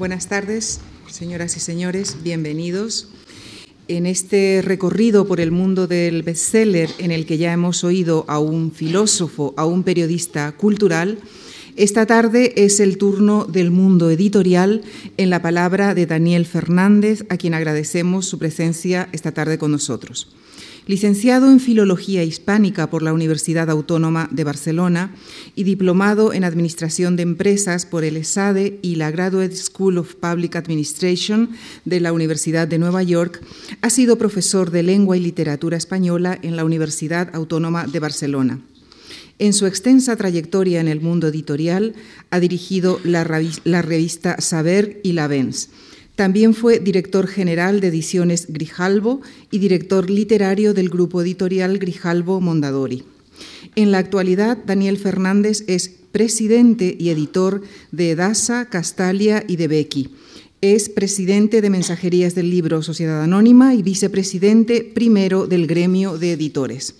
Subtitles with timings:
[0.00, 0.80] Buenas tardes,
[1.10, 3.08] señoras y señores, bienvenidos.
[3.86, 8.38] En este recorrido por el mundo del bestseller, en el que ya hemos oído a
[8.38, 11.18] un filósofo, a un periodista cultural,
[11.76, 14.80] esta tarde es el turno del mundo editorial
[15.18, 20.28] en la palabra de Daniel Fernández, a quien agradecemos su presencia esta tarde con nosotros.
[20.86, 25.14] Licenciado en Filología Hispánica por la Universidad Autónoma de Barcelona
[25.54, 30.56] y diplomado en Administración de Empresas por el ESADE y la Graduate School of Public
[30.56, 31.50] Administration
[31.84, 33.42] de la Universidad de Nueva York,
[33.82, 38.60] ha sido profesor de Lengua y Literatura Española en la Universidad Autónoma de Barcelona.
[39.38, 41.94] En su extensa trayectoria en el mundo editorial
[42.30, 45.70] ha dirigido la, revista Saber y La Vens
[46.20, 53.04] también fue director general de Ediciones Grijalbo y director literario del grupo editorial Grijalbo Mondadori.
[53.74, 60.10] En la actualidad, Daniel Fernández es presidente y editor de Edasa, Castalia y de Becky.
[60.60, 66.96] Es presidente de Mensajerías del Libro Sociedad Anónima y vicepresidente primero del gremio de editores.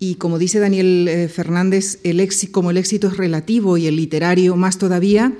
[0.00, 4.56] Y como dice Daniel eh, Fernández, el como el éxito es relativo y el literario
[4.56, 5.32] más todavía,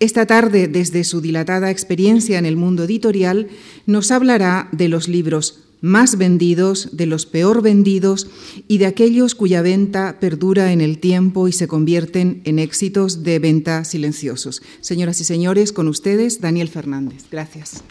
[0.00, 3.48] esta tarde, desde su dilatada experiencia en el mundo editorial,
[3.86, 8.26] nos hablará de los libros más vendidos, de los peor vendidos
[8.68, 13.38] y de aquellos cuya venta perdura en el tiempo y se convierten en éxitos de
[13.38, 14.62] venta silenciosos.
[14.80, 17.24] Señoras y señores, con ustedes, Daniel Fernández.
[17.30, 17.84] Gracias.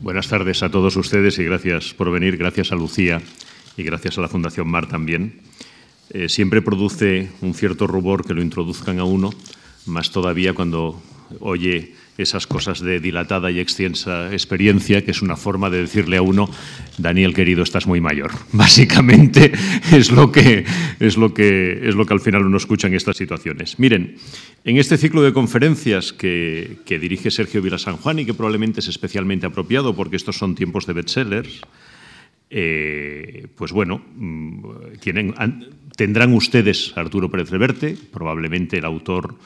[0.00, 2.36] Buenas tardes a todos ustedes y gracias por venir.
[2.36, 3.20] Gracias a Lucía
[3.76, 5.40] y gracias a la Fundación Mar también.
[6.10, 9.30] Eh, siempre produce un cierto rubor que lo introduzcan a uno,
[9.88, 11.00] más todavía cuando
[11.40, 16.22] oye esas cosas de dilatada y extensa experiencia, que es una forma de decirle a
[16.22, 16.50] uno,
[16.98, 18.32] Daniel querido, estás muy mayor.
[18.52, 19.52] Básicamente
[19.92, 20.64] es lo que,
[20.98, 23.78] es lo que, es lo que al final uno escucha en estas situaciones.
[23.78, 24.16] Miren,
[24.64, 28.88] en este ciclo de conferencias que, dirige Sergio Vila San Juan y que probablemente es
[28.88, 31.60] especialmente apropiado porque estos son tiempos de bestsellers,
[32.50, 34.62] eh, pues bueno, mm,
[35.96, 39.36] tendrán ustedes Arturo Pérez Reverte, probablemente el autor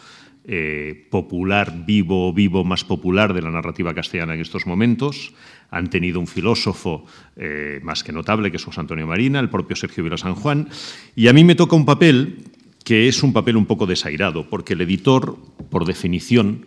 [0.44, 5.32] eh, popular, vivo, vivo más popular de la narrativa castellana en estos momentos.
[5.70, 9.76] Han tenido un filósofo eh, más que notable, que es José Antonio Marina, el propio
[9.76, 10.69] Sergio Vila San Juan.
[11.14, 12.38] Y a mí me toca un papel
[12.84, 15.38] que es un papel un poco desairado, porque el editor,
[15.70, 16.66] por definición,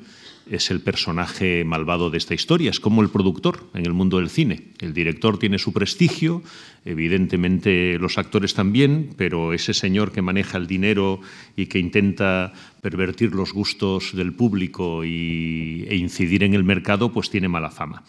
[0.49, 4.29] es el personaje malvado de esta historia, es como el productor en el mundo del
[4.29, 4.67] cine.
[4.79, 6.43] El director tiene su prestigio,
[6.85, 11.19] evidentemente los actores también, pero ese señor que maneja el dinero
[11.55, 17.29] y que intenta pervertir los gustos del público y, e incidir en el mercado, pues
[17.29, 18.03] tiene mala fama.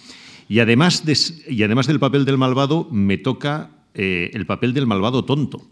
[0.48, 1.03] Y además,
[1.48, 5.66] y además del papel del malvado, me toca eh, el papel del malvado tonto.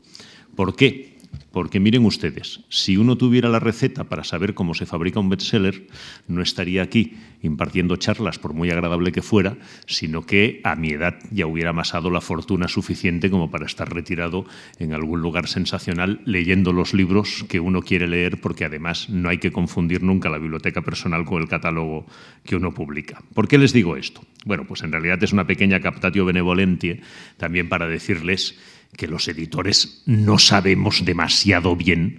[0.56, 1.13] ¿Por qué?
[1.54, 5.86] Porque miren ustedes, si uno tuviera la receta para saber cómo se fabrica un bestseller,
[6.26, 9.56] no estaría aquí impartiendo charlas, por muy agradable que fuera,
[9.86, 14.46] sino que a mi edad ya hubiera amasado la fortuna suficiente como para estar retirado
[14.80, 19.38] en algún lugar sensacional leyendo los libros que uno quiere leer, porque además no hay
[19.38, 22.04] que confundir nunca la biblioteca personal con el catálogo
[22.44, 23.22] que uno publica.
[23.32, 24.22] ¿Por qué les digo esto?
[24.44, 27.00] Bueno, pues en realidad es una pequeña captatio benevolente
[27.36, 28.58] también para decirles
[28.96, 32.18] que los editores no sabemos demasiado bien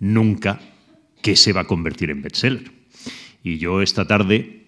[0.00, 0.60] nunca
[1.22, 2.70] qué se va a convertir en bestseller.
[3.42, 4.66] Y yo esta tarde,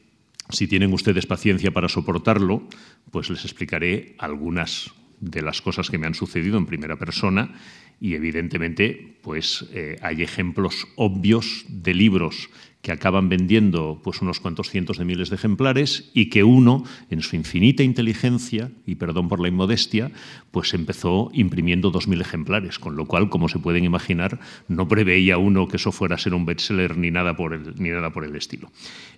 [0.50, 2.69] si tienen ustedes paciencia para soportarlo,
[3.10, 7.54] pues les explicaré algunas de las cosas que me han sucedido en primera persona
[8.00, 12.50] y evidentemente pues eh, hay ejemplos obvios de libros
[12.82, 17.22] que acaban vendiendo pues unos cuantos cientos de miles de ejemplares y que uno, en
[17.22, 20.12] su infinita inteligencia, y perdón por la inmodestia,
[20.50, 25.38] pues empezó imprimiendo dos mil ejemplares, con lo cual, como se pueden imaginar, no preveía
[25.38, 28.24] uno que eso fuera a ser un bestseller ni nada por el, ni nada por
[28.24, 28.70] el estilo.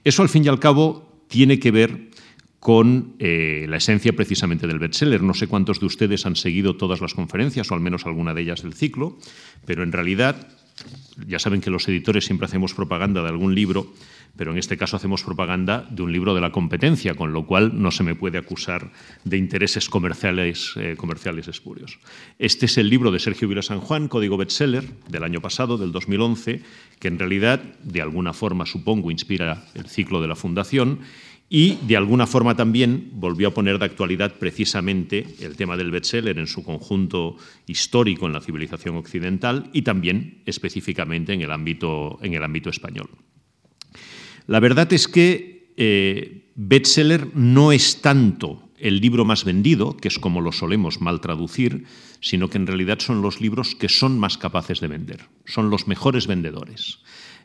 [0.04, 2.10] Eso, al fin y al cabo, tiene que ver
[2.60, 5.22] con eh, la esencia precisamente del bestseller.
[5.22, 8.42] No sé cuántos de ustedes han seguido todas las conferencias o al menos alguna de
[8.42, 9.19] ellas del ciclo,
[9.65, 10.48] pero en realidad
[11.27, 13.93] ya saben que los editores siempre hacemos propaganda de algún libro,
[14.37, 17.81] pero en este caso hacemos propaganda de un libro de la competencia, con lo cual
[17.81, 18.93] no se me puede acusar
[19.25, 21.99] de intereses comerciales, eh, comerciales espurios.
[22.39, 25.93] Este es el libro de Sergio Vila San Juan, Código Bestseller, del año pasado, del
[25.93, 26.63] 2011,
[26.99, 31.01] que en realidad, de alguna forma, supongo, inspira el ciclo de la Fundación
[31.53, 36.39] y de alguna forma también volvió a poner de actualidad precisamente el tema del bestseller
[36.39, 37.37] en su conjunto
[37.67, 43.11] histórico en la civilización occidental y también específicamente en el ámbito, en el ámbito español.
[44.47, 50.21] La verdad es que eh, bestseller no es tanto el libro más vendido, que es
[50.21, 51.85] como lo solemos mal traducir,
[52.21, 55.89] sino que en realidad son los libros que son más capaces de vender, son los
[55.89, 57.01] mejores vendedores.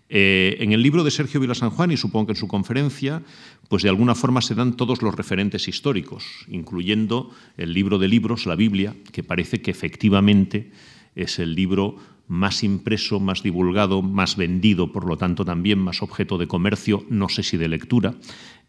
[0.07, 3.23] Eh, en el libro de Sergio Vila San Juan, y supongo que en su conferencia,
[3.69, 8.45] pues de alguna forma se dan todos los referentes históricos, incluyendo el libro de libros,
[8.45, 10.71] la Biblia, que parece que efectivamente
[11.15, 11.97] es el libro
[12.27, 17.29] más impreso, más divulgado, más vendido, por lo tanto también más objeto de comercio, no
[17.29, 18.15] sé si de lectura,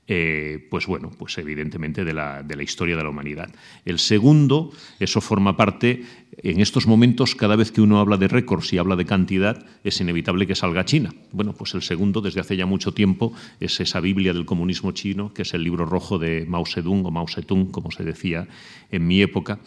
[0.08, 3.50] eh, pues bueno, pues evidentemente de la, de la, historia de la humanidad.
[3.85, 4.70] El segundo,
[5.00, 6.05] eso forma parte,
[6.38, 10.00] en estos momentos, cada vez que uno habla de récords y habla de cantidad, es
[10.00, 11.12] inevitable que salga China.
[11.32, 15.35] Bueno, pues el segundo, desde hace ya mucho tiempo, es esa Biblia del comunismo chino,
[15.35, 18.47] que es el libro rojo de Mao Zedong o Mao Zedong, como se decía
[18.93, 19.59] en mi época,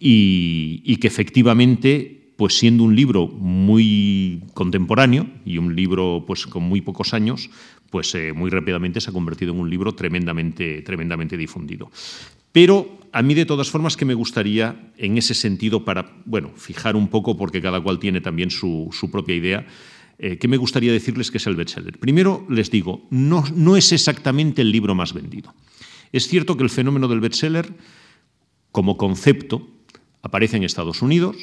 [0.00, 6.64] y, y que efectivamente pues siendo un libro muy contemporáneo y un libro pues con
[6.64, 7.50] muy pocos años,
[7.90, 11.90] pues eh, muy rápidamente se ha convertido en un libro tremendamente, tremendamente difundido.
[12.50, 16.96] Pero a mí de todas formas que me gustaría en ese sentido para, bueno, fijar
[16.96, 19.66] un poco porque cada cual tiene también su, propia idea,
[20.18, 21.98] eh, ¿qué me gustaría decirles que es el bestseller?
[21.98, 25.54] Primero les digo, no, no es exactamente el libro más vendido.
[26.12, 27.72] Es cierto que el fenómeno del bestseller
[28.70, 29.68] como concepto
[30.22, 31.36] aparece en Estados Unidos,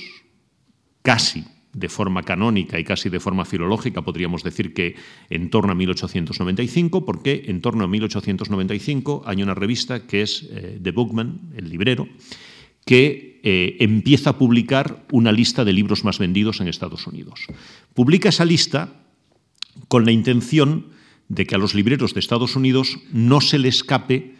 [1.01, 4.95] casi de forma canónica y casi de forma filológica, podríamos decir que
[5.29, 10.79] en torno a 1895, porque en torno a 1895 hay una revista que es eh,
[10.81, 12.09] The Bookman, el librero,
[12.85, 17.47] que eh, empieza a publicar una lista de libros más vendidos en Estados Unidos.
[17.93, 19.01] Publica esa lista
[19.87, 20.87] con la intención
[21.29, 24.35] de que a los libreros de Estados Unidos no se le escape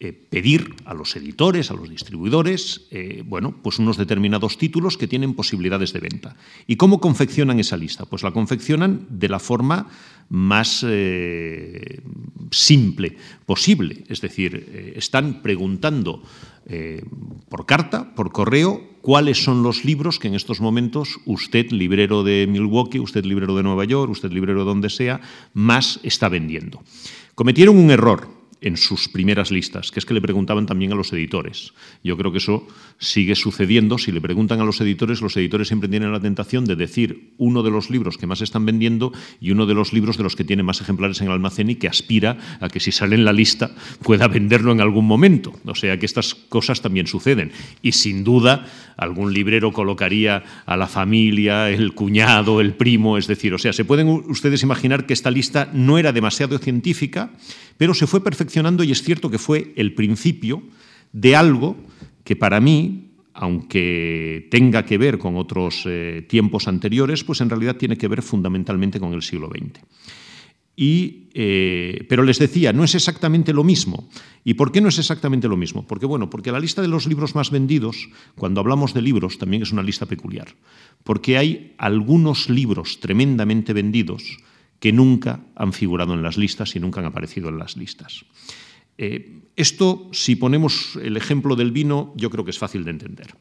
[0.00, 5.08] eh, pedir a los editores, a los distribuidores, eh, bueno, pues unos determinados títulos que
[5.08, 6.36] tienen posibilidades de venta.
[6.68, 8.04] ¿Y cómo confeccionan esa lista?
[8.04, 9.88] Pues la confeccionan de la forma
[10.28, 12.00] más eh,
[12.52, 14.04] simple posible.
[14.08, 16.22] Es decir, están preguntando
[17.48, 22.46] por carta, por correo, cuáles son los libros que en estos momentos usted, librero de
[22.46, 25.20] Milwaukee, usted, librero de Nueva York, usted, librero de donde sea,
[25.54, 26.84] más está vendiendo.
[27.34, 31.12] Cometieron un error en sus primeras listas, que es que le preguntaban también a los
[31.12, 31.72] editores.
[32.02, 32.66] Yo creo que eso
[32.98, 33.98] sigue sucediendo.
[33.98, 37.62] Si le preguntan a los editores, los editores siempre tienen la tentación de decir uno
[37.62, 40.44] de los libros que más están vendiendo y uno de los libros de los que
[40.44, 43.32] tiene más ejemplares en el almacén y que aspira a que si sale en la
[43.32, 43.70] lista
[44.02, 45.52] pueda venderlo en algún momento.
[45.64, 47.52] O sea que estas cosas también suceden.
[47.82, 48.66] Y sin duda
[48.96, 53.84] algún librero colocaría a la familia, el cuñado, el primo, es decir, o sea, se
[53.84, 57.30] pueden ustedes imaginar que esta lista no era demasiado científica,
[57.78, 60.62] pero se fue perfeccionando y es cierto que fue el principio
[61.12, 61.76] de algo
[62.24, 67.76] que para mí, aunque tenga que ver con otros eh, tiempos anteriores, pues en realidad
[67.76, 69.80] tiene que ver fundamentalmente con el siglo XX.
[70.80, 74.08] Y, eh, pero les decía, no es exactamente lo mismo.
[74.44, 75.84] ¿Y por qué no es exactamente lo mismo?
[75.86, 79.62] Porque, bueno, porque la lista de los libros más vendidos, cuando hablamos de libros, también
[79.62, 80.54] es una lista peculiar.
[81.02, 84.38] Porque hay algunos libros tremendamente vendidos
[84.80, 88.24] que nunca han figurado en las listas y nunca han aparecido en las listas.
[88.96, 93.34] Eh, esto, si ponemos el ejemplo del vino, yo creo que es fácil de entender.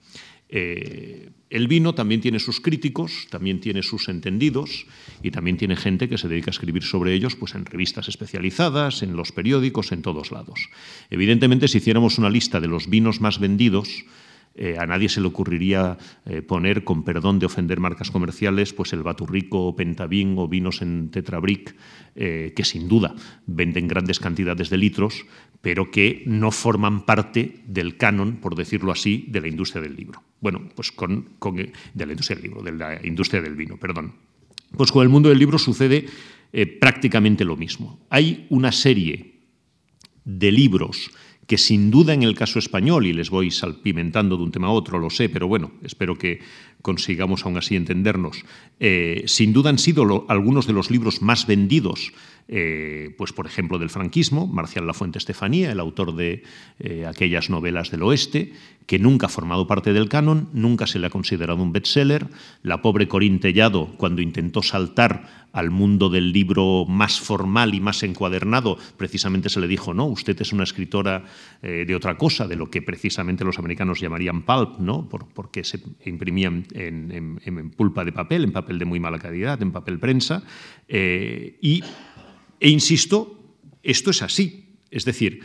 [0.49, 4.85] Eh, el vino también tiene sus críticos, también tiene sus entendidos
[5.21, 9.03] y también tiene gente que se dedica a escribir sobre ellos pues, en revistas especializadas,
[9.03, 10.69] en los periódicos, en todos lados.
[11.09, 14.05] Evidentemente, si hiciéramos una lista de los vinos más vendidos,
[14.57, 18.91] eh, a nadie se le ocurriría eh, poner, con perdón de ofender marcas comerciales, pues
[18.91, 21.75] el Baturrico o o vinos en Tetrabric,
[22.15, 23.13] eh, que sin duda
[23.45, 25.25] venden grandes cantidades de litros,
[25.61, 30.23] pero que no forman parte del canon, por decirlo así, de la industria del libro.
[30.41, 31.29] Bueno, pues con,
[31.93, 34.15] de la industria del libro, de la industria del vino, perdón.
[34.75, 36.05] Pues con el mundo del libro sucede
[36.79, 37.99] prácticamente lo mismo.
[38.09, 39.35] Hay una serie
[40.25, 41.11] de libros
[41.47, 44.71] que sin duda en el caso español, y les voy salpimentando de un tema a
[44.71, 46.41] otro, lo sé, pero bueno, espero que
[46.81, 48.43] consigamos aún así entendernos,
[48.79, 52.13] eh, sin duda han sido algunos de los libros más vendidos
[52.49, 56.43] eh, pues por ejemplo del franquismo, Marcial Lafuente Estefanía, el autor de
[56.79, 58.53] eh, aquellas novelas del oeste,
[58.85, 62.27] que nunca ha formado parte del canon, nunca se le ha considerado un bestseller.
[62.63, 68.03] La pobre Corín Tellado, cuando intentó saltar al mundo del libro más formal y más
[68.03, 71.25] encuadernado, precisamente se le dijo, no, usted es una escritora
[71.61, 75.09] de otra cosa, de lo que precisamente los americanos llamarían pulp, ¿no?
[75.09, 79.99] porque se imprimían en, pulpa de papel, en papel de muy mala calidad, en papel
[79.99, 80.43] prensa,
[80.89, 81.83] y
[82.59, 84.77] e insisto, esto es así.
[84.89, 85.41] Es decir,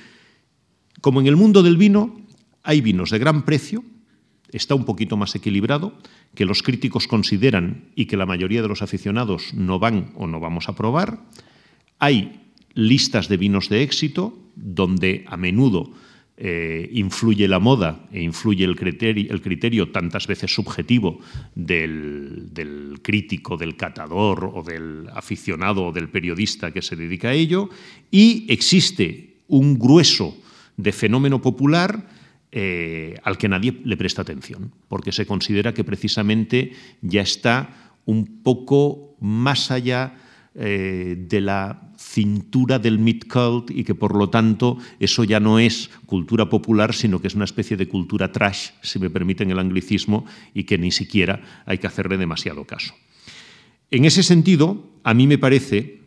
[1.00, 2.20] como en el mundo del vino
[2.62, 3.84] hay vinos de gran precio,
[4.50, 5.98] está un poquito más equilibrado,
[6.34, 10.40] que los críticos consideran y que la mayoría de los aficionados no van o no
[10.40, 11.24] vamos a probar.
[11.98, 12.40] Hay
[12.74, 15.92] listas de vinos de éxito donde a menudo
[16.44, 21.20] eh, influye la moda e influye el criterio, el criterio tantas veces subjetivo
[21.54, 27.70] del, crítico, del catador o del aficionado o del periodista que se dedica a ello,
[28.10, 30.36] y existe un grueso
[30.76, 32.08] de fenómeno popular
[32.50, 36.72] eh, al que nadie le presta atención, porque se considera que precisamente
[37.02, 40.18] ya está un poco más allá
[40.56, 45.88] eh, de la cintura del mid-cult y que por lo tanto eso ya no es
[46.04, 50.26] cultura popular, sino que es una especie de cultura trash, si me permiten el anglicismo,
[50.52, 52.94] y que ni siquiera hay que hacerle demasiado caso.
[53.90, 56.00] En ese sentido, a mí me parece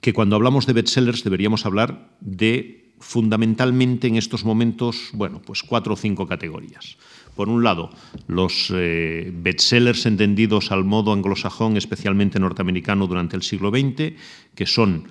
[0.00, 5.94] que cuando hablamos de bestsellers deberíamos hablar de fundamentalmente en estos momentos, bueno, pues cuatro
[5.94, 6.96] o cinco categorías.
[7.38, 7.90] Por un lado,
[8.26, 14.14] los eh, bestsellers entendidos al modo anglosajón, especialmente norteamericano durante el siglo XX,
[14.56, 15.04] que son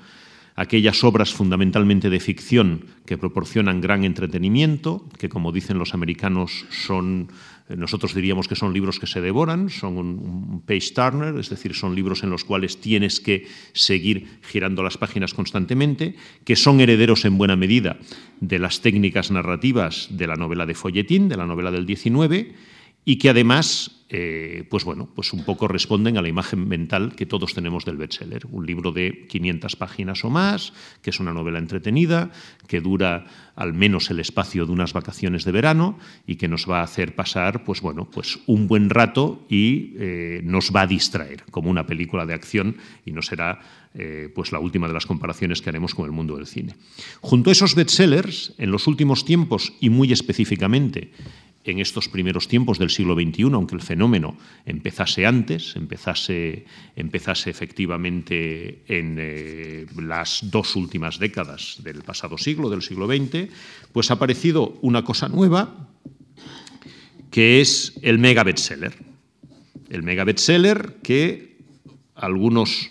[0.57, 7.29] aquellas obras fundamentalmente de ficción que proporcionan gran entretenimiento, que como dicen los americanos son
[7.75, 11.95] nosotros diríamos que son libros que se devoran, son un, page turner, es decir, son
[11.95, 17.37] libros en los cuales tienes que seguir girando las páginas constantemente, que son herederos en
[17.37, 17.97] buena medida
[18.39, 22.53] de las técnicas narrativas de la novela de folletín, de la novela del 19,
[23.07, 27.25] y que además eh, pues bueno, pues un poco responden a la imagen mental que
[27.25, 28.45] todos tenemos del bestseller.
[28.49, 30.71] Un libro de 500 páginas o más,
[31.01, 32.31] que es una novela entretenida,
[32.67, 36.79] que dura al menos el espacio de unas vacaciones de verano y que nos va
[36.79, 41.43] a hacer pasar, pues bueno, pues un buen rato y eh, nos va a distraer,
[41.51, 43.59] como una película de acción y no será
[43.93, 46.75] eh, pues la última de las comparaciones que haremos con el mundo del cine.
[47.19, 51.11] Junto a esos bestsellers, en los últimos tiempos y muy específicamente
[51.71, 58.83] en estos primeros tiempos del siglo XXI, aunque el fenómeno empezase antes, empezase, empezase efectivamente
[58.87, 63.49] en eh, las dos últimas décadas del pasado siglo, del siglo XX,
[63.91, 65.89] pues ha aparecido una cosa nueva
[67.31, 68.93] que es el mega bestseller.
[69.89, 71.57] El mega bestseller que
[72.15, 72.89] algunos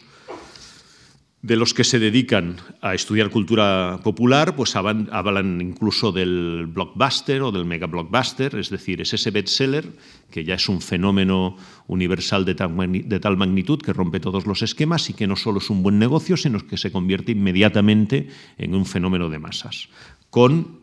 [1.47, 7.53] de los que se dedican a estudiar cultura popular, pues hablan incluso del blockbuster o
[7.53, 9.87] del mega blockbuster, es decir, es ese bestseller
[10.29, 15.12] que ya es un fenómeno universal de tal, magnitud que rompe todos los esquemas y
[15.12, 18.26] que no solo es un buen negocio, sino que se convierte inmediatamente
[18.59, 19.88] en un fenómeno de masas,
[20.31, 20.81] con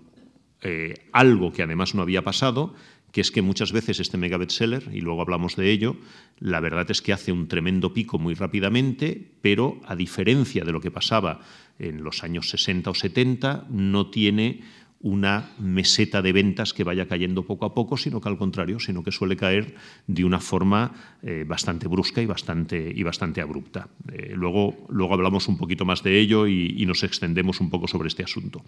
[0.61, 2.73] eh, algo que además no había pasado,
[3.13, 5.95] que es que muchas veces este mega bestseller, y luego hablamos de ello,
[6.39, 10.81] la verdad es que hace un tremendo pico muy rápidamente, pero a diferencia de lo
[10.81, 11.41] que pasaba
[11.77, 14.61] en los años 60 o 70, no tiene
[15.03, 19.03] una meseta de ventas que vaya cayendo poco a poco, sino que al contrario, sino
[19.03, 19.75] que suele caer
[20.07, 23.89] de una forma eh, bastante brusca y bastante, y bastante abrupta.
[24.11, 27.87] Eh, luego, luego hablamos un poquito más de ello y, y, nos extendemos un poco
[27.87, 28.63] sobre este asunto.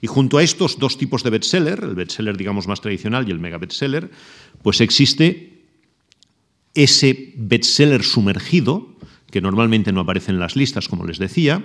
[0.00, 3.38] Y junto a estos dos tipos de bestseller, el bestseller digamos más tradicional y el
[3.38, 4.10] mega bestseller,
[4.62, 5.62] pues existe
[6.74, 8.96] ese bestseller sumergido,
[9.30, 11.64] que normalmente no aparece en las listas, como les decía,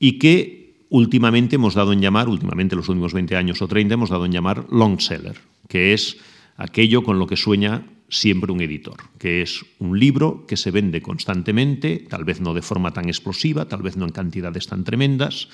[0.00, 4.10] y que últimamente hemos dado en llamar, últimamente los últimos 20 años o 30, hemos
[4.10, 6.18] dado en llamar long seller, que es
[6.56, 11.02] aquello con lo que sueña siempre un editor, que es un libro que se vende
[11.02, 15.48] constantemente, tal vez no de forma tan explosiva, tal vez no en cantidades tan tremendas,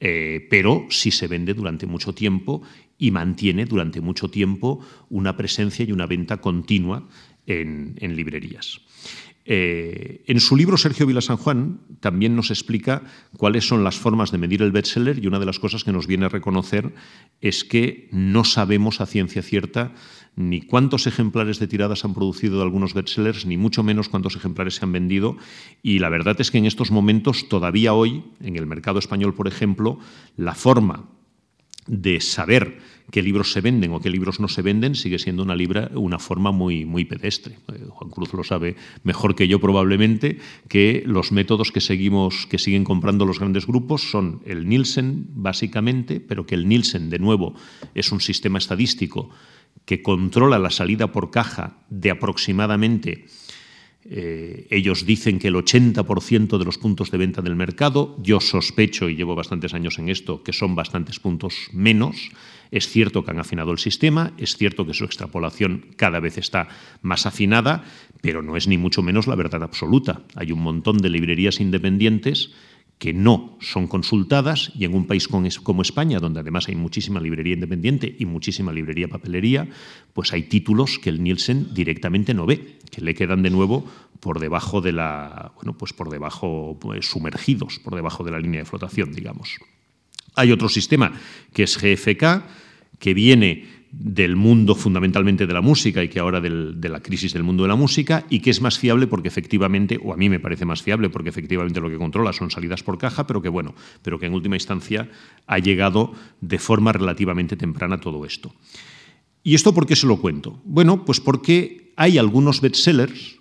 [0.00, 2.62] eh, pero sí se vende durante mucho tiempo
[2.98, 4.80] y mantiene durante mucho tiempo
[5.10, 7.06] una presencia y una venta continua
[7.46, 8.80] en, en librerías.
[9.50, 13.04] Eh, en su libro Sergio Vila San Juan también nos explica
[13.38, 16.06] cuáles son las formas de medir el bestseller y una de las cosas que nos
[16.06, 16.92] viene a reconocer
[17.40, 19.94] es que no sabemos a ciencia cierta
[20.36, 24.74] ni cuántos ejemplares de tiradas han producido de algunos bestsellers, ni mucho menos cuántos ejemplares
[24.74, 25.38] se han vendido.
[25.82, 29.48] Y la verdad es que en estos momentos, todavía hoy, en el mercado español, por
[29.48, 29.98] ejemplo,
[30.36, 31.08] la forma
[31.86, 35.56] de saber qué libros se venden o qué libros no se venden sigue siendo una,
[35.56, 37.58] libra, una forma muy, muy pedestre.
[37.72, 40.38] Eh, Juan Cruz lo sabe mejor que yo probablemente,
[40.68, 46.20] que los métodos que, seguimos, que siguen comprando los grandes grupos son el Nielsen, básicamente,
[46.20, 47.54] pero que el Nielsen, de nuevo,
[47.94, 49.30] es un sistema estadístico
[49.84, 53.26] que controla la salida por caja de aproximadamente
[54.04, 59.08] eh, ellos dicen que el 80% de los puntos de venta del mercado, yo sospecho,
[59.08, 62.30] y llevo bastantes años en esto, que son bastantes puntos menos.
[62.70, 66.68] Es cierto que han afinado el sistema, es cierto que su extrapolación cada vez está
[67.02, 67.84] más afinada,
[68.20, 70.22] pero no es ni mucho menos la verdad absoluta.
[70.36, 72.52] Hay un montón de librerías independientes
[72.98, 77.54] que no son consultadas y en un país como España, donde además hay muchísima librería
[77.54, 79.68] independiente y muchísima librería papelería,
[80.12, 83.84] pues hay títulos que el Nielsen directamente no ve, que le quedan de nuevo
[84.18, 88.60] por debajo de la, bueno, pues por debajo, pues sumergidos, por debajo de la línea
[88.60, 89.58] de flotación, digamos.
[90.34, 91.12] Hay otro sistema
[91.52, 92.42] que es GFK,
[92.98, 97.42] que viene del mundo fundamentalmente de la música y que ahora de la crisis del
[97.42, 100.40] mundo de la música y que es más fiable porque efectivamente, o a mí me
[100.40, 103.74] parece más fiable porque efectivamente lo que controla son salidas por caja, pero que bueno,
[104.02, 105.08] pero que en última instancia
[105.46, 108.54] ha llegado de forma relativamente temprana todo esto.
[109.42, 110.60] ¿Y esto por qué se lo cuento?
[110.64, 113.38] Bueno, pues porque hay algunos bestsellers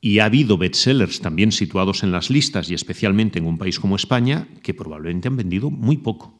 [0.00, 3.96] y ha habido bestsellers también situados en las listas y especialmente en un país como
[3.96, 6.39] España que probablemente han vendido muy poco.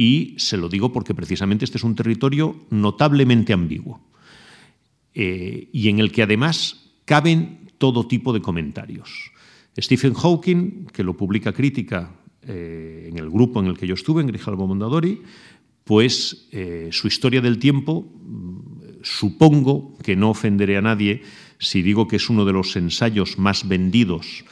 [0.00, 4.00] Y se lo digo porque precisamente este es un territorio notablemente ambiguo
[5.12, 9.30] eh, y en el que además caben todo tipo de comentarios.
[9.78, 14.22] Stephen Hawking, que lo publica Crítica eh, en el grupo en el que yo estuve,
[14.22, 15.20] en Grijalbo Mondadori,
[15.84, 21.24] pues eh, su historia del tiempo, mm, supongo que no ofenderé a nadie
[21.58, 24.46] si digo que es uno de los ensayos más vendidos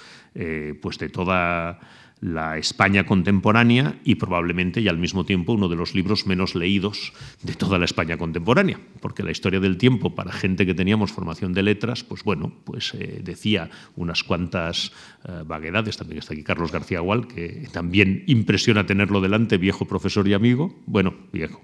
[0.81, 1.81] pues de toda
[2.21, 7.13] la España contemporánea y probablemente y al mismo tiempo uno de los libros menos leídos
[7.43, 11.53] de toda la España contemporánea, porque la historia del tiempo para gente que teníamos formación
[11.53, 14.93] de letras, pues bueno, pues eh, decía unas cuantas
[15.29, 20.27] eh, vaguedades, también está aquí Carlos García Gual, que también impresiona tenerlo delante, viejo profesor
[20.27, 21.63] y amigo, bueno, viejo.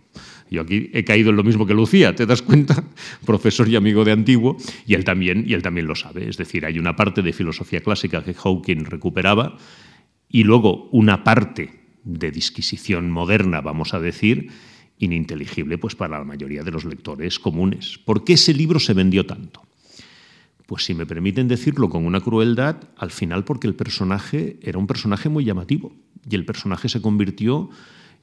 [0.50, 2.84] Yo aquí he caído en lo mismo que Lucía, ¿te das cuenta?
[3.26, 4.56] Profesor y amigo de antiguo,
[4.86, 6.28] y él también, y él también lo sabe.
[6.28, 9.56] Es decir, hay una parte de filosofía clásica que Hawking recuperaba,
[10.34, 14.50] y luego una parte de disquisición moderna, vamos a decir,
[14.98, 18.00] ininteligible pues para la mayoría de los lectores comunes.
[18.04, 19.62] ¿Por qué ese libro se vendió tanto?
[20.66, 24.88] Pues si me permiten decirlo con una crueldad, al final porque el personaje era un
[24.88, 25.92] personaje muy llamativo
[26.28, 27.70] y el personaje se convirtió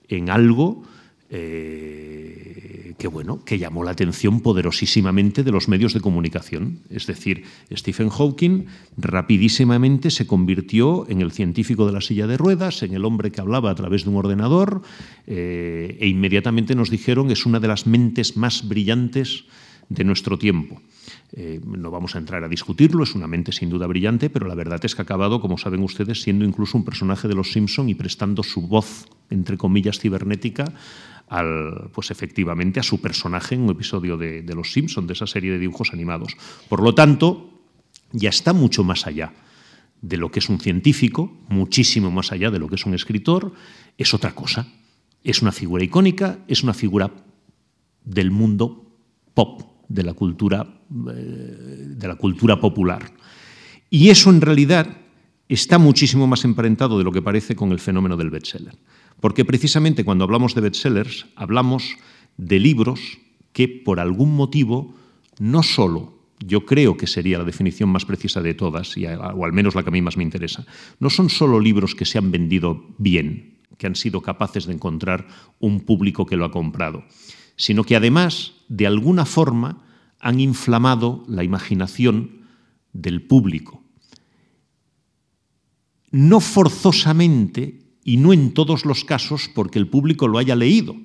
[0.10, 0.84] en algo
[1.31, 6.79] eh, que bueno, que llamó la atención poderosísimamente de los medios de comunicación.
[6.89, 8.65] Es decir, Stephen Hawking
[8.97, 13.41] rapidísimamente se convirtió en el científico de la silla de ruedas, en el hombre que
[13.41, 14.81] hablaba a través de un ordenador,
[15.25, 19.45] eh, e inmediatamente nos dijeron es una de las mentes más brillantes
[19.89, 20.81] de nuestro tiempo.
[21.33, 24.55] Eh, no vamos a entrar a discutirlo, es una mente sin duda brillante, pero la
[24.55, 27.88] verdad es que ha acabado, como saben ustedes, siendo incluso un personaje de Los Simpson
[27.88, 30.65] y prestando su voz, entre comillas, cibernética
[31.29, 35.51] al, pues efectivamente a su personaje en un episodio de, Los Simpson, de esa serie
[35.51, 36.36] de dibujos animados.
[36.67, 37.49] Por lo tanto,
[38.12, 39.34] ya está mucho más allá
[40.01, 43.53] de lo que es un científico, muchísimo más allá de lo que es un escritor,
[43.97, 44.67] es otra cosa.
[45.23, 47.12] Es una figura icónica, es una figura
[48.03, 48.91] del mundo
[49.34, 50.65] pop, de la cultura,
[51.13, 53.12] eh, de la cultura popular.
[53.89, 54.88] Y eso en realidad
[55.49, 58.77] está muchísimo más emparentado de lo que parece con el fenómeno del bestseller.
[59.19, 61.97] Porque precisamente cuando hablamos de bestsellers, hablamos
[62.38, 63.19] de libros
[63.51, 64.95] que por algún motivo
[65.39, 69.75] no solo, yo creo que sería la definición más precisa de todas, o al menos
[69.75, 70.65] la que a mí más me interesa,
[70.99, 75.27] no son solo libros que se han vendido bien, que han sido capaces de encontrar
[75.60, 77.04] un público que lo ha comprado,
[77.62, 79.84] sino que además, de alguna forma,
[80.19, 82.47] han inflamado la imaginación
[82.91, 83.84] del público.
[86.10, 90.95] No forzosamente y no en todos los casos porque el público lo haya leído,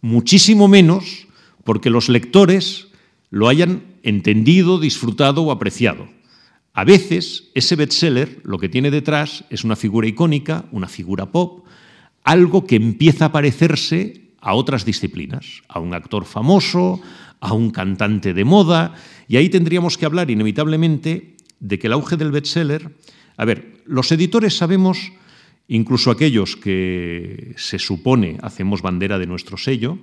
[0.00, 1.28] muchísimo menos
[1.62, 2.88] porque los lectores
[3.30, 6.08] lo hayan entendido, disfrutado o apreciado.
[6.72, 11.64] A veces ese bestseller lo que tiene detrás es una figura icónica, una figura pop,
[12.24, 17.02] algo que empieza a parecerse a otras disciplinas, a un actor famoso,
[17.40, 18.94] a un cantante de moda,
[19.26, 22.94] y ahí tendríamos que hablar inevitablemente de que el auge del bestseller,
[23.36, 25.12] a ver, los editores sabemos
[25.68, 29.98] Incluso aquellos que se supone hacemos bandera de nuestro sello,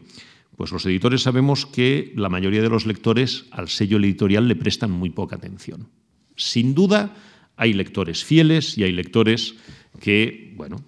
[0.58, 4.92] pues los editores sabemos que la mayoría de los lectores al sello editorial le prestan
[4.92, 5.88] muy poca atención.
[6.36, 7.16] Sin duda,
[7.56, 9.56] hay lectores fieles y hay lectores
[10.02, 10.84] que, bueno,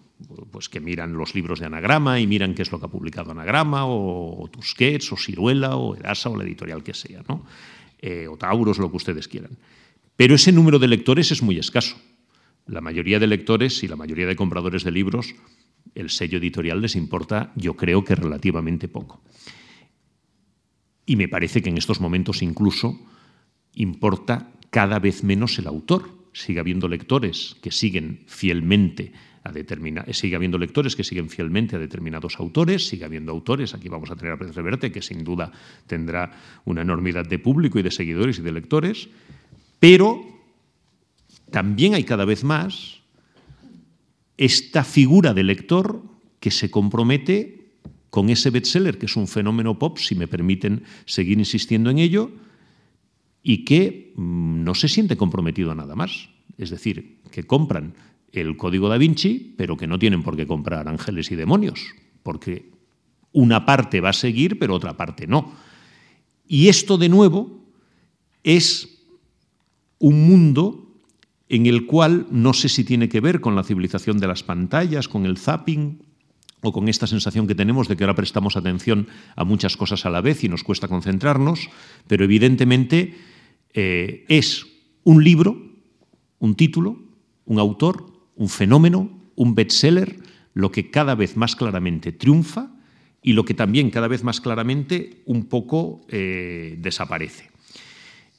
[0.52, 3.32] pues que miran los libros de Anagrama y miran qué es lo que ha publicado
[3.32, 7.46] Anagrama, o, Tusquets, o Ciruela, o Erasa, o la editorial que sea, ¿no?
[8.00, 9.58] Eh, o Tauros, lo que ustedes quieran.
[10.16, 11.98] Pero ese número de lectores es muy escaso.
[12.68, 15.36] La mayoría de lectores y la mayoría de compradores de libros,
[15.94, 19.22] el sello editorial les importa, yo creo que relativamente poco.
[21.06, 23.00] Y me parece que en estos momentos incluso
[23.74, 26.10] importa cada vez menos el autor.
[26.34, 29.14] Sigue habiendo lectores que siguen fielmente
[30.12, 34.16] sigue habiendo lectores que siguen fielmente a determinados autores, sigue habiendo autores, aquí vamos a
[34.16, 35.52] tener a Pérez Reverte, que sin duda
[35.88, 36.32] tendrá
[36.66, 39.10] una enormidad de público y de seguidores y de lectores,
[39.80, 40.22] pero
[41.52, 43.02] también hay cada vez más
[44.38, 46.02] esta figura de lector
[46.40, 47.72] que se compromete
[48.10, 52.32] con ese bestseller, que es un fenómeno pop, si me permiten seguir insistiendo en ello,
[53.44, 56.30] y que mm, no se siente comprometido a nada más.
[56.58, 57.94] Es decir, que compran
[58.42, 61.94] el código da Vinci, pero que no tienen por qué comprar ángeles y demonios,
[62.24, 62.72] porque
[63.32, 65.52] Una parte va a seguir, pero otra parte no.
[66.48, 67.66] Y esto, de nuevo,
[68.44, 69.04] es
[70.00, 70.86] un mundo
[71.50, 75.08] en el cual no sé si tiene que ver con la civilización de las pantallas,
[75.08, 76.02] con el zapping
[76.62, 80.10] o con esta sensación que tenemos de que ahora prestamos atención a muchas cosas a
[80.10, 81.70] la vez y nos cuesta concentrarnos,
[82.08, 83.16] pero evidentemente
[83.74, 84.66] eh, es
[85.04, 85.62] un libro,
[86.40, 87.04] un título,
[87.46, 90.18] un autor, un fenómeno, un bestseller,
[90.54, 92.72] lo que cada vez más claramente triunfa
[93.22, 97.50] y lo que también cada vez más claramente un poco eh, desaparece.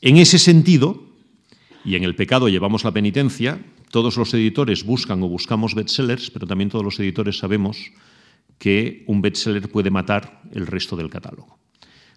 [0.00, 1.02] En ese sentido,
[1.84, 6.46] y en el pecado llevamos la penitencia, todos los editores buscan o buscamos bestsellers, pero
[6.46, 7.92] también todos los editores sabemos
[8.58, 11.58] que un bestseller puede matar el resto del catálogo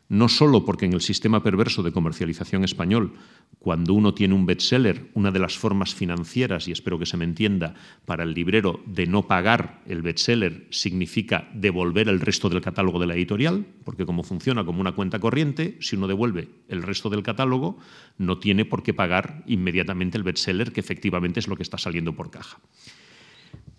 [0.09, 3.13] no solo porque en el sistema perverso de comercialización español,
[3.59, 7.25] cuando uno tiene un bestseller, una de las formas financieras, y espero que se me
[7.25, 12.99] entienda, para el librero de no pagar el bestseller significa devolver el resto del catálogo
[12.99, 17.09] de la editorial, porque como funciona como una cuenta corriente, si uno devuelve el resto
[17.09, 17.77] del catálogo,
[18.17, 22.15] no tiene por qué pagar inmediatamente el bestseller, que efectivamente es lo que está saliendo
[22.15, 22.59] por caja.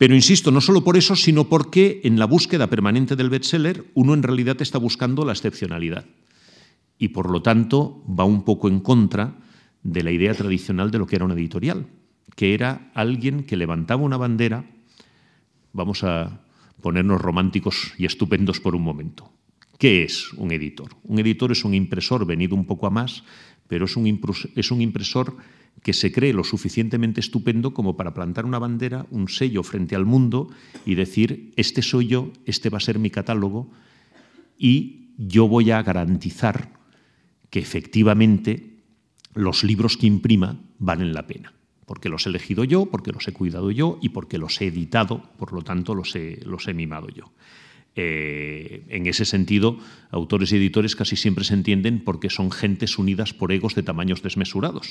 [0.00, 4.14] Pero insisto, no solo por eso, sino porque en la búsqueda permanente del bestseller uno
[4.14, 6.06] en realidad está buscando la excepcionalidad
[6.96, 9.36] y por lo tanto va un poco en contra
[9.82, 11.86] de la idea tradicional de lo que era una editorial,
[12.34, 14.64] que era alguien que levantaba una bandera,
[15.74, 16.46] vamos a
[16.80, 19.30] ponernos románticos y estupendos por un momento.
[19.76, 20.96] ¿Qué es un editor?
[21.04, 23.22] Un editor es un impresor venido un poco a más,
[23.68, 24.18] pero es un,
[24.56, 25.36] es un impresor
[25.82, 30.04] que se cree lo suficientemente estupendo como para plantar una bandera, un sello frente al
[30.04, 30.50] mundo
[30.84, 33.70] y decir, este soy yo, este va a ser mi catálogo
[34.58, 36.72] y yo voy a garantizar
[37.48, 38.82] que efectivamente
[39.34, 41.52] los libros que imprima valen la pena,
[41.86, 45.22] porque los he elegido yo, porque los he cuidado yo y porque los he editado,
[45.38, 47.32] por lo tanto los he, los he mimado yo.
[48.02, 49.76] Eh, en ese sentido,
[50.10, 54.22] autores y editores casi siempre se entienden porque son gentes unidas por egos de tamaños
[54.22, 54.88] desmesurados.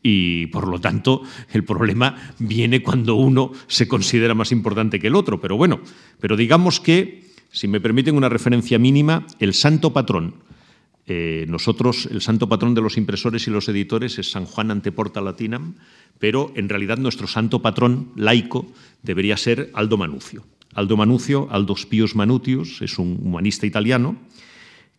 [0.00, 5.16] Y por lo tanto, el problema viene cuando uno se considera más importante que el
[5.16, 5.40] otro.
[5.40, 5.80] Pero bueno,
[6.20, 10.46] pero digamos que, si me permiten una referencia mínima, el santo patrón
[11.08, 15.20] eh, nosotros, el santo patrón de los impresores y los editores es San Juan Anteporta
[15.20, 15.74] Latinam,
[16.20, 18.70] pero en realidad nuestro santo patrón laico
[19.02, 20.44] debería ser Aldo Manucio.
[20.76, 24.16] Aldo Manucio, Aldo Pius Manutius, es un humanista italiano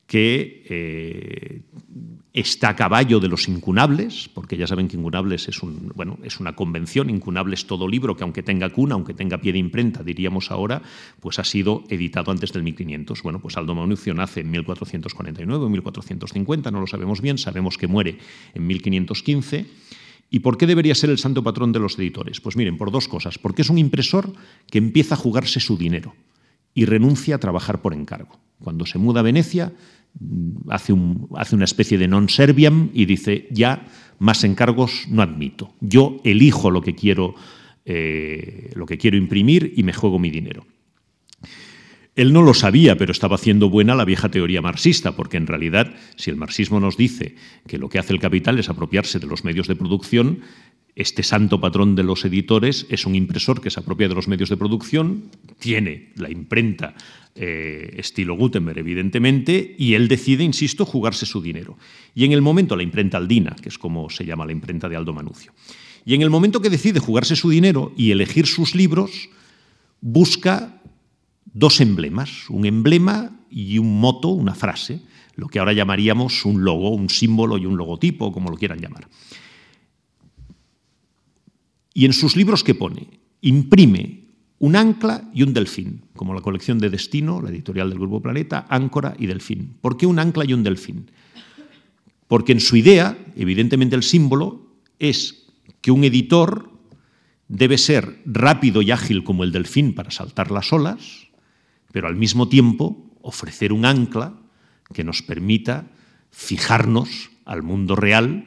[0.07, 1.61] que eh,
[2.33, 6.39] está a caballo de los incunables, porque ya saben que incunables es, un, bueno, es
[6.39, 10.49] una convención, incunables todo libro que aunque tenga cuna, aunque tenga pie de imprenta, diríamos
[10.49, 10.81] ahora,
[11.19, 13.21] pues ha sido editado antes del 1500.
[13.21, 17.87] Bueno, pues Aldo Manucio nace en 1449 o 1450, no lo sabemos bien, sabemos que
[17.87, 18.17] muere
[18.55, 19.65] en 1515.
[20.29, 22.41] ¿Y por qué debería ser el santo patrón de los editores?
[22.41, 23.37] Pues miren, por dos cosas.
[23.37, 24.33] Porque es un impresor
[24.69, 26.13] que empieza a jugarse su dinero
[26.73, 28.39] y renuncia a trabajar por encargo.
[28.61, 29.73] Cuando se muda a Venecia,
[30.69, 33.85] hace, una especie de non serviam y dice, ya
[34.19, 35.73] más encargos no admito.
[35.79, 37.35] Yo elijo lo que quiero,
[37.85, 40.65] eh, lo que quiero imprimir y me juego mi dinero.
[42.17, 45.93] Él no lo sabía, pero estaba haciendo buena la vieja teoría marxista, porque en realidad,
[46.15, 47.35] si el marxismo nos dice
[47.67, 50.39] que lo que hace el capital es apropiarse de los medios de producción,
[50.95, 54.49] este santo patrón de los editores es un impresor que se apropia de los medios
[54.49, 55.25] de producción,
[55.59, 56.95] tiene la imprenta
[57.35, 61.77] eh, estilo Gutenberg, evidentemente, y él decide, insisto, jugarse su dinero.
[62.15, 64.95] Y en el momento, la imprenta Aldina, que es como se llama la imprenta de
[64.95, 65.53] Aldo Manucio,
[66.03, 69.29] y en el momento que decide jugarse su dinero y elegir sus libros,
[70.01, 70.76] busca
[71.53, 75.01] dos emblemas, un emblema y un moto, una frase,
[75.35, 79.07] lo que ahora llamaríamos un logo, un símbolo y un logotipo, como lo quieran llamar.
[81.93, 83.07] Y en sus libros, ¿qué pone?
[83.41, 84.27] Imprime
[84.59, 88.65] un ancla y un delfín, como la colección de Destino, la editorial del Grupo Planeta,
[88.69, 89.77] Áncora y Delfín.
[89.81, 91.11] ¿Por qué un ancla y un delfín?
[92.27, 94.67] Porque en su idea, evidentemente el símbolo
[94.99, 95.47] es
[95.81, 96.71] que un editor
[97.47, 101.26] debe ser rápido y ágil como el delfín para saltar las olas,
[101.97, 104.37] pero al mismo tiempo ofrecer un ancla
[104.93, 105.89] que nos permita
[106.29, 108.45] fijarnos al mundo real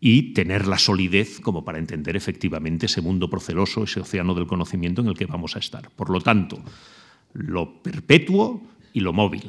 [0.00, 5.00] y tener la solidez como para entender efectivamente ese mundo proceloso, ese océano del conocimiento
[5.00, 5.90] en el que vamos a estar.
[5.90, 6.60] Por lo tanto,
[7.34, 9.48] lo perpetuo y lo móvil,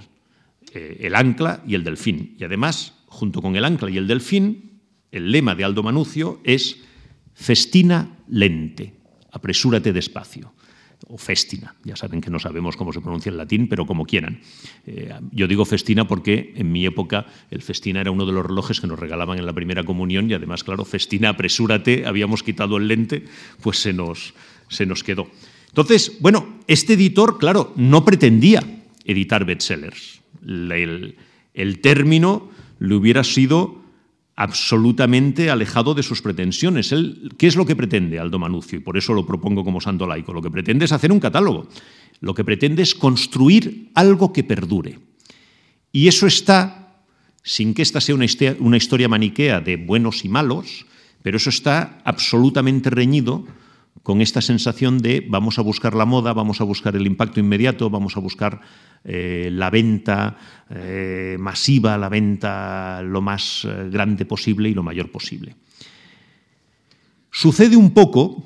[0.72, 2.36] eh, el ancla y el delfín.
[2.38, 4.80] Y además, junto con el ancla y el delfín,
[5.12, 6.84] el lema de Aldo Manucio es
[7.34, 8.94] festina lente,
[9.32, 10.54] apresúrate despacio
[11.08, 11.76] o festina.
[11.84, 14.42] Ya saben que no sabemos cómo se pronuncia en latín, pero como quieran.
[14.86, 18.82] Eh, yo digo festina porque en mi época el festina era uno de los relojes
[18.82, 22.88] que nos regalaban en la primera comunión y además, claro, festina, apresúrate, habíamos quitado el
[22.88, 23.24] lente,
[23.62, 24.34] pues se nos,
[24.68, 25.28] se nos quedó.
[25.68, 28.64] Entonces, bueno, este editor, claro, no pretendía
[29.06, 30.22] editar bestsellers.
[30.46, 31.16] El,
[31.54, 33.79] el término le hubiera sido
[34.40, 36.96] absolutamente alejado de sus pretensiones.
[37.38, 38.80] ¿Qué es lo que pretende Aldo Manucio?
[38.80, 40.32] Y por eso lo propongo como santo laico.
[40.32, 41.68] Lo que pretende es hacer un catálogo.
[42.22, 44.98] Lo que pretende es construir algo que perdure.
[45.92, 47.04] Y eso está,
[47.44, 50.86] sin que esta sea una historia, una historia maniquea de buenos y malos,
[51.22, 53.46] pero eso está absolutamente reñido
[54.04, 57.90] con esta sensación de vamos a buscar la moda, vamos a buscar el impacto inmediato,
[57.90, 58.62] vamos a buscar
[59.04, 60.38] eh, la venta
[60.70, 65.56] eh, masiva, la venta lo más eh, grande posible y lo mayor posible.
[67.32, 68.44] Sucede un poco,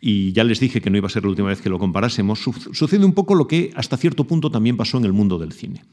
[0.00, 2.40] y ya les dije que no iba a ser la última vez que lo comparásemos,
[2.40, 5.84] sucede un poco lo que hasta cierto punto también pasó en el mundo del cine.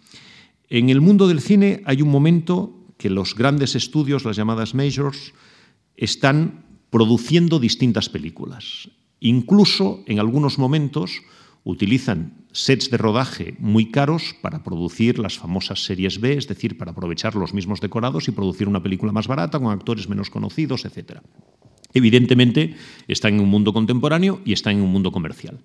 [0.70, 5.34] En el mundo del cine hay un momento que los grandes estudios, las llamadas majors,
[5.96, 8.90] están produciendo distintas películas.
[9.20, 11.24] Incluso en algunos momentos
[11.64, 16.92] utilizan sets de rodaje muy caros para producir las famosas series B, es decir, para
[16.92, 21.22] aprovechar los mismos decorados y producir una película más barata con actores menos conocidos, etc.
[21.94, 22.76] Evidentemente,
[23.08, 25.60] están en un mundo contemporáneo y están en un mundo comercial.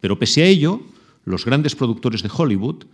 [0.00, 0.80] Pero pese a ello,
[1.24, 2.84] los grandes productores de Hollywood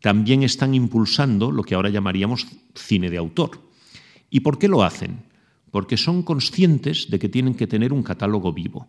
[0.00, 3.60] también están impulsando lo que ahora llamaríamos cine de autor.
[4.30, 5.27] ¿Y por qué lo hacen?
[5.70, 8.88] Porque son conscientes de que tienen que tener un catálogo vivo.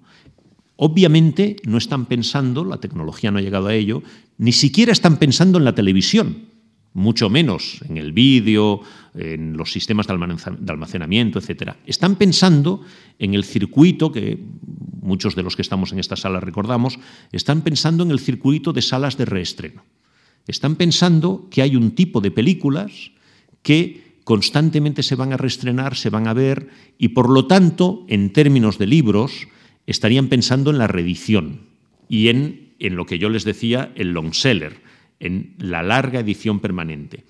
[0.76, 4.02] Obviamente no están pensando, la tecnología no ha llegado a ello,
[4.38, 6.46] ni siquiera están pensando en la televisión,
[6.94, 8.82] mucho menos en el vídeo,
[9.13, 10.13] en los sistemas de
[10.72, 11.74] almacenamiento, etc.
[11.86, 12.82] Están pensando
[13.20, 14.39] en el circuito que
[15.02, 17.00] muchos de los que estamos en esta sala recordamos,
[17.32, 19.84] están pensando en el circuito de salas de reestreno.
[20.48, 23.12] Están pensando que hay un tipo de películas
[23.62, 28.32] que constantemente se van a reestrenar, se van a ver, y por lo tanto, en
[28.32, 29.48] términos de libros,
[29.88, 31.62] estarían pensando en la reedición
[32.08, 34.84] y en, lo que yo les decía, el long seller,
[35.20, 37.26] en la larga edición permanente.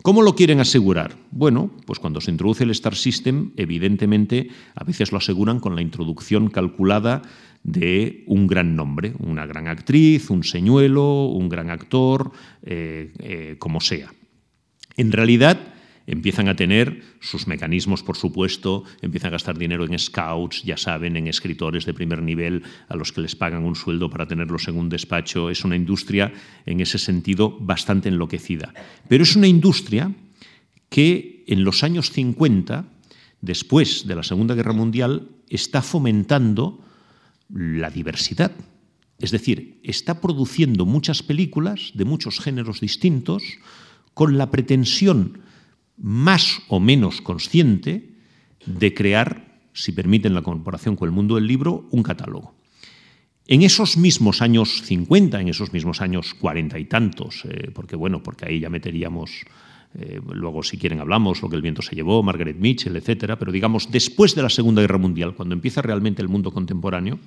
[0.00, 1.18] ¿Cómo lo quieren asegurar?
[1.32, 5.82] Bueno, pues cuando se introduce el Star System, evidentemente, a veces lo aseguran con la
[5.82, 7.20] introducción calculada
[7.62, 12.32] de un gran nombre, una gran actriz, un señuelo, un gran actor,
[12.62, 14.14] eh, eh, como sea.
[14.96, 15.74] En realidad,
[16.08, 21.16] empiezan a tener sus mecanismos, por supuesto, empiezan a gastar dinero en scouts, ya saben,
[21.16, 24.78] en escritores de primer nivel a los que les pagan un sueldo para tenerlos en
[24.78, 25.50] un despacho.
[25.50, 26.32] Es una industria,
[26.64, 28.72] en ese sentido, bastante enloquecida.
[29.06, 30.10] Pero es una industria
[30.88, 32.86] que en los años 50,
[33.42, 36.82] después de la Segunda Guerra Mundial, está fomentando
[37.50, 38.52] la diversidad.
[39.18, 43.42] Es decir, está produciendo muchas películas de muchos géneros distintos
[44.14, 45.46] con la pretensión
[45.98, 48.14] más o menos consciente
[48.64, 52.54] de crear, si permiten la comparación con el mundo del libro, un catálogo.
[53.46, 58.22] En esos mismos años 50, en esos mismos años cuarenta y tantos, eh, porque bueno,
[58.22, 59.30] porque ahí ya meteríamos,
[59.94, 63.50] eh, luego si quieren hablamos, lo que el viento se llevó, Margaret Mitchell, etcétera, pero
[63.50, 67.18] digamos después de la Segunda Guerra Mundial, cuando empieza realmente el mundo contemporáneo,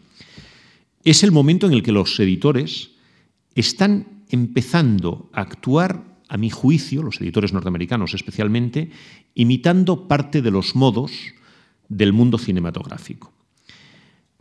[1.04, 2.92] es el momento en el que los editores
[3.56, 8.90] están empezando a actuar a mi juicio, los editores norteamericanos especialmente,
[9.36, 11.12] imitando parte de los modos
[11.90, 13.34] del mundo cinematográfico.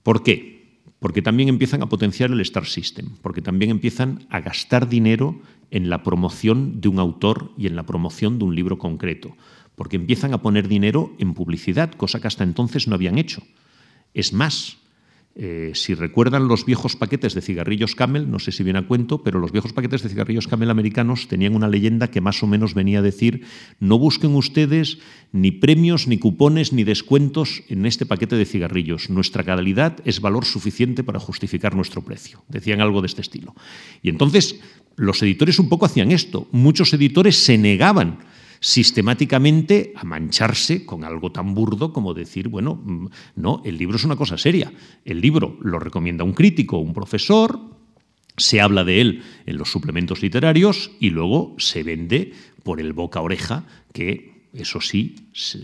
[0.05, 0.79] ¿Por qué?
[1.01, 5.91] Porque también empiezan a potenciar el Star System, porque también empiezan a gastar dinero en
[5.91, 9.37] la promoción de un autor y en la promoción de un libro concreto,
[9.75, 13.43] porque empiezan a poner dinero en publicidad, cosa que hasta entonces no habían hecho.
[14.15, 14.79] Es más,
[15.37, 19.23] eh, si recuerdan los viejos paquetes de cigarrillos Camel, no sé si viene a cuento,
[19.23, 22.75] pero los viejos paquetes de cigarrillos Camel americanos tenían una leyenda que más o menos
[22.75, 23.45] venía a decir,
[23.79, 24.99] no busquen ustedes
[25.33, 29.09] ni premios, ni cupones, ni descuentos en este paquete de cigarrillos.
[29.09, 32.43] Nuestra calidad es valor suficiente para justificar nuestro precio.
[32.49, 33.55] Decían algo de este estilo.
[34.03, 34.61] Y entonces
[34.97, 36.49] los editores un poco hacían esto.
[36.51, 38.19] Muchos editores se negaban
[38.61, 44.05] sistemáticamente a mancharse con algo tan burdo como decir, bueno, mm, no, el libro es
[44.05, 44.73] una cosa seria.
[45.05, 47.59] El libro lo recomienda un crítico, un profesor,
[48.37, 53.21] se habla de él en los suplementos literarios y luego se vende por el boca
[53.21, 55.15] oreja que eso sí,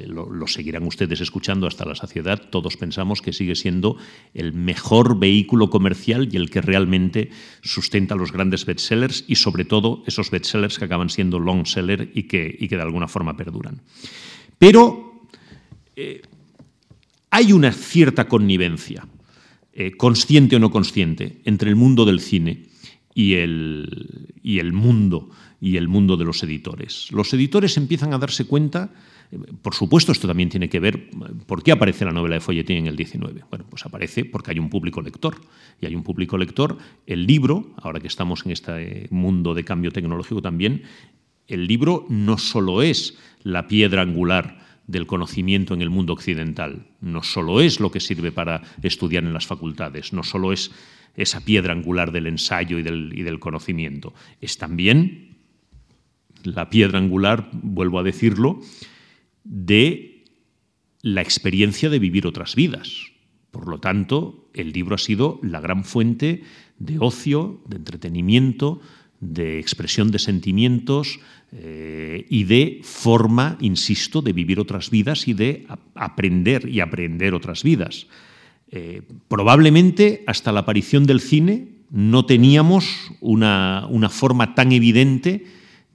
[0.07, 2.40] lo, seguirán ustedes escuchando hasta la saciedad.
[2.51, 3.96] Todos pensamos que sigue siendo
[4.33, 7.31] el mejor vehículo comercial y el que realmente
[7.62, 12.25] sustenta los grandes bestsellers y sobre todo esos bestsellers que acaban siendo long seller y
[12.25, 13.83] que, de alguna forma perduran.
[14.59, 15.27] Pero
[15.96, 16.22] eh,
[17.31, 19.07] hay una cierta connivencia,
[19.72, 22.66] eh, consciente o no consciente, entre el mundo del cine
[23.14, 27.11] y el, y el mundo y el mundo de los editores.
[27.12, 28.90] Los editores empiezan a darse cuenta
[29.62, 31.11] Por supuesto, esto también tiene que ver,
[31.47, 33.45] ¿por qué aparece la novela de folletín en el 19?
[33.51, 35.40] Bueno, pues aparece porque hay un público lector.
[35.81, 36.79] Y hay un público lector.
[37.07, 40.83] El libro, ahora que estamos en este mundo de cambio tecnológico también,
[41.49, 47.23] el libro no solo es la piedra angular del conocimiento en el mundo occidental, no
[47.23, 50.71] solo es lo que sirve para estudiar en las facultades, no solo es
[51.16, 55.26] esa piedra angular del ensayo y del, y del conocimiento, es también
[56.47, 58.61] la piedra angular, vuelvo a decirlo,
[59.45, 60.25] de
[61.03, 63.13] la experiencia de vivir otras vidas.
[63.51, 66.43] Por lo tanto, el libro ha sido la gran fuente
[66.79, 68.81] de ocio, de entretenimiento,
[69.21, 71.21] de expresión de sentimientos
[71.53, 77.63] eh, y de forma, insisto, de vivir otras vidas y de aprender y aprender otras
[77.63, 78.09] vidas.
[78.71, 85.47] Eh, probablemente hasta la aparición del cine no teníamos una, una forma tan evidente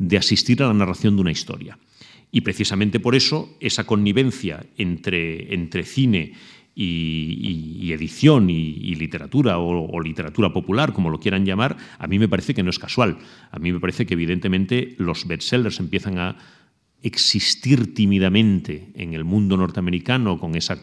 [0.02, 1.78] de asistir a la narración de una historia.
[2.32, 6.34] Y precisamente por eso esa connivencia entre, entre cine
[6.74, 12.56] y, edición y, literatura o, literatura popular, como lo quieran llamar, a mí me parece
[12.56, 13.20] que no es casual.
[13.52, 16.38] A mí me parece que evidentemente los bestsellers empiezan a
[17.04, 20.78] existir tímidamente en el mundo norteamericano con esa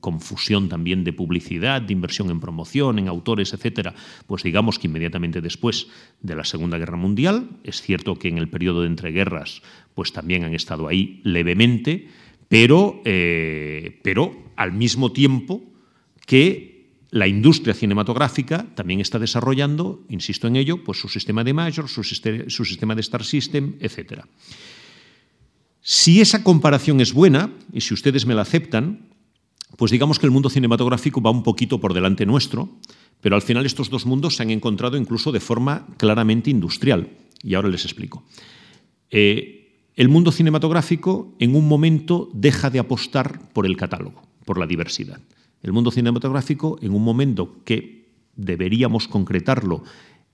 [0.00, 3.94] confusión también de publicidad, de inversión en promoción, en autores, etcétera,
[4.26, 5.86] pues digamos que inmediatamente después
[6.20, 9.62] de la Segunda Guerra Mundial, es cierto que en el periodo de entreguerras
[9.94, 12.08] pues también han estado ahí levemente,
[12.48, 15.62] pero, eh, pero al mismo tiempo
[16.26, 16.72] que
[17.10, 22.02] la industria cinematográfica también está desarrollando, insisto en ello, pues su sistema de Major, su,
[22.02, 24.24] su sistema de Star System, etc.
[25.82, 29.08] Si esa comparación es buena, y si ustedes me la aceptan,
[29.76, 32.68] pues digamos que el mundo cinematográfico va un poquito por delante nuestro,
[33.20, 37.10] pero al final estos dos mundos se han encontrado incluso de forma claramente industrial.
[37.42, 38.22] Y ahora les explico.
[39.10, 44.66] Eh, el mundo cinematográfico en un momento deja de apostar por el catálogo, por la
[44.66, 45.20] diversidad.
[45.62, 49.82] El mundo cinematográfico en un momento que deberíamos concretarlo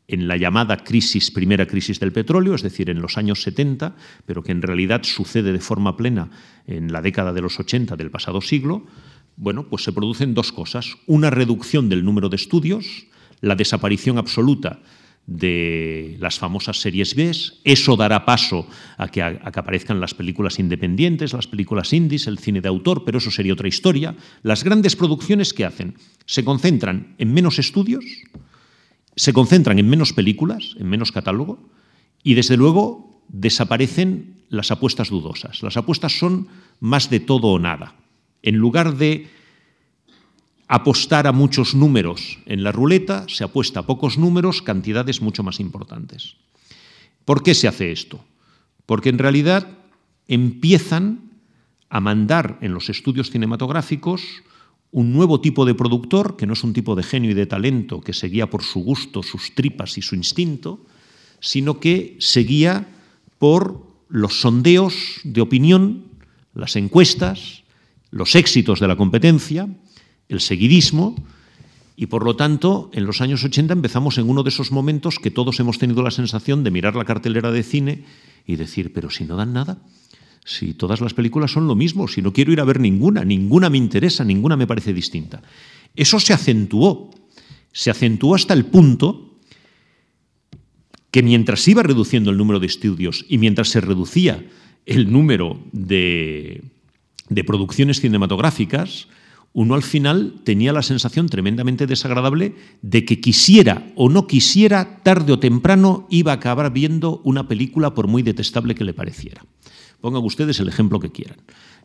[0.08, 3.94] en la llamada crisis, primera crisis del petróleo, es decir, en los años 70,
[4.24, 6.30] pero que en realidad sucede de forma plena
[6.66, 8.86] en la década de los 80 del pasado siglo,
[9.36, 10.96] bueno, pues se producen dos cosas.
[11.06, 13.06] Una reducción del número de estudios,
[13.40, 14.80] la desaparición absoluta
[15.28, 17.30] de las famosas series B.
[17.62, 18.66] Eso dará paso
[18.96, 23.30] a que, aparezcan las películas independientes, las películas indies, el cine de autor, pero eso
[23.30, 24.16] sería otra historia.
[24.42, 28.04] Las grandes producciones que hacen se concentran en menos estudios,
[29.18, 31.59] se concentran en menos películas, en menos catálogo,
[32.22, 35.62] y desde luego desaparecen las apuestas dudosas.
[35.62, 36.46] Las apuestas son
[36.81, 37.96] más de todo o nada.
[38.42, 39.28] En lugar de
[40.68, 45.59] apostar a muchos números en la ruleta, se apuesta a pocos números, cantidades mucho más
[45.59, 46.37] importantes.
[47.24, 48.24] ¿Por qué se hace esto?
[48.87, 49.66] Porque en realidad
[50.28, 51.33] empiezan
[51.90, 54.22] a mandar en los estudios cinematográficos
[54.90, 58.01] un nuevo tipo de productor, que no es un tipo de genio y de talento
[58.01, 60.85] que seguía por su gusto, sus tripas y su instinto,
[61.40, 62.88] sino que seguía
[63.38, 66.05] por los sondeos de opinión,
[66.55, 67.62] las encuestas,
[68.11, 69.68] los éxitos de la competencia,
[70.29, 71.14] el seguidismo,
[71.94, 75.33] y por lo tanto, en los años 80 empezamos en uno de esos momentos que
[75.33, 78.05] todos hemos tenido la sensación de mirar la cartelera de cine
[78.46, 79.79] y decir, pero si no dan nada,
[80.48, 83.68] si todas las películas son lo mismo, si no quiero ir a ver ninguna, ninguna
[83.68, 85.42] me interesa, ninguna me parece distinta.
[85.94, 87.11] Eso se acentuó,
[87.70, 89.37] se acentuó hasta el punto
[91.11, 94.42] que mientras iba reduciendo el número de estudios y mientras se reducía
[94.87, 96.62] el número de,
[97.28, 99.08] de producciones cinematográficas,
[99.52, 105.34] uno al final tenía la sensación tremendamente desagradable de que quisiera o no quisiera, tarde
[105.34, 109.44] o temprano iba a acabar viendo una película por muy detestable que le pareciera.
[110.00, 111.38] Pongan ustedes el ejemplo que quieran.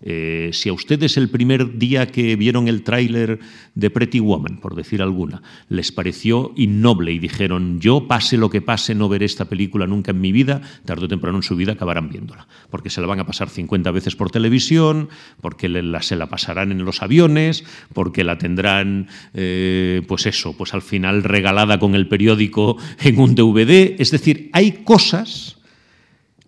[0.05, 3.39] Eh, si a ustedes el primer día que vieron el tráiler
[3.73, 8.61] de Pretty Woman, por decir alguna, les pareció innoble y dijeron, yo pase lo que
[8.61, 11.71] pase, no veré esta película nunca en mi vida, tarde o temprano en su vida
[11.71, 15.07] acabarán viéndola, porque se la van a pasar 50 veces por televisión,
[15.39, 15.69] porque
[16.01, 21.23] se la pasarán en los aviones, porque la tendrán, eh, pues eso, pues al final
[21.23, 23.95] regalada con el periódico en un DVD.
[23.99, 25.59] Es decir, hay cosas,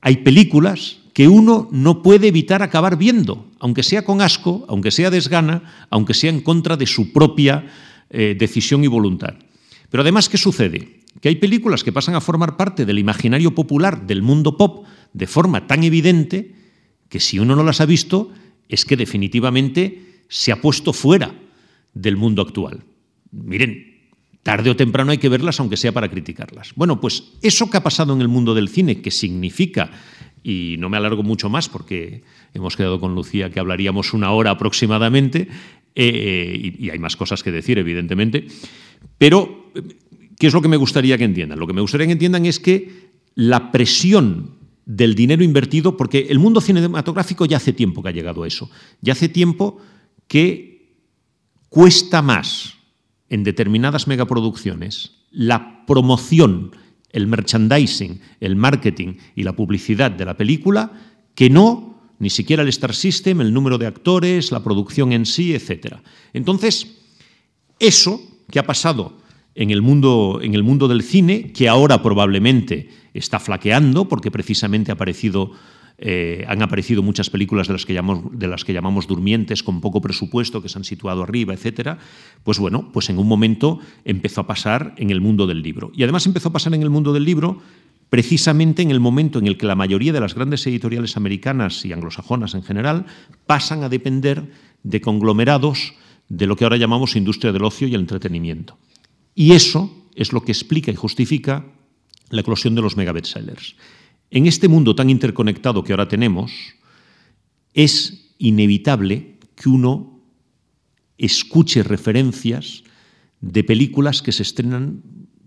[0.02, 5.10] hay películas que uno no puede evitar acabar viendo, aunque sea con asco, aunque sea
[5.10, 7.72] desgana, aunque sea en contra de su propia
[8.10, 9.36] eh, decisión y voluntad.
[9.90, 11.00] Pero además, ¿qué sucede?
[11.22, 15.26] Que hay películas que pasan a formar parte del imaginario popular del mundo pop de
[15.26, 16.54] forma tan evidente
[17.08, 18.34] que si uno no las ha visto
[18.68, 21.34] es que definitivamente se ha puesto fuera
[21.94, 22.84] del mundo actual.
[23.32, 24.02] Miren,
[24.44, 26.74] tarde o temprano hay que verlas aunque sea para criticarlas.
[26.76, 29.92] Bueno, pues eso que ha pasado en el mundo del cine, que significa
[30.48, 32.22] y no me alargo mucho más porque
[32.54, 35.48] hemos quedado con Lucía que hablaríamos una hora aproximadamente
[35.96, 38.46] eh, y, hay más cosas que decir, evidentemente.
[39.18, 39.72] Pero,
[40.38, 41.58] ¿qué es lo que me gustaría que entiendan?
[41.58, 44.52] Lo que me gustaría que entiendan es que la presión
[44.86, 48.70] del dinero invertido, porque el mundo cinematográfico ya hace tiempo que ha llegado a eso,
[49.02, 49.80] ya hace tiempo
[50.28, 50.94] que
[51.70, 52.76] cuesta más
[53.30, 56.72] en determinadas megaproducciones la promoción
[57.16, 60.92] el merchandising, el marketing y la publicidad de la película
[61.34, 65.54] que no ni siquiera el Star System, el número de actores, la producción en sí,
[65.54, 65.96] etc.
[66.34, 66.98] Entonces,
[67.80, 69.18] eso que ha pasado
[69.54, 74.92] en el mundo, en el mundo del cine, que ahora probablemente está flaqueando, porque precisamente
[74.92, 75.52] ha aparecido
[75.98, 80.78] eh, han aparecido muchas películas de las, que llamamos, durmientes con poco presupuesto que se
[80.78, 81.98] han situado arriba, etcétera.
[82.44, 85.92] Pues bueno, pues en un momento empezó a pasar en el mundo del libro.
[85.96, 87.62] Y además empezó a pasar en el mundo del libro
[88.10, 91.94] precisamente en el momento en el que la mayoría de las grandes editoriales americanas y
[91.94, 93.06] anglosajonas en general
[93.46, 94.52] pasan a depender
[94.84, 95.94] de conglomerados
[96.30, 98.78] de lo que ahora llamamos industria del ocio y el entretenimiento.
[99.34, 101.66] Y eso es lo que explica y justifica
[102.30, 103.76] la eclosión de los mega bestsellers.
[104.36, 106.52] En este mundo tan interconectado que ahora tenemos,
[107.74, 110.20] es inevitable que uno
[111.18, 112.84] escuche referencias
[113.40, 115.04] de películas que se estrenan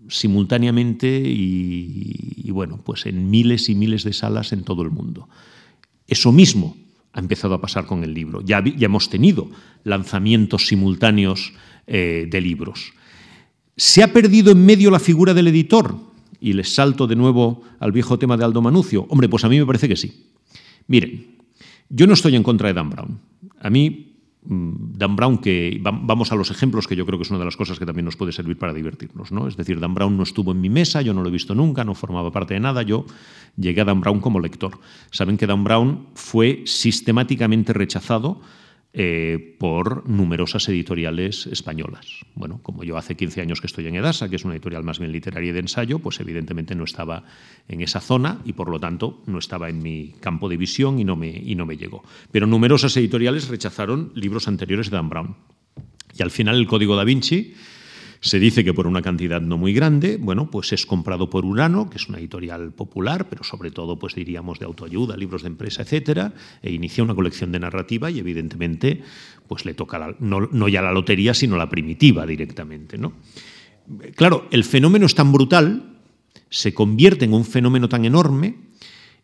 [0.07, 5.29] simultáneamente y, bueno, pues en miles y miles de salas en todo el mundo.
[6.07, 6.75] Eso mismo
[7.13, 8.41] ha empezado a pasar con el libro.
[8.41, 9.51] Ya, hemos tenido
[9.83, 11.53] lanzamientos simultáneos
[11.85, 12.93] eh, de libros.
[13.77, 16.08] ¿Se ha perdido en medio la figura del editor?
[16.39, 19.05] Y les salto de nuevo al viejo tema de Aldo Manucio?
[19.09, 20.27] Hombre, pues a mí me parece que sí.
[20.87, 21.37] Miren,
[21.89, 23.19] yo no estoy en contra de Dan Brown.
[23.61, 27.29] A mí, mm, Dan Brown, que vamos a los ejemplos, que yo creo que es
[27.29, 29.31] una de las cosas que también nos puede servir para divertirnos.
[29.31, 29.47] ¿no?
[29.47, 31.83] Es decir, Dan Brown no estuvo en mi mesa, yo no lo he visto nunca,
[31.83, 33.05] no formaba parte de nada, yo
[33.57, 34.79] llegué a Dan Brown como lector.
[35.11, 38.41] Saben que Dan Brown fue sistemáticamente rechazado
[38.91, 42.07] eh, por numerosas editoriales españolas.
[42.33, 44.97] Bueno, como yo hace 15 años que estoy en Edasa, que es una editorial más
[44.97, 47.23] bien literaria y de ensayo, pues evidentemente no estaba
[47.67, 51.03] en esa zona y por lo tanto no estaba en mi campo de visión y
[51.03, 52.03] no me, y no me llegó.
[52.31, 55.35] Pero numerosas editoriales rechazaron libros anteriores de Dan Brown.
[56.17, 57.53] Y al final el Código da Vinci
[58.21, 61.89] se dice que por una cantidad no muy grande, bueno, pues es comprado por Urano,
[61.89, 65.83] que es una editorial popular, pero sobre todo, pues diríamos, de autoayuda, libros de empresa,
[65.83, 69.01] etcétera, e inicia una colección de narrativa y evidentemente,
[69.47, 73.13] pues le toca no, ya la lotería, sino la primitiva directamente, ¿no?
[74.15, 75.97] Claro, el fenómeno es tan brutal,
[76.49, 78.55] se convierte en un fenómeno tan enorme,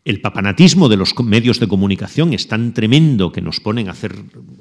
[0.06, 4.14] el papanatismo de los medios de comunicación es tan tremendo que nos ponen a hacer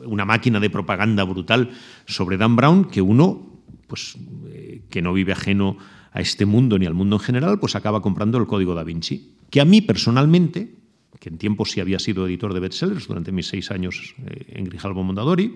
[0.04, 1.70] una máquina de propaganda brutal
[2.08, 3.55] sobre Dan Brown que uno
[3.88, 4.18] pues,
[4.48, 5.78] eh, que no vive ajeno
[6.12, 9.36] a este mundo ni al mundo en general, pues acaba comprando el Código da Vinci,
[9.50, 10.76] que a mí personalmente,
[11.20, 14.66] que en tiempo sí había sido editor de bestsellers durante mis seis años eh, en
[14.66, 15.56] Grijalbo Mondadori,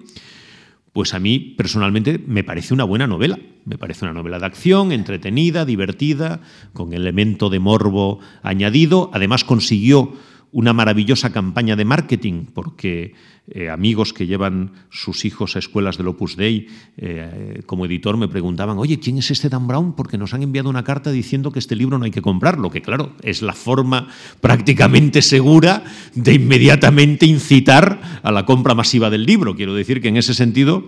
[0.94, 3.40] pues a mí personalmente me parece una buena novela.
[3.66, 6.42] Me parece una novela de acción, entretenida, divertida,
[6.74, 9.12] con elemento de morbo añadido.
[9.14, 10.14] Además consiguió
[10.52, 13.14] una maravillosa campaña de marketing, porque
[13.52, 18.28] eh, amigos que llevan sus hijos a escuelas del Opus Dei, eh, como editor, me
[18.28, 19.96] preguntaban, oye, ¿quién es este Dan Brown?
[19.96, 22.82] Porque nos han enviado una carta diciendo que este libro no hay que comprarlo, que
[22.82, 24.08] claro, es la forma
[24.42, 25.84] prácticamente segura
[26.16, 29.56] de inmediatamente incitar a la compra masiva del libro.
[29.56, 30.86] Quiero decir que en ese sentido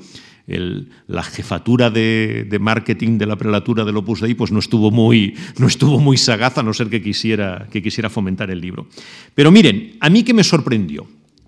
[0.48, 5.68] la jefatura de, marketing de la prelatura del Opus Dei pues no estuvo muy, no
[5.68, 8.88] estuvo muy sagaz a no ser que quisiera, que quisiera fomentar el libro.
[9.36, 11.08] Pero miren, a mí que me sorprendió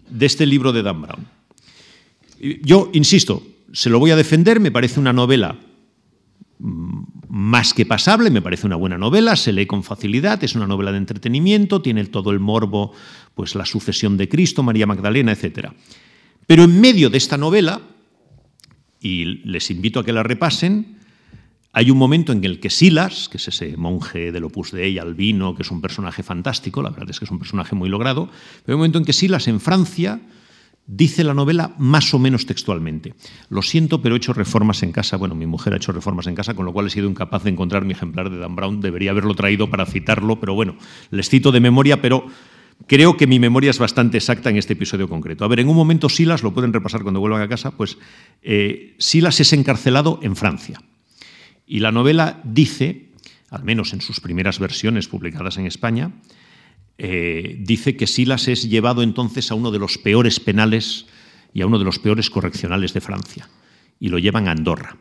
[0.10, 1.28] de este libro de Dan Brown.
[2.62, 5.58] Yo, insisto, se lo voy a defender, me parece una novela
[6.60, 10.91] más que pasable, me parece una buena novela, se lee con facilidad, es una novela
[10.91, 12.94] de entretenimiento, tiene todo el morbo,
[13.34, 15.70] pues la sucesión de Cristo, María Magdalena, etc.
[16.46, 17.82] Pero en medio de esta novela
[19.04, 20.97] y les invito a que la repasen.
[21.74, 25.56] Hay un momento en el que Silas, que es ese monje del Opus Dei albino,
[25.56, 28.68] que es un personaje fantástico, la verdad es que es un personaje muy logrado, pero
[28.68, 30.22] hay un momento en que Silas en Francia
[30.86, 33.14] dice la novela más o menos textualmente.
[33.49, 35.18] Lo siento, pero he hecho reformas en casa.
[35.18, 37.49] Bueno, mi mujer ha hecho reformas en casa, con lo cual he sido incapaz de
[37.49, 38.80] encontrar mi ejemplar de Dan Brown.
[38.80, 40.76] Debería haberlo traído para citarlo, pero bueno,
[41.10, 42.28] les cito de memoria, pero
[42.88, 45.46] Creo que mi memoria es bastante exacta en este episodio concreto.
[45.46, 47.98] A ver, en un momento Silas, lo pueden repasar cuando vuelvan a casa, pues
[48.42, 50.82] eh, Silas es encarcelado en Francia.
[51.66, 53.10] Y la novela dice,
[53.50, 56.12] al menos en sus primeras versiones publicadas en España,
[56.98, 61.06] eh, dice que Silas es llevado entonces a uno de los peores penales
[61.54, 63.50] y a uno de los peores correccionales de Francia.
[64.00, 64.98] Y lo llevan a Andorra.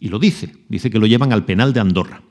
[0.00, 2.22] Y lo dice, dice que lo llevan al penal de Andorra.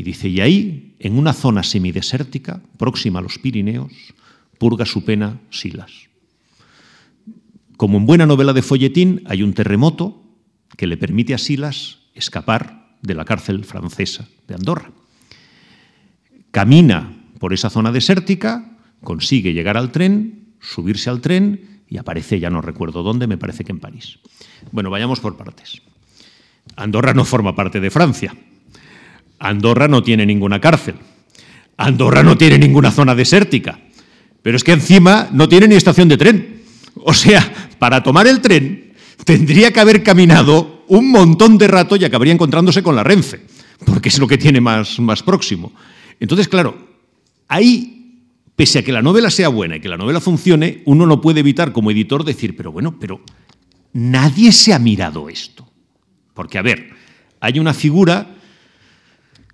[0.00, 3.92] Y dice, y ahí, en una zona semidesértica, próxima a los Pirineos,
[4.56, 6.08] purga su pena Silas.
[7.76, 10.22] Como en buena novela de folletín, hay un terremoto
[10.78, 14.90] que le permite a Silas escapar de la cárcel francesa de Andorra.
[16.50, 22.48] Camina por esa zona desértica, consigue llegar al tren, subirse al tren y aparece, ya
[22.48, 24.18] no recuerdo dónde, me parece que en París.
[24.72, 25.82] Bueno, vayamos por partes.
[26.74, 28.34] Andorra no forma parte de Francia.
[29.40, 30.96] Andorra no tiene ninguna cárcel.
[31.78, 33.80] Andorra no tiene ninguna zona desértica.
[34.42, 36.62] Pero es que encima no tiene ni estación de tren.
[36.96, 38.92] O sea, para tomar el tren
[39.24, 43.40] tendría que haber caminado un montón de rato y acabaría encontrándose con la Renfe,
[43.86, 45.72] porque es lo que tiene más, más próximo.
[46.18, 46.88] Entonces, claro,
[47.48, 48.24] ahí,
[48.56, 51.40] pese a que la novela sea buena y que la novela funcione, uno no puede
[51.40, 53.20] evitar como editor decir, pero bueno, pero
[53.92, 55.66] nadie se ha mirado esto.
[56.34, 56.90] Porque, a ver,
[57.40, 58.36] hay una figura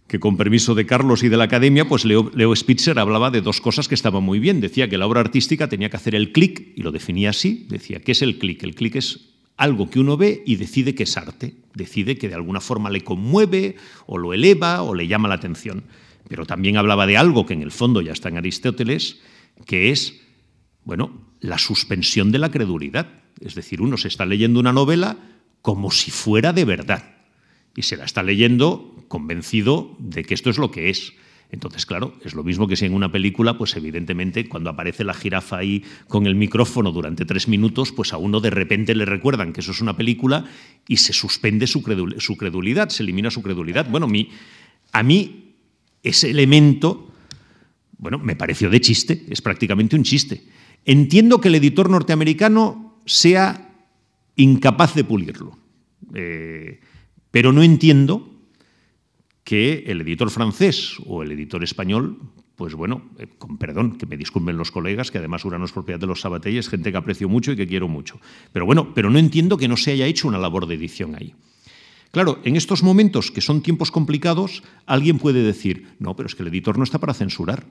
[0.07, 3.61] que con permiso de Carlos y de la Academia, pues Leo, Spitzer hablaba de dos
[3.61, 4.61] cosas que estaban muy bien.
[4.61, 8.01] Decía que la obra artística tenía que hacer el clic, y lo definía así, decía,
[8.01, 8.63] ¿qué es el clic?
[8.63, 12.35] El clic es algo que uno ve y decide que es arte, decide que de
[12.35, 13.77] alguna forma le conmueve
[14.07, 15.85] o lo eleva o le llama la atención.
[16.29, 19.21] Pero también hablaba de algo que en el fondo ya está en Aristóteles,
[19.65, 20.21] que es,
[20.85, 23.09] bueno, la suspensión de la credulidad.
[23.41, 25.17] Es decir, uno se está leyendo una novela
[25.63, 27.17] como si fuera de verdad
[27.75, 31.13] y se la está leyendo convencido de que esto es lo que es.
[31.51, 35.15] Entonces, claro, es lo mismo que si en una película, pues evidentemente cuando aparece la
[35.15, 39.53] jirafa ahí con el micrófono durante tres minutos, pues a uno de repente le recuerdan
[39.53, 40.45] que eso es una película
[40.89, 43.89] y se suspende su, credulidad, se elimina su credulidad.
[43.89, 44.09] Bueno,
[44.93, 45.55] a mí
[46.03, 47.13] ese elemento,
[47.99, 50.45] bueno, me pareció de chiste, es prácticamente un chiste.
[50.85, 53.73] Entiendo que el editor norteamericano sea
[54.35, 55.59] incapaz de pulirlo.
[56.15, 56.81] Eh,
[57.31, 58.36] pero no entiendo
[59.47, 62.19] que el editor francés o el editor español,
[62.57, 66.01] pues bueno, eh, con perdón, que me disculpen los colegas, que además Urano es propiedad
[66.01, 68.21] de los Sabatelles, gente que aprecio mucho y que quiero mucho.
[68.53, 71.33] Pero bueno, pero no entiendo que no se haya hecho una labor de edición ahí.
[72.11, 76.43] Claro, en estos momentos que son tiempos complicados, alguien puede decir, no, pero es que
[76.43, 77.67] el editor no está para censurar,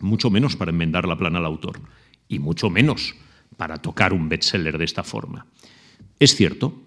[0.00, 1.80] mucho menos para enmendar la plana al autor,
[2.28, 3.14] y mucho menos
[3.58, 5.44] para tocar un bestseller de esta forma.
[6.18, 6.80] Es cierto,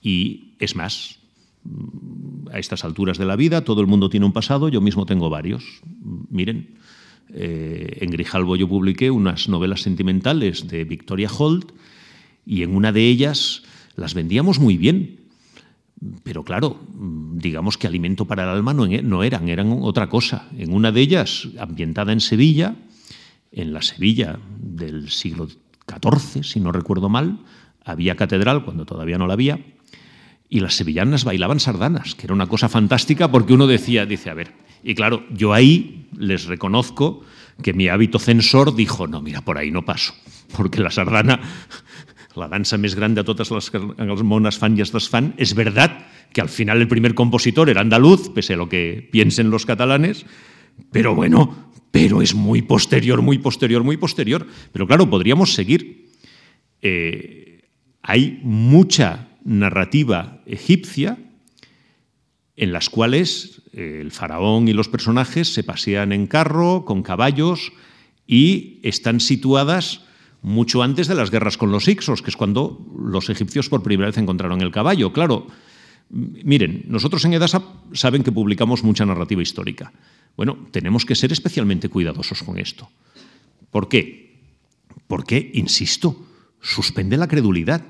[0.00, 1.18] y es más,
[2.52, 5.30] a estas alturas de la vida, todo el mundo tiene un pasado, yo mismo tengo
[5.30, 5.64] varios.
[6.30, 6.78] Miren,
[7.32, 11.72] eh, en Grijalbo yo publiqué unas novelas sentimentales de Victoria Holt
[12.46, 13.62] y en una de ellas
[13.96, 15.20] las vendíamos muy bien.
[16.22, 16.80] Pero claro,
[17.34, 20.48] digamos que alimento para el alma no, no eran, eran otra cosa.
[20.58, 22.76] En una de ellas, ambientada en Sevilla,
[23.52, 27.38] en la Sevilla del siglo XIV, si no recuerdo mal,
[27.84, 29.60] había catedral cuando todavía no la había,
[30.54, 34.34] y las sevillanas bailaban sardanas, que era una cosa fantástica porque uno decía, dice, a
[34.34, 34.52] ver,
[34.84, 37.22] y claro, yo ahí les reconozco
[37.60, 40.14] que mi hábito censor dijo, no, mira, por ahí no paso,
[40.56, 41.40] porque la sardana,
[42.36, 46.40] la danza más grande a todas las monas fan y estas fan, es verdad que
[46.40, 50.24] al final el primer compositor era andaluz, pese a lo que piensen los catalanes,
[50.92, 54.46] pero bueno, pero es muy posterior, muy posterior, muy posterior.
[54.72, 56.10] Pero claro, podríamos seguir.
[56.80, 57.62] Eh,
[58.02, 61.18] hay mucha narrativa egipcia
[62.56, 67.72] en las cuales eh, el faraón y los personajes se pasean en carro, con caballos,
[68.26, 70.02] y están situadas
[70.40, 74.08] mucho antes de las guerras con los Ixos, que es cuando los egipcios por primera
[74.08, 75.12] vez encontraron el caballo.
[75.12, 75.46] Claro,
[76.10, 79.92] miren, nosotros en Edasa saben que publicamos mucha narrativa histórica.
[80.36, 82.88] Bueno, tenemos que ser especialmente cuidadosos con esto.
[83.70, 84.38] ¿Por qué?
[85.06, 86.26] Porque, insisto,
[86.60, 87.82] suspende la credulidad.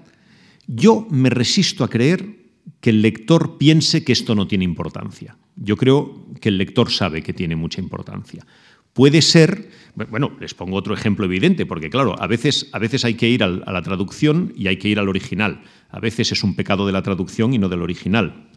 [0.67, 2.45] Yo me resisto a creer
[2.81, 5.37] que el lector piense que esto no tiene importancia.
[5.57, 8.47] Yo creo que el lector sabe que tiene mucha importancia.
[8.93, 13.15] Puede ser, bueno, les pongo otro ejemplo evidente, porque claro, a veces, a veces hay
[13.15, 15.63] que ir a la traducción y hay que ir al original.
[15.91, 18.49] A veces es un pecado de la traducción y no del original.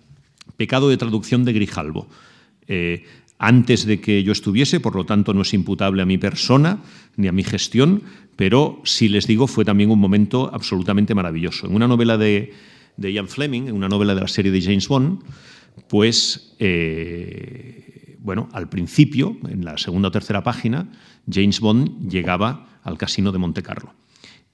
[0.55, 2.07] Pecado de traducción de Grijalbo.
[2.67, 3.05] Eh,
[3.39, 6.79] antes de que yo estuviese, por lo tanto no es imputable a mi persona
[7.15, 8.03] ni a mi gestión,
[8.35, 11.67] pero si les digo fue también un momento absolutamente maravilloso.
[11.67, 12.53] En una novela de,
[12.97, 15.23] Ian Fleming, en una novela de la serie de James Bond,
[15.87, 20.89] pues, eh, bueno, al principio, en la segunda o tercera página,
[21.29, 23.93] James Bond llegaba al casino de Monte Carlo.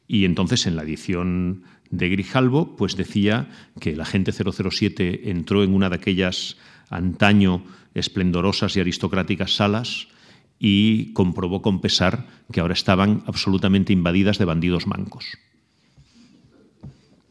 [0.08, 5.74] Y entonces en la edición de Grijalbo, pues decía que el agente 007 entró en
[5.74, 6.58] una de aquellas
[6.96, 7.64] antaño
[7.94, 10.08] esplendorosas y aristocráticas salas
[10.60, 15.26] y comprobó con pesar que ahora estaban absolutamente invadidas de bandidos mancos.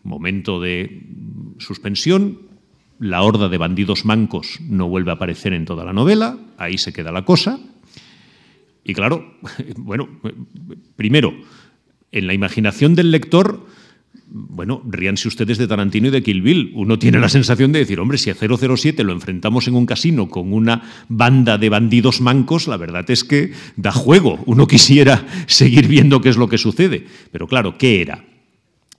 [0.03, 1.07] Momento de
[1.59, 2.41] suspensión,
[2.99, 6.93] la horda de bandidos mancos no vuelve a aparecer en toda la novela, ahí se
[6.93, 7.59] queda la cosa,
[8.85, 9.39] Y claro,
[9.77, 10.09] bueno,
[10.97, 11.33] primero,
[12.11, 13.65] en la imaginación del lector,
[14.35, 16.73] bueno, ríanse ustedes de Tarantino y de Kill Bill.
[16.75, 20.31] Uno tiene la sensación de decir, hombre, si a 007 lo enfrentamos en un casino
[20.31, 24.41] con una banda de bandidos mancos, la verdad es que da juego.
[24.47, 27.07] Uno quisiera seguir viendo qué es lo que sucede.
[27.31, 28.25] Pero claro, ¿qué era?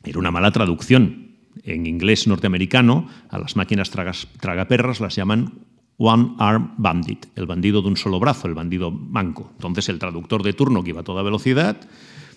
[0.04, 1.32] Era una mala traducción.
[1.64, 5.54] En inglés norteamericano, a las máquinas tragaperras las llaman
[5.98, 9.52] One Arm Bandit, el bandido de un solo brazo, el bandido manco.
[9.54, 11.78] Entonces el traductor de turno que iba a toda velocidad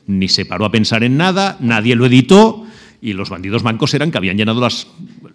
[0.07, 2.67] ni se paró a pensar en nada, nadie lo editó
[3.01, 4.87] y los bandidos mancos eran que habían llenado las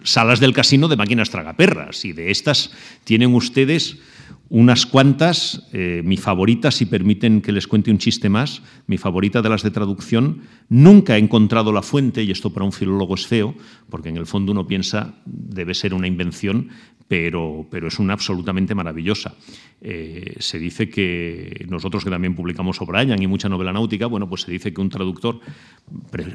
[0.03, 2.71] salas del casino de máquinas tragaperras y de estas
[3.03, 3.97] tienen ustedes
[4.53, 9.41] unas cuantas, eh, mi favorita, si permiten que les cuente un chiste más, mi favorita
[9.41, 13.25] de las de traducción, nunca he encontrado la fuente, y esto para un filólogo es
[13.25, 13.55] feo,
[13.89, 16.67] porque en el fondo uno piensa debe ser una invención,
[17.11, 19.35] pero, pero es una absolutamente maravillosa.
[19.81, 24.43] Eh, se dice que nosotros que también publicamos O'Brien y mucha novela náutica, bueno, pues
[24.43, 25.41] se dice que un traductor,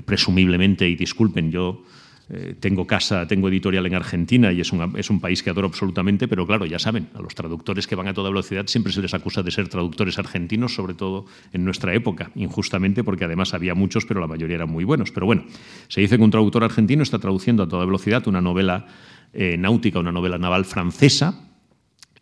[0.05, 1.83] presumiblemente, y disculpen, yo
[2.29, 6.27] eh, tengo casa, tengo editorial en Argentina y es, es, un país que adoro absolutamente,
[6.27, 9.15] pero claro, ya saben, a los traductores que van a toda velocidad siempre se les
[9.15, 14.07] acusa de ser traductores argentinos, sobre todo en nuestra época, injustamente porque además había muchos,
[14.07, 15.13] pero la mayoría eran muy buenos.
[15.13, 15.45] Pero bueno,
[15.87, 18.87] se dice que un traductor argentino está traduciendo a toda velocidad una novela
[19.33, 21.49] eh, náutica, una novela naval francesa,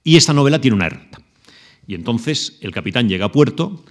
[0.02, 1.18] y esta novela tiene una errata.
[1.86, 3.84] Y entonces el capitán llega a puerto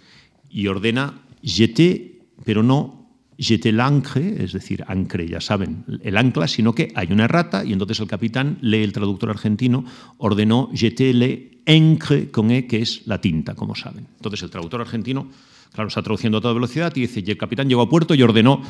[0.47, 3.02] y ordena jeter, pero no
[3.37, 7.73] jeter l'ancre, es decir, ancre, ya saben, el ancla, sino que hay una errata y
[7.73, 9.85] entonces el capitán, lee el traductor argentino,
[10.17, 14.07] ordenó jeter le encre con E, que es la tinta, como saben.
[14.15, 15.29] Entonces el traductor argentino,
[15.71, 18.61] claro, está traduciendo a toda velocidad y dice, el capitán llegó a puerto y ordenó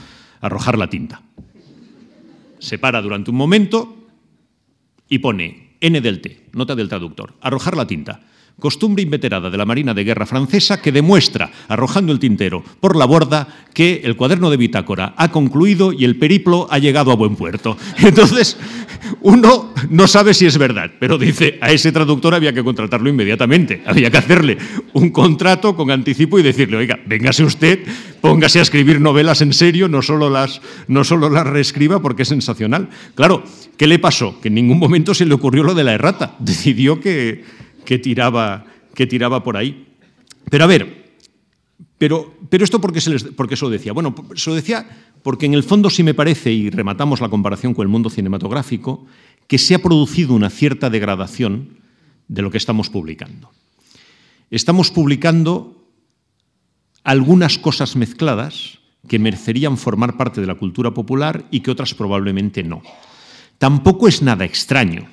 [0.41, 1.22] arrojar la tinta.
[2.59, 4.07] Se para durante un momento
[5.09, 8.22] y pone N del T, nota del traductor, arrojar la tinta
[8.60, 13.06] costumbre inveterada de la Marina de Guerra francesa que demuestra, arrojando el tintero por la
[13.06, 17.36] borda, que el cuaderno de bitácora ha concluido y el periplo ha llegado a buen
[17.36, 17.78] puerto.
[17.97, 18.58] Entonces,
[19.22, 23.82] uno no sabe si es verdad, pero dice, a ese traductor había que contratarlo inmediatamente,
[23.86, 24.58] había que hacerle
[24.93, 27.80] un contrato con anticipo y decirle, oiga, véngase usted,
[28.22, 32.30] póngase a escribir novelas en serio, no solo las, no solo las reescriba porque es
[32.30, 32.89] sensacional.
[33.16, 33.43] Claro,
[33.78, 34.39] ¿qué le pasó?
[34.39, 36.36] Que en ningún momento se le ocurrió lo de la errata.
[36.39, 37.43] Decidió que
[37.84, 39.95] que tiraba, que tiraba por ahí.
[40.49, 41.15] Pero a ver,
[41.97, 43.31] pero, pero esto porque se, se
[43.61, 43.93] lo decía.
[43.93, 44.86] Bueno, se lo decía
[45.23, 49.05] porque en el fondo sí me parece, y rematamos la comparación con el mundo cinematográfico,
[49.47, 51.79] que se ha producido una cierta degradación
[52.27, 53.51] de lo que estamos publicando.
[54.51, 55.88] Estamos publicando
[57.03, 62.63] algunas cosas mezcladas que merecerían formar parte de la cultura popular y que otras probablemente
[62.63, 62.81] no.
[63.57, 65.07] Tampoco es nada extraño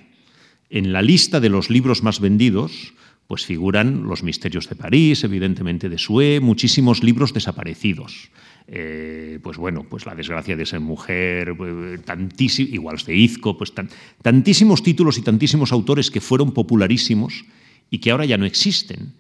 [0.71, 2.95] en la lista de los libros más vendidos,
[3.27, 8.31] pues figuran Los misterios de París, evidentemente de Sue, muchísimos libros desaparecidos.
[8.67, 13.73] Eh, pues bueno, pues La desgracia de esa mujer, pues, tantísimo, igual de Izco, pues
[14.23, 17.45] tantísimos títulos y tantísimos autores que fueron popularísimos
[17.89, 19.15] y que ahora ya no existen.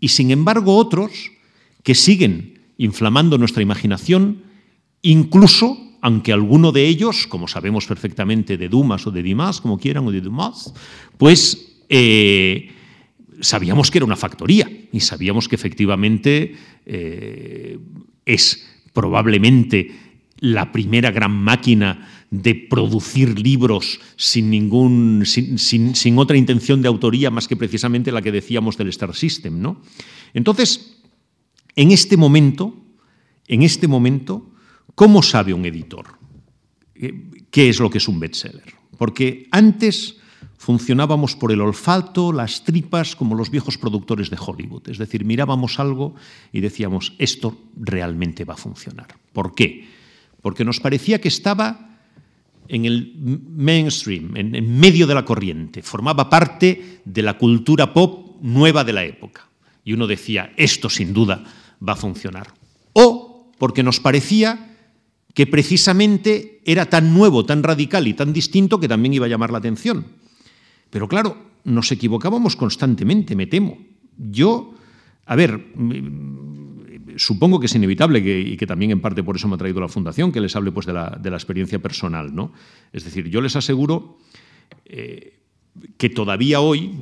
[0.00, 1.32] Y sin embargo otros
[1.82, 4.42] que siguen inflamando nuestra imaginación,
[5.02, 10.06] incluso aunque alguno de ellos, como sabemos perfectamente de Dumas o de Dimas, como quieran,
[10.06, 10.72] o de Dumas,
[11.18, 12.70] pues eh,
[13.40, 16.54] sabíamos que era una factoría y sabíamos que efectivamente
[16.86, 17.80] eh,
[18.24, 19.90] es probablemente
[20.38, 27.32] la primera gran máquina de producir libros sin, ningún, sin, sin, otra intención de autoría
[27.32, 29.60] más que precisamente la que decíamos del Star System.
[29.60, 29.82] ¿no?
[30.34, 31.02] Entonces,
[31.74, 32.76] en este momento,
[33.48, 34.52] en este momento,
[34.96, 36.06] ¿Cómo sabe un editor
[37.50, 38.74] qué es lo que es un bestseller?
[38.96, 40.16] Porque antes
[40.56, 44.88] funcionábamos por el olfato, las tripas, como los viejos productores de Hollywood.
[44.88, 46.14] Es decir, mirábamos algo
[46.50, 49.08] y decíamos, esto realmente va a funcionar.
[49.34, 49.86] ¿Por qué?
[50.40, 51.98] Porque nos parecía que estaba
[52.66, 58.82] en el mainstream, en, medio de la corriente, formaba parte de la cultura pop nueva
[58.82, 59.46] de la época.
[59.84, 61.44] Y uno decía, esto sin duda
[61.86, 62.48] va a funcionar.
[62.94, 64.75] O porque nos parecía
[65.36, 69.52] que precisamente era tan nuevo, tan radical y tan distinto que también iba a llamar
[69.52, 70.06] la atención.
[70.88, 73.76] Pero claro, nos equivocábamos constantemente, me temo.
[74.16, 74.72] Yo,
[75.26, 75.60] a ver,
[77.16, 79.88] supongo que es inevitable y que también en parte por eso me ha traído la
[79.88, 82.34] Fundación, que les hable pues, de, la, experiencia personal.
[82.34, 82.52] ¿no?
[82.94, 84.16] Es decir, yo les aseguro
[84.86, 85.38] eh,
[85.98, 86.92] que todavía hoy,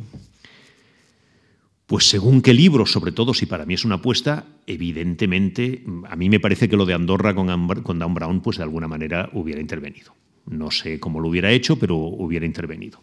[1.87, 6.31] pues según qué libro, sobre todo si para mí es una apuesta, evidentemente, a mí
[6.31, 9.61] me parece que lo de Andorra con, con Dan Brown, pues de alguna manera hubiera
[9.61, 10.15] intervenido.
[10.47, 13.01] No sé cómo lo hubiera hecho, pero hubiera intervenido.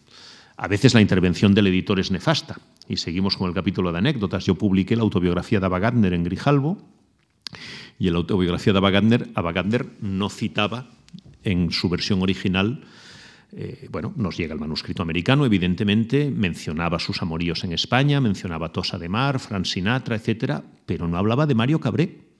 [0.57, 2.59] A veces la intervención del editor es nefasta.
[2.87, 4.45] Y seguimos con el capítulo de anécdotas.
[4.45, 6.77] Yo publiqué la autobiografía de Ava en Grijalbo
[7.97, 10.89] y en la autobiografía de Ava Gardner, no citaba
[11.43, 12.83] en su versión original
[13.53, 18.97] eh, bueno, nos llega el manuscrito americano, evidentemente, mencionaba sus amoríos en España, mencionaba Tosa
[18.97, 22.31] de Mar, Fran Sinatra, etcétera, pero no hablaba de Mario Cabré.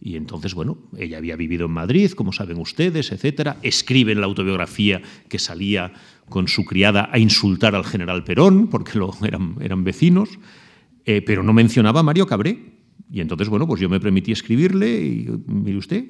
[0.00, 3.58] Y entonces, bueno, ella había vivido en Madrid, como saben ustedes, etcétera.
[3.62, 5.92] Escribe en la autobiografía que salía
[6.30, 8.98] con su criada a insultar al general Perón, porque
[9.60, 10.30] eran vecinos,
[11.04, 12.80] eh, pero no mencionaba a Mario Cabré.
[13.12, 16.04] Y entonces, bueno, pues yo me permití escribirle y, mire usted,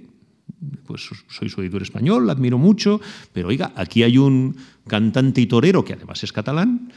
[0.86, 3.00] pues soy su editor español, la admiro mucho,
[3.32, 6.92] pero oiga, aquí hay un cantante y torero que además es catalán,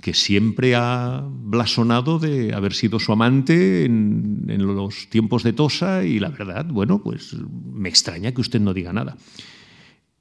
[0.00, 6.18] que siempre ha blasonado de haber sido su amante en, los tiempos de Tosa y
[6.18, 7.36] la verdad, bueno, pues
[7.72, 9.16] me extraña que usted no diga nada.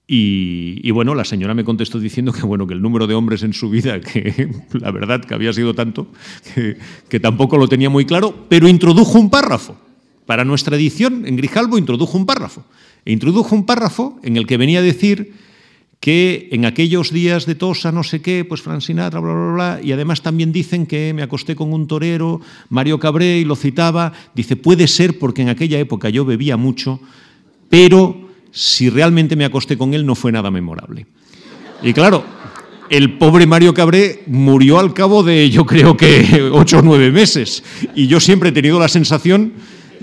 [0.07, 3.53] Y, bueno, la señora me contestó diciendo que bueno, que el número de hombres en
[3.53, 6.07] su vida, que la verdad que había sido tanto,
[6.53, 6.77] que,
[7.09, 9.75] que tampoco lo tenía muy claro, pero introdujo un párrafo.
[10.25, 12.63] Para nuestra edición, en Grijalbo introdujo un párrafo.
[13.05, 15.33] E introdujo un párrafo en el que venía a decir
[15.99, 19.79] que en aquellos días de Tosa, no sé qué, pues Fran Sinatra, bla, bla, bla,
[19.81, 24.13] y además también dicen que me acosté con un torero, Mario Cabré, y lo citaba,
[24.35, 26.99] dice, puede ser porque en aquella época yo bebía mucho,
[27.69, 31.07] pero si realmente me acosté con él no fue nada memorable.
[31.81, 32.23] Y claro,
[32.89, 37.63] el pobre Mario Cabré murió al cabo de, yo creo que, ocho o nueve meses,
[37.95, 39.53] y yo siempre he tenido la sensación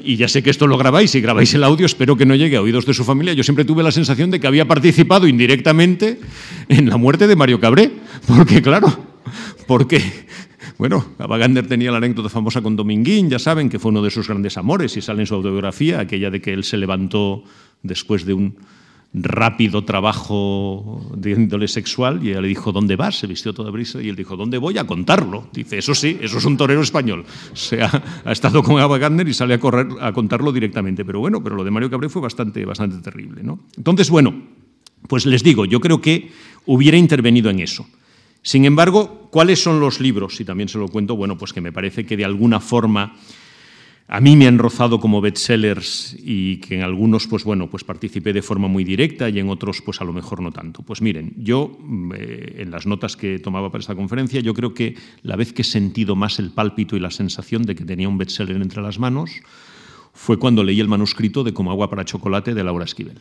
[0.04, 2.56] y ya sé que esto lo grabáis y grabáis el audio, espero que no llegue
[2.56, 3.32] a oídos de su familia.
[3.32, 6.20] Yo siempre tuve la sensación de que había participado indirectamente
[6.68, 7.90] en la muerte de Mario Cabré,
[8.26, 8.88] porque claro,
[9.66, 10.02] porque
[10.78, 14.26] bueno, Abagander tenía la anécdota famosa con Dominguín, ya saben que fue uno de sus
[14.26, 17.44] grandes amores y sale en su autobiografía aquella de que él se levantó
[17.82, 18.56] después de un
[19.14, 23.18] rápido trabajo de índole sexual y ella le dijo, ¿dónde vas?
[23.18, 24.78] Se vistió toda brisa y él dijo, ¿dónde voy?
[24.78, 25.48] A contarlo.
[25.52, 27.24] Dice, eso sí, eso es un torero español.
[27.52, 27.90] O sea,
[28.24, 31.04] ha estado con Ava Gardner y sale a, correr, a contarlo directamente.
[31.04, 33.42] Pero bueno, pero lo de Mario Cabré fue bastante, bastante terrible.
[33.42, 33.60] ¿no?
[33.76, 34.34] Entonces, bueno,
[35.08, 36.30] pues les digo, yo creo que
[36.64, 37.86] hubiera intervenido en eso.
[38.42, 40.40] Sin embargo, ¿cuáles son los libros?
[40.40, 43.14] Y también se lo cuento, bueno, pues que me parece que de alguna forma
[44.08, 48.32] a mí me han rozado como bestsellers y que en algunos, pues bueno, pues participé
[48.32, 50.82] de forma muy directa y en otros, pues a lo mejor no tanto.
[50.82, 51.78] Pues miren, yo
[52.14, 55.62] eh, en las notas que tomaba para esta conferencia, yo creo que la vez que
[55.62, 58.98] he sentido más el pálpito y la sensación de que tenía un bestseller entre las
[58.98, 59.30] manos
[60.12, 63.18] fue cuando leí el manuscrito de Como agua para chocolate de Laura Esquivel.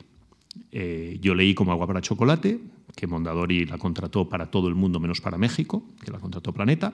[0.71, 2.59] Eh, yo leí Como agua para chocolate,
[2.95, 6.93] que Mondadori la contrató para todo el mundo menos para México, que la contrató Planeta.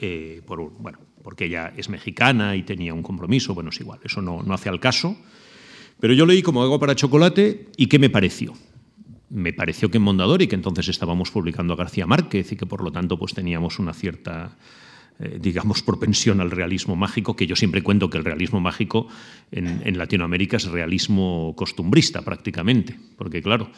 [0.00, 4.20] Eh, por, bueno, porque ella es mexicana y tenía un compromiso, bueno, es igual, eso
[4.20, 5.16] no, no hace al caso.
[5.98, 8.52] Pero yo leí como agua para chocolate y ¿qué me pareció?
[9.30, 12.84] Me pareció que en Mondadori, que entonces estábamos publicando a García Márquez y que por
[12.84, 14.58] lo tanto pues teníamos una cierta,
[15.18, 19.08] eh, digamos, propensión al realismo mágico, que yo siempre cuento que el realismo mágico
[19.50, 23.70] en, en Latinoamérica es realismo costumbrista prácticamente, porque claro,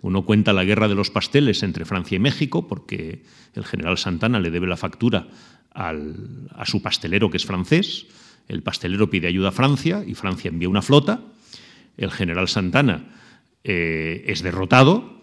[0.00, 3.22] uno cuenta la guerra de los pasteles entre Francia y México, porque
[3.54, 5.28] el general Santana le debe la factura
[5.74, 8.06] a su pastelero, que es francés.
[8.48, 11.20] El pastelero pide ayuda a Francia y Francia envía una flota.
[11.96, 13.04] El general Santana
[13.64, 15.20] eh, es derrotado,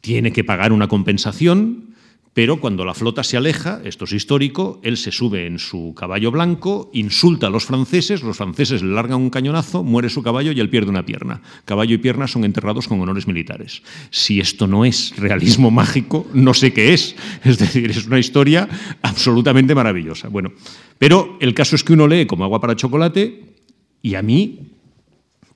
[0.00, 1.91] tiene que pagar una compensación
[2.34, 6.30] pero cuando la flota se aleja, esto es histórico, él se sube en su caballo
[6.30, 10.60] blanco, insulta a los franceses, los franceses le largan un cañonazo, muere su caballo y
[10.60, 11.42] él pierde una pierna.
[11.66, 13.82] Caballo y pierna son enterrados con honores militares.
[14.10, 17.16] Si esto no es realismo mágico, no sé qué es.
[17.44, 18.66] Es decir, es una historia
[19.02, 20.28] absolutamente maravillosa.
[20.28, 20.52] Bueno,
[20.98, 23.56] pero el caso es que uno lee como agua para chocolate
[24.00, 24.70] y a mí,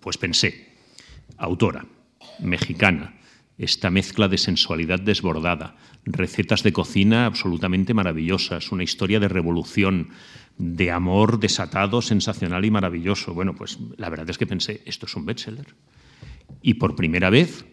[0.00, 0.74] pues pensé,
[1.38, 1.86] autora,
[2.40, 3.15] mexicana,
[3.59, 10.11] esta mezcla de sensualidad desbordada, recetas de cocina absolutamente maravillosas, una historia de revolución,
[10.59, 13.34] de amor desatado, sensacional y maravilloso.
[13.34, 15.74] Bueno, pues la verdad es que pensé, esto es un bestseller.
[16.62, 17.64] Y por primera vez,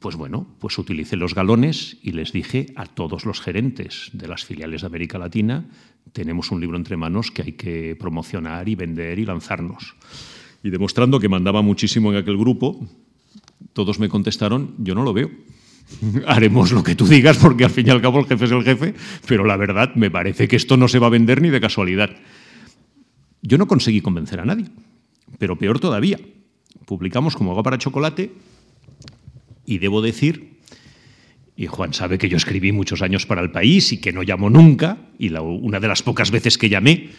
[0.00, 4.44] pues bueno, pues utilicé los galones y les dije a todos los gerentes de las
[4.44, 5.66] filiales de América Latina,
[6.12, 9.94] tenemos un libro entre manos que hay que promocionar y vender y lanzarnos.
[10.62, 12.88] Y demostrando que mandaba muchísimo en aquel grupo,
[13.72, 15.30] todos me contestaron, yo no lo veo.
[16.26, 18.64] Haremos lo que tú digas porque al fin y al cabo el jefe es el
[18.64, 18.94] jefe,
[19.26, 22.10] pero la verdad me parece que esto no se va a vender ni de casualidad.
[23.42, 24.66] Yo no conseguí convencer a nadie,
[25.38, 26.18] pero peor todavía.
[26.86, 28.32] Publicamos como agua para chocolate
[29.64, 30.58] y debo decir,
[31.56, 34.48] y Juan sabe que yo escribí muchos años para el país y que no llamo
[34.50, 37.10] nunca, y una de las pocas veces que llamé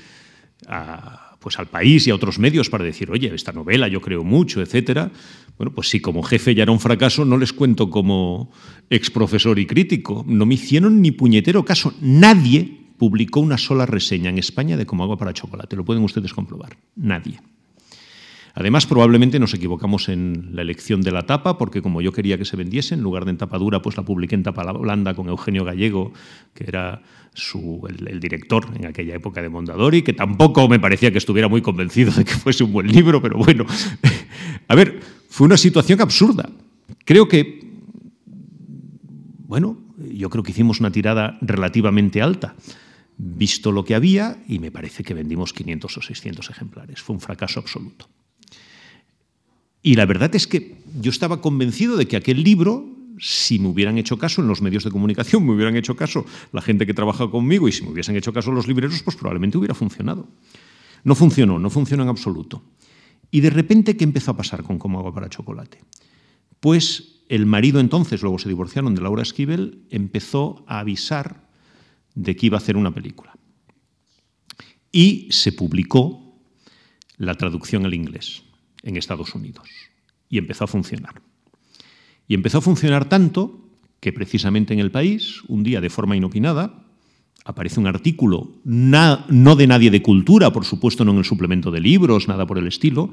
[0.67, 4.23] a pues al país y a otros medios para decir, oye, esta novela yo creo
[4.23, 5.11] mucho, etcétera.
[5.57, 8.51] Bueno, pues sí, como jefe ya era un fracaso, no les cuento como
[8.89, 10.25] ex profesor y crítico.
[10.27, 11.93] No me hicieron ni puñetero caso.
[12.01, 15.75] Nadie publicó una sola reseña en España de Como agua para chocolate.
[15.75, 16.77] Lo pueden ustedes comprobar.
[16.95, 17.39] Nadie.
[18.55, 22.43] Además, probablemente nos equivocamos en la elección de la tapa, porque como yo quería que
[22.45, 25.29] se vendiese, en lugar de en tapa dura, pues la publiqué en tapa blanda con
[25.29, 26.11] Eugenio Gallego,
[26.53, 27.01] que era
[27.35, 32.11] el, director en aquella época de Mondadori, que tampoco me parecía que estuviera muy convencido
[32.11, 33.65] de que fuese un buen libro, pero bueno.
[34.67, 34.99] A ver,
[35.29, 36.49] fue una situación absurda.
[37.05, 37.59] Creo que,
[39.47, 39.77] bueno,
[40.13, 42.55] yo creo que hicimos una tirada relativamente alta
[43.19, 47.01] visto lo que había y me parece que vendimos 500 o 600 ejemplares.
[47.01, 48.07] Fue un fracaso absoluto.
[49.83, 52.85] Y la verdad es que yo estaba convencido de que aquel libro,
[53.19, 56.61] si me hubieran hecho caso en los medios de comunicación, me hubieran hecho caso la
[56.61, 59.73] gente que trabaja conmigo y si me hubiesen hecho caso los libreros, pues probablemente hubiera
[59.73, 60.27] funcionado.
[61.03, 62.63] No funcionó, no funcionó en absoluto.
[63.31, 65.81] Y de repente, ¿qué empezó a pasar con Como agua para chocolate?
[66.59, 71.47] Pues el marido entonces, luego se divorciaron de Laura Esquivel, empezó a avisar
[72.15, 73.33] de que iba a hacer una película.
[74.91, 76.35] Y se publicó
[77.17, 78.43] la traducción al inglés
[78.81, 79.69] en Estados Unidos.
[80.27, 81.21] Y empezó a funcionar.
[82.29, 83.59] Y empezó a funcionar tanto
[83.99, 86.85] que precisamente en el país, un día de forma inopinada,
[87.43, 91.81] aparece un artículo, no de nadie de cultura, por supuesto no en el suplemento de
[91.81, 93.09] libros, nada por el estilo,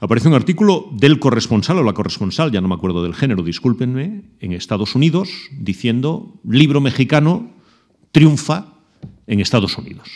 [0.00, 4.22] aparece un artículo del corresponsal o la corresponsal, ya no me acuerdo del género, discúlpenme,
[4.40, 7.50] en Estados Unidos, diciendo, libro mexicano
[8.12, 8.78] triunfa
[9.26, 10.08] en Estados Unidos.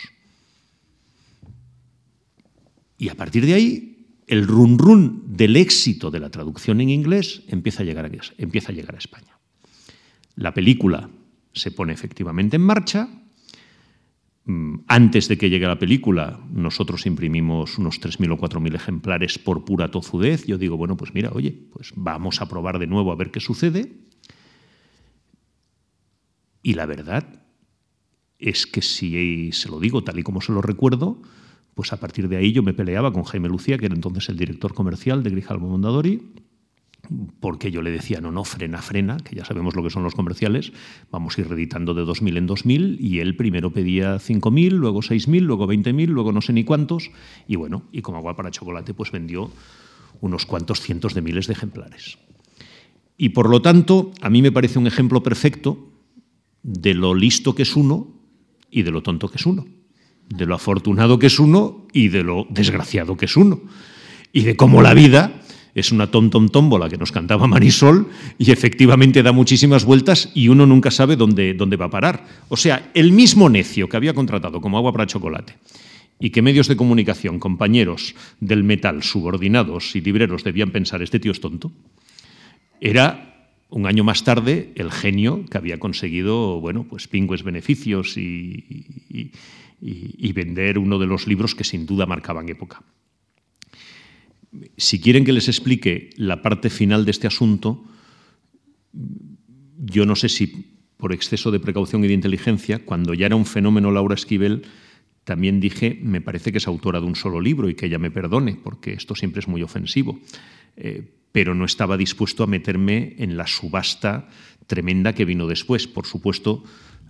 [2.96, 3.95] Y a partir de ahí
[4.26, 9.38] el run run del éxito de la traducción en inglés empieza a, llegar a, España.
[10.34, 11.08] La película
[11.52, 13.08] se pone efectivamente en marcha.
[14.44, 19.64] Mm, antes de que llegue la película, nosotros imprimimos unos 3.000 o 4.000 ejemplares por
[19.64, 20.46] pura tozudez.
[20.46, 23.40] Yo digo, bueno, pues mira, oye, pues vamos a probar de nuevo a ver qué
[23.40, 23.92] sucede.
[26.62, 27.44] Y la verdad
[28.40, 31.22] es que si se lo digo tal y como se lo recuerdo,
[31.76, 34.38] pues a partir de ahí yo me peleaba con Jaime Lucía, que era entonces el
[34.38, 36.32] director comercial de Grijalbo Mondadori,
[37.38, 40.14] porque yo le decía, no, no, frena, frena, que ya sabemos lo que son los
[40.14, 40.72] comerciales,
[41.10, 45.40] vamos a ir reeditando de 2.000 en 2.000, y él primero pedía 5.000, luego 6.000,
[45.42, 47.10] luego 20.000, luego no sé ni cuántos,
[47.46, 49.50] y bueno, y como agua para chocolate, pues vendió
[50.22, 52.16] unos cuantos cientos de miles de ejemplares.
[53.18, 55.92] Y por lo tanto, a mí me parece un ejemplo perfecto
[56.62, 58.14] de lo listo que es uno
[58.70, 59.66] y de lo tonto que es uno
[60.28, 63.60] de lo afortunado que es uno y de lo desgraciado que es uno.
[64.32, 65.40] Y de cómo la vida
[65.74, 68.08] es una tonton tómbola que nos cantaba Marisol
[68.38, 72.26] y efectivamente da muchísimas vueltas y uno nunca sabe dónde, dónde va a parar.
[72.48, 75.54] O sea, el mismo necio que había contratado como agua para chocolate
[76.18, 81.32] y que medios de comunicación, compañeros del metal, subordinados y libreros debían pensar, este tío
[81.32, 81.72] es tonto,
[82.80, 89.32] era un año más tarde el genio que había conseguido, bueno, pues pingües beneficios y,
[89.80, 92.82] vender uno de los libros que sin duda marcaban época.
[94.76, 97.84] Si quieren que les explique la parte final de este asunto,
[99.78, 103.44] yo no sé si por exceso de precaución y de inteligencia, cuando ya era un
[103.44, 104.62] fenómeno Laura Esquivel,
[105.24, 108.10] también dije, me parece que es autora de un solo libro y que ella me
[108.10, 110.20] perdone, porque esto siempre es muy ofensivo.
[110.76, 111.02] Eh,
[111.32, 114.28] pero no estaba dispuesto a meterme en la subasta
[114.66, 115.86] tremenda que vino después.
[115.86, 116.64] Por supuesto,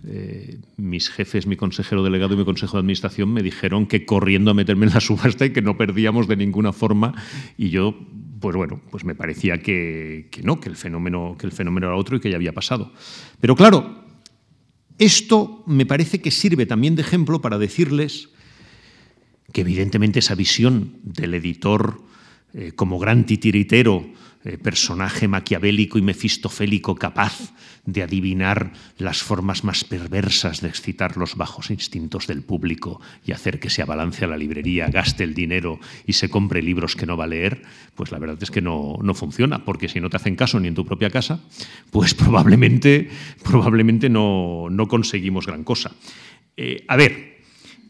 [0.05, 4.51] eh, mis jefes, mi consejero delegado y mi consejo de administración me dijeron que corriendo
[4.51, 7.13] a meterme en la subasta y que no perdíamos de ninguna forma
[7.57, 7.95] y yo
[8.39, 12.17] pues bueno, pues me parecía que, no, que el, fenómeno, que el fenómeno era otro
[12.17, 12.93] y que ya había pasado.
[13.39, 14.05] Pero claro,
[14.97, 18.29] esto me parece que sirve también de ejemplo para decirles
[19.53, 22.03] que evidentemente esa visión del editor
[22.53, 24.07] eh, como gran titiritero,
[24.47, 27.51] eh, personaje maquiavélico y mefistofélico capaz
[27.85, 33.59] de adivinar las formas más perversas de excitar los bajos instintos del público y hacer
[33.59, 37.17] que se abalance a la librería, gaste el dinero y se compre libros que no
[37.17, 37.61] va a leer,
[37.93, 40.75] pues la verdad es que no, funciona, porque si no te hacen caso ni en
[40.75, 41.41] tu propia casa,
[41.91, 43.09] pues probablemente,
[43.43, 45.91] probablemente no, conseguimos gran cosa.
[46.55, 47.41] Eh, a ver,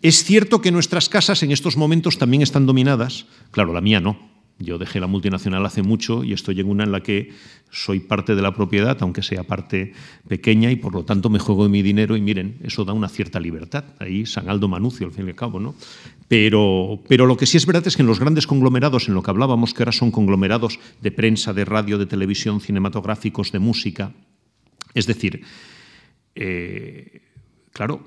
[0.01, 4.36] es cierto que nuestras casas en estos momentos también están dominadas, claro, la mía no,
[4.59, 7.31] yo dejé la multinacional hace mucho y estoy en una en la que
[7.69, 9.93] soy parte de la propiedad, aunque sea parte
[10.27, 13.09] pequeña, y por lo tanto me juego de mi dinero y miren, eso da una
[13.09, 13.83] cierta libertad.
[13.99, 15.75] Ahí San Aldo Manucio, al fin y al cabo, ¿no?
[16.27, 19.21] Pero, pero lo que sí es verdad es que en los grandes conglomerados, en lo
[19.21, 24.13] que hablábamos, que ahora son conglomerados de prensa, de radio, de televisión, cinematográficos, de música,
[24.93, 25.43] es decir,
[26.35, 27.21] eh,
[27.71, 28.01] claro,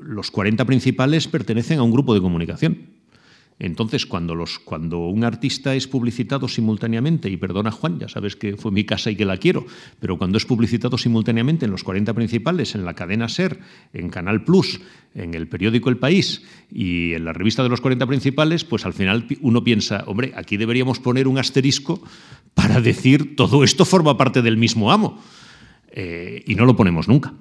[0.00, 2.99] los 40 principales pertenecen a un grupo de comunicación
[3.60, 8.84] Entonces, cuando, un artista es publicitado simultáneamente, y perdona Juan, ya sabes que fue mi
[8.84, 9.66] casa y que la quiero,
[10.00, 13.60] pero cuando es publicitado simultáneamente en los 40 principales, en la cadena SER,
[13.92, 14.80] en Canal Plus,
[15.14, 16.42] en el periódico El País
[16.72, 20.56] y en la revista de los 40 principales, pues al final uno piensa, hombre, aquí
[20.56, 22.02] deberíamos poner un asterisco
[22.54, 25.22] para decir todo esto forma parte del mismo amo.
[25.92, 27.34] Eh, y no lo ponemos nunca.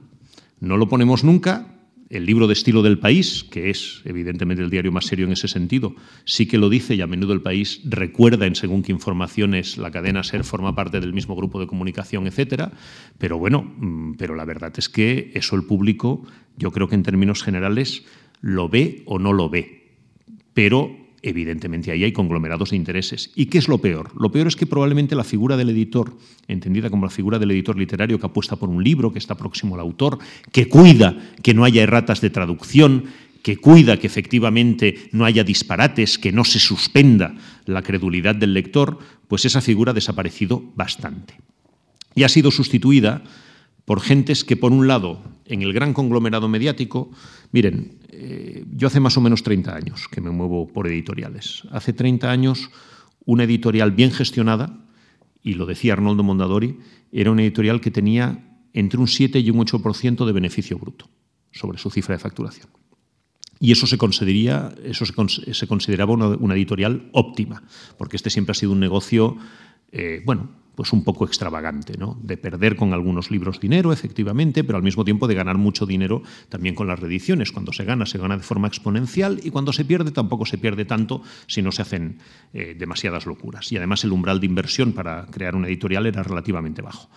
[0.59, 1.78] No lo ponemos nunca
[2.09, 5.47] el libro de estilo del país, que es evidentemente el diario más serio en ese
[5.47, 5.95] sentido,
[6.25, 9.91] sí que lo dice y a menudo el país recuerda en según qué informaciones la
[9.91, 12.71] cadena SER forma parte del mismo grupo de comunicación, etcétera.
[13.19, 16.25] Pero bueno, mm, pero la verdad es que eso el público,
[16.57, 18.03] yo creo que en términos generales
[18.41, 19.93] lo ve o no lo ve.
[20.53, 23.31] Pero evidentemente ahí hay conglomerados de intereses.
[23.35, 24.11] ¿Y qué es lo peor?
[24.19, 26.15] Lo peor es que probablemente la figura del editor,
[26.47, 29.75] entendida como la figura del editor literario que apuesta por un libro, que está próximo
[29.75, 30.19] al autor,
[30.51, 33.05] que cuida que no haya erratas de traducción,
[33.43, 38.99] que cuida que efectivamente no haya disparates, que no se suspenda la credulidad del lector,
[39.27, 41.35] pues esa figura ha desaparecido bastante.
[42.15, 43.23] Y ha sido sustituida
[43.89, 47.09] por gentes que, por un lado, en el gran conglomerado mediático,
[47.51, 51.63] miren, eh, yo hace más o menos 30 años que me muevo por editoriales.
[51.71, 52.69] Hace 30 años
[53.25, 54.85] una editorial bien gestionada,
[55.41, 56.77] y lo decía Arnoldo Mondadori,
[57.11, 61.09] era una editorial que tenía entre un 7 y un 8% de beneficio bruto
[61.51, 62.67] sobre su cifra de facturación.
[63.59, 67.63] Y eso se, consideraría, eso se, consideraba una, editorial óptima,
[67.97, 69.35] porque este siempre ha sido un negocio,
[69.91, 72.17] eh, bueno, pues un poco extravagante, ¿no?
[72.23, 76.23] de perder con algunos libros dinero, efectivamente, pero al mismo tiempo de ganar mucho dinero
[76.47, 77.51] también con las reediciones.
[77.51, 80.85] Cuando se gana, se gana de forma exponencial y cuando se pierde, tampoco se pierde
[80.85, 82.19] tanto si no se hacen
[82.53, 83.69] eh, demasiadas locuras.
[83.73, 87.09] Y además el umbral de inversión para crear una editorial era relativamente bajo.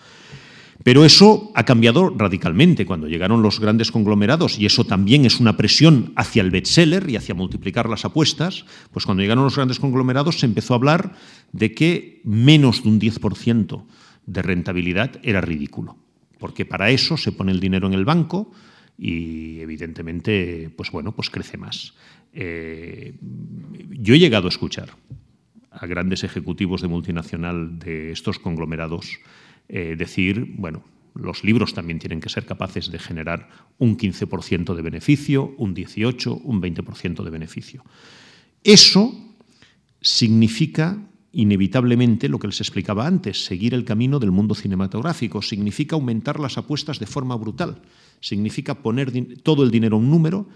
[0.83, 5.55] Pero eso ha cambiado radicalmente cuando llegaron los grandes conglomerados y eso también es una
[5.55, 8.65] presión hacia el bestseller y hacia multiplicar las apuestas.
[8.91, 11.15] Pues cuando llegaron los grandes conglomerados se empezó a hablar
[11.53, 13.85] de que menos de un 10%
[14.25, 15.97] de rentabilidad era ridículo,
[16.37, 18.51] porque para eso se pone el dinero en el banco
[18.97, 21.93] y evidentemente, pues bueno, pues crece más.
[22.33, 23.15] Eh,
[23.89, 24.89] yo he llegado a escuchar
[25.71, 29.19] a grandes ejecutivos de multinacional de estos conglomerados
[29.69, 30.83] eh, decir, bueno,
[31.15, 36.41] los libros también tienen que ser capaces de generar un 15% de beneficio, un 18%,
[36.43, 37.83] un 20% de beneficio.
[38.63, 39.13] Eso
[40.01, 40.97] significa
[41.33, 46.57] inevitablemente lo que les explicaba antes, seguir el camino del mundo cinematográfico, significa aumentar las
[46.57, 47.81] apuestas de forma brutal,
[48.21, 49.11] significa poner
[49.41, 50.47] todo el dinero a un número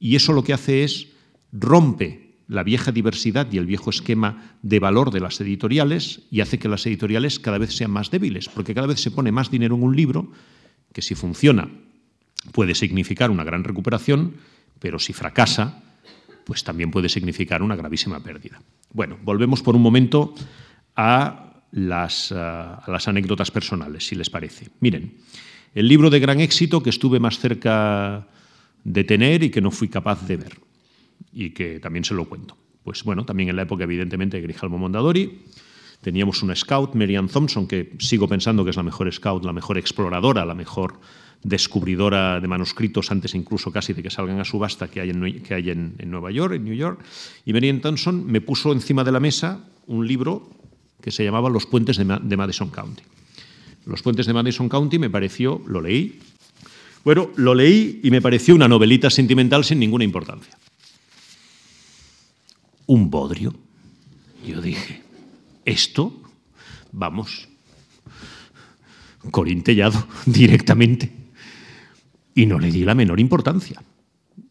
[0.00, 1.08] y eso lo que hace es
[1.52, 6.58] rompe la vieja diversidad y el viejo esquema de valor de las editoriales y hace
[6.58, 9.76] que las editoriales cada vez sean más débiles, porque cada vez se pone más dinero
[9.76, 10.30] en un libro
[10.92, 11.68] que si funciona
[12.52, 14.34] puede significar una gran recuperación,
[14.78, 15.82] pero si fracasa,
[16.44, 18.60] pues también puede significar una gravísima pérdida.
[18.92, 20.34] Bueno, volvemos por un momento
[20.94, 24.68] a las, a las anécdotas personales, si les parece.
[24.80, 25.14] Miren,
[25.74, 28.28] el libro de gran éxito que estuve más cerca
[28.84, 30.52] de tener y que no fui capaz de ver
[31.32, 32.56] y que también se lo cuento.
[32.84, 35.40] Pues bueno, también en la época, evidentemente, de Grijalmo Mondadori,
[36.00, 39.78] teníamos una scout, Marianne Thompson, que sigo pensando que es la mejor scout, la mejor
[39.78, 41.00] exploradora, la mejor
[41.42, 45.54] descubridora de manuscritos antes incluso casi de que salgan a subasta que hay en, que
[45.54, 47.00] hay en, Nueva York, en New York.
[47.44, 50.50] Y Marianne Thompson me puso encima de la mesa un libro
[51.00, 53.02] que se llamaba Los puentes de, de Madison County.
[53.86, 56.18] Los puentes de Madison County me pareció, lo leí,
[57.04, 60.56] bueno, lo leí y me pareció una novelita sentimental sin ninguna importancia
[62.86, 63.54] un bodrio.
[64.46, 65.02] Yo dije,
[65.64, 66.12] esto,
[66.92, 67.48] vamos,
[69.30, 71.10] corintellado directamente.
[72.34, 73.82] Y no le di la menor importancia.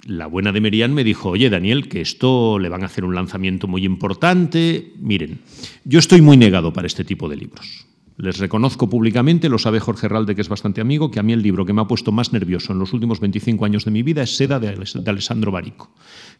[0.05, 3.15] La buena de Merian me dijo, oye Daniel, que esto le van a hacer un
[3.15, 4.93] lanzamiento muy importante.
[4.99, 5.39] Miren,
[5.85, 7.85] yo estoy muy negado para este tipo de libros.
[8.17, 11.41] Les reconozco públicamente, lo sabe Jorge Ralde, que es bastante amigo, que a mí el
[11.41, 14.21] libro que me ha puesto más nervioso en los últimos 25 años de mi vida
[14.21, 15.91] es Seda de Alessandro Barico.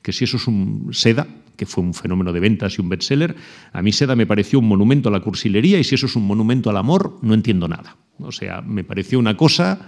[0.04, 3.36] Que si eso es un Seda, que fue un fenómeno de ventas y un bestseller,
[3.72, 6.28] a mí Seda me pareció un monumento a la cursilería y si eso es un
[6.28, 7.98] monumento al amor, no entiendo nada.
[8.20, 9.88] O sea, me pareció una cosa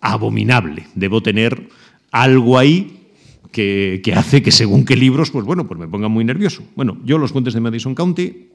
[0.00, 0.86] abominable.
[0.94, 1.68] Debo tener
[2.12, 3.10] algo ahí
[3.50, 6.62] que, que, hace que según qué libros, pues bueno, pues me ponga muy nervioso.
[6.76, 8.50] Bueno, yo los puentes de Madison County,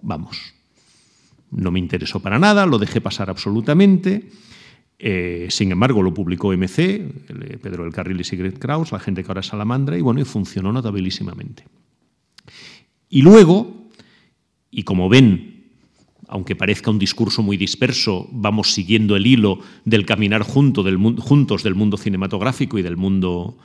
[0.00, 0.54] vamos,
[1.52, 4.30] no me interesó para nada, lo dejé pasar absolutamente.
[4.98, 9.22] Eh, sin embargo, lo publicó MC, eh, Pedro del Carril y Sigrid Kraus, la gente
[9.22, 11.64] que ahora es Salamandra, y bueno, y funcionó notabilísimamente.
[13.08, 13.88] Y luego,
[14.70, 15.66] y como ven,
[16.28, 21.62] aunque parezca un discurso muy disperso, vamos siguiendo el hilo del caminar junto del, juntos
[21.62, 23.58] del mundo cinematográfico y del mundo,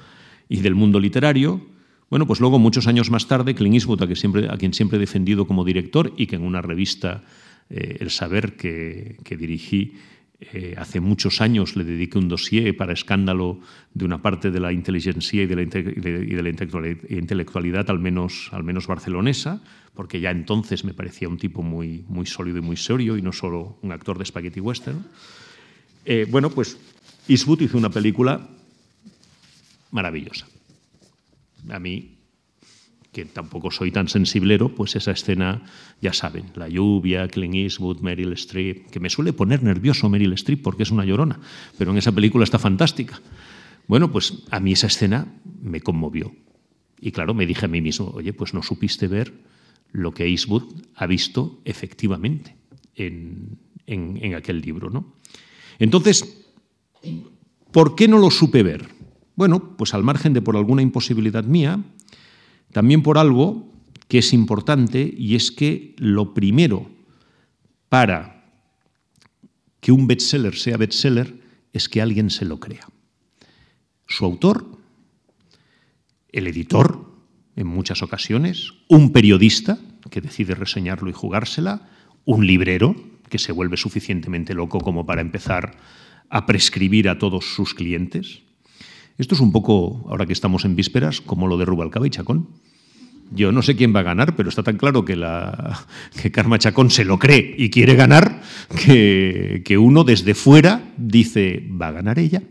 [0.49, 1.61] y del mundo literario,
[2.09, 3.79] Bueno, pues luego, muchos años más tarde, Clint
[4.15, 7.23] siempre, a quien siempre he defendido como director y que en una revista,
[7.69, 9.95] eh, El Saber, que, dirigí
[10.39, 13.59] eh, hace muchos años, le dediqué un dossier para escándalo
[13.93, 18.49] de una parte de la inteligencia y de la, y de la intelectualidad, al menos,
[18.51, 19.61] al menos barcelonesa,
[19.93, 23.33] porque ya entonces me parecía un tipo muy, muy sólido y muy serio y no
[23.33, 25.03] solo un actor de spaghetti western.
[26.05, 26.77] Eh, bueno, pues
[27.27, 28.47] Eastwood hizo una película
[29.91, 30.45] maravillosa
[31.69, 32.16] a mí,
[33.17, 35.63] que tampoco soy tan sensiblero, pues esa escena,
[35.99, 40.61] ya saben, la lluvia, Clint Eastwood, Meryl Streep, que me suele poner nervioso Meryl Streep
[40.61, 41.39] porque es una llorona,
[41.79, 43.19] pero en esa película está fantástica.
[43.87, 46.31] Bueno, pues a mí esa escena me conmovió.
[47.01, 49.33] Y claro, me dije a mí mismo, oye, pues no supiste ver
[49.91, 52.55] lo que Eastwood ha visto efectivamente
[52.93, 53.57] en,
[53.87, 55.15] en aquel libro, ¿no?
[55.79, 56.45] Entonces,
[57.71, 58.87] ¿por qué no lo supe ver?
[59.35, 61.83] Bueno, pues al margen de por alguna imposibilidad mía,
[62.77, 63.73] también por algo
[64.07, 66.87] que es importante y es que lo primero
[67.89, 68.45] para
[69.79, 71.41] que un bestseller sea bestseller
[71.73, 72.87] es que alguien se lo crea.
[74.05, 74.77] Su autor,
[76.31, 77.03] el editor,
[77.55, 79.79] en muchas ocasiones, un periodista
[80.11, 81.89] que decide reseñarlo y jugársela,
[82.25, 82.95] un librero
[83.27, 85.77] que se vuelve suficientemente loco como para empezar
[86.29, 88.43] a prescribir a todos sus clientes,
[89.17, 92.49] esto es un poco, ahora que estamos en vísperas, como lo de Rubalcaba y Chacón.
[93.31, 95.85] Yo no sé quién va a ganar, pero está tan claro que, la,
[96.21, 98.41] que Karma Chacón se lo cree y quiere ganar
[98.85, 102.41] que, uno desde fuera dice, va a ganar ella.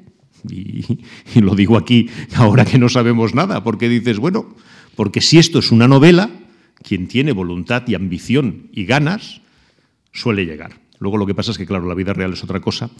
[0.48, 0.98] Y,
[1.34, 4.54] y, lo digo aquí ahora que no sabemos nada, porque dices, bueno,
[4.94, 6.30] porque si esto es una novela,
[6.82, 9.40] quien tiene voluntad y ambición y ganas
[10.12, 10.86] suele llegar.
[10.98, 12.90] Luego lo que pasa es que, claro, la vida real es otra cosa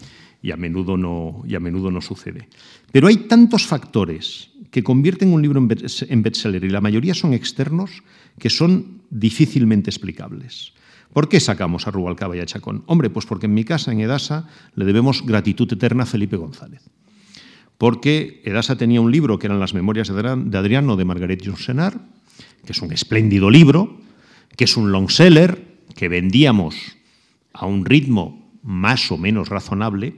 [0.43, 2.49] y a menudo no, y a menudo no sucede.
[2.93, 8.03] Pero hay tantos factores que convierten un libro en bestseller y la mayoría son externos
[8.39, 10.75] que son difícilmente explicables.
[11.15, 12.85] ¿Por qué sacamos a Rubalcaba y a Chacón?
[12.85, 16.83] Hombre, pues porque en mi casa, en Edasa, le debemos gratitud eterna a Felipe González.
[17.79, 21.99] Porque Edasa tenía un libro que eran las memorias de Adriano de Margaret Jonsenar,
[22.67, 23.97] que es un espléndido libro,
[24.59, 26.77] que es un long seller, que vendíamos
[27.55, 30.17] a un ritmo más o menos razonable,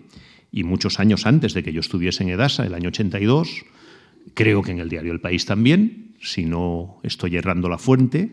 [0.51, 3.65] y muchos años antes de que yo estuviese en Edasa, el año 82,
[4.35, 8.33] creo que en el diario El País también, si no estoy errando la fuente,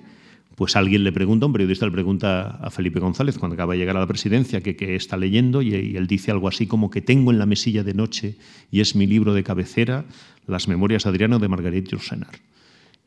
[0.56, 3.98] pues alguien le pregunta, un periodista le pregunta a Felipe González cuando acaba de llegar
[3.98, 7.40] a la presidencia que, está leyendo y, él dice algo así como que tengo en
[7.40, 8.36] la mesilla de noche
[8.72, 10.06] y es mi libro de cabecera,
[10.48, 12.40] Las memorias de Adriano de Margaret Yourcenar.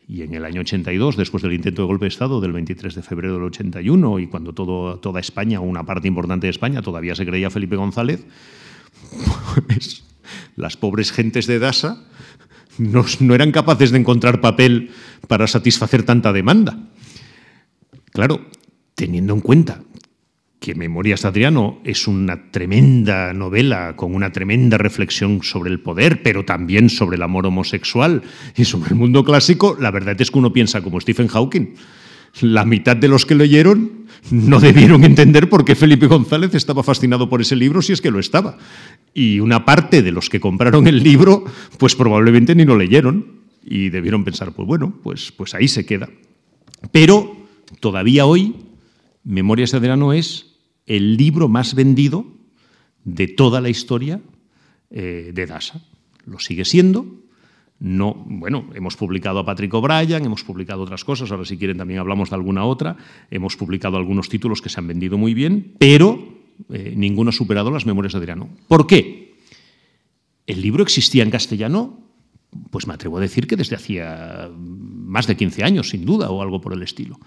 [0.07, 3.03] Y en el año 82, después del intento de golpe de Estado del 23 de
[3.03, 7.15] febrero del 81 y cuando todo, toda España, o una parte importante de España, todavía
[7.15, 8.27] se creía Felipe González,
[9.67, 10.05] pues
[10.57, 12.05] las pobres gentes de Dasa
[12.79, 14.91] no, eran capaces de encontrar papel
[15.27, 16.79] para satisfacer tanta demanda.
[18.13, 18.47] Claro,
[18.95, 19.83] teniendo en cuenta
[20.61, 26.23] que Memorias de Adriano es una tremenda novela con una tremenda reflexión sobre el poder,
[26.23, 28.23] pero también sobre el amor homosexual
[28.57, 31.75] y sobre el mundo clásico, la verdad es que uno piensa como Stephen Hawking.
[32.41, 33.98] La mitad de los que leyeron
[34.31, 38.11] no debieron entender por qué Felipe González estaba fascinado por ese libro si es que
[38.11, 38.59] lo estaba.
[39.15, 41.45] Y una parte de los que compraron el libro,
[41.79, 46.09] pues probablemente ni lo leyeron y debieron pensar, pues bueno, pues, pues ahí se queda.
[46.93, 47.37] Pero
[47.81, 48.55] todavía hoy,
[49.25, 50.55] Memorias de Adriano es
[50.87, 52.27] el libro más vendido
[53.05, 54.21] de toda la historia
[54.91, 55.83] eh, de Dasa.
[56.25, 57.07] Lo sigue siendo.
[57.81, 62.01] No, bueno, hemos publicado a Patrick O'Brien, hemos publicado otras cosas, ahora si quieren también
[62.01, 62.97] hablamos de alguna otra,
[63.31, 66.19] hemos publicado algunos títulos que se han vendido muy bien, pero
[66.71, 68.49] eh, ninguno ha superado las memorias de Adriano.
[68.67, 69.37] ¿Por qué?
[70.47, 72.01] ¿El libro existía en castellano?
[72.71, 76.43] Pues me atrevo a decir que desde hacía más de 15 años, sin duda, o
[76.43, 77.21] algo por el estilo.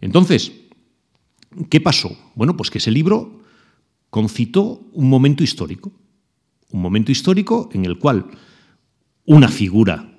[0.00, 0.52] Entonces,
[1.70, 2.16] ¿Qué pasó?
[2.34, 3.40] Bueno, pues que ese libro
[4.10, 5.92] concitó un momento histórico,
[6.70, 8.26] un momento histórico en el cual
[9.26, 10.18] una figura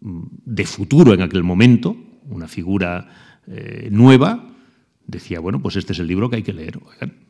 [0.00, 1.96] mm, de futuro en aquel momento,
[2.28, 4.50] una figura eh, nueva,
[5.06, 6.80] decía, bueno, pues este es el libro que hay que leer.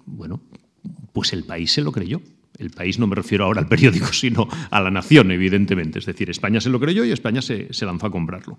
[0.07, 0.41] bueno,
[1.13, 2.21] pues el país se lo creyó.
[2.57, 5.99] El país no me refiero ahora al periódico, sino a la nación, evidentemente.
[5.99, 8.59] Es decir, España se lo creyó y España se, se lanzó a comprarlo.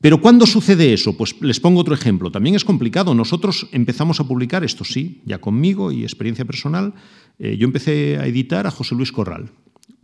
[0.00, 1.16] Pero ¿cuándo sucede eso?
[1.16, 2.30] Pues les pongo otro ejemplo.
[2.30, 3.14] También es complicado.
[3.14, 6.94] Nosotros empezamos a publicar, esto sí, ya conmigo y experiencia personal,
[7.38, 9.50] eh, yo empecé a editar a José Luis Corral,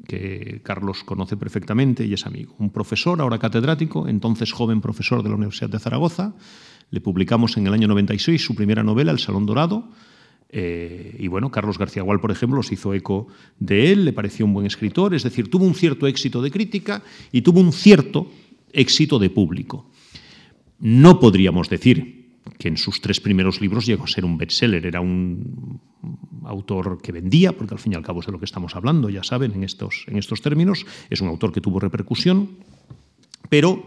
[0.06, 2.54] que Carlos conoce perfectamente y es amigo.
[2.58, 6.34] Un profesor, ahora catedrático, entonces joven profesor de la Universidad de Zaragoza.
[6.90, 9.90] Le publicamos en el año 96 su primera novela, El Salón Dorado.
[10.48, 13.26] Eh, y bueno, Carlos García Gual, por ejemplo, se hizo eco
[13.58, 17.02] de él, le pareció un buen escritor, es decir, tuvo un cierto éxito de crítica
[17.32, 18.30] y tuvo un cierto
[18.72, 19.90] éxito de público.
[20.78, 25.00] No podríamos decir que en sus tres primeros libros llegó a ser un bestseller, era
[25.00, 25.80] un
[26.46, 29.10] autor que vendía, porque al fin y al cabo es de lo que estamos hablando,
[29.10, 32.50] ya saben, en estos, en estos términos, es un autor que tuvo repercusión,
[33.48, 33.84] pero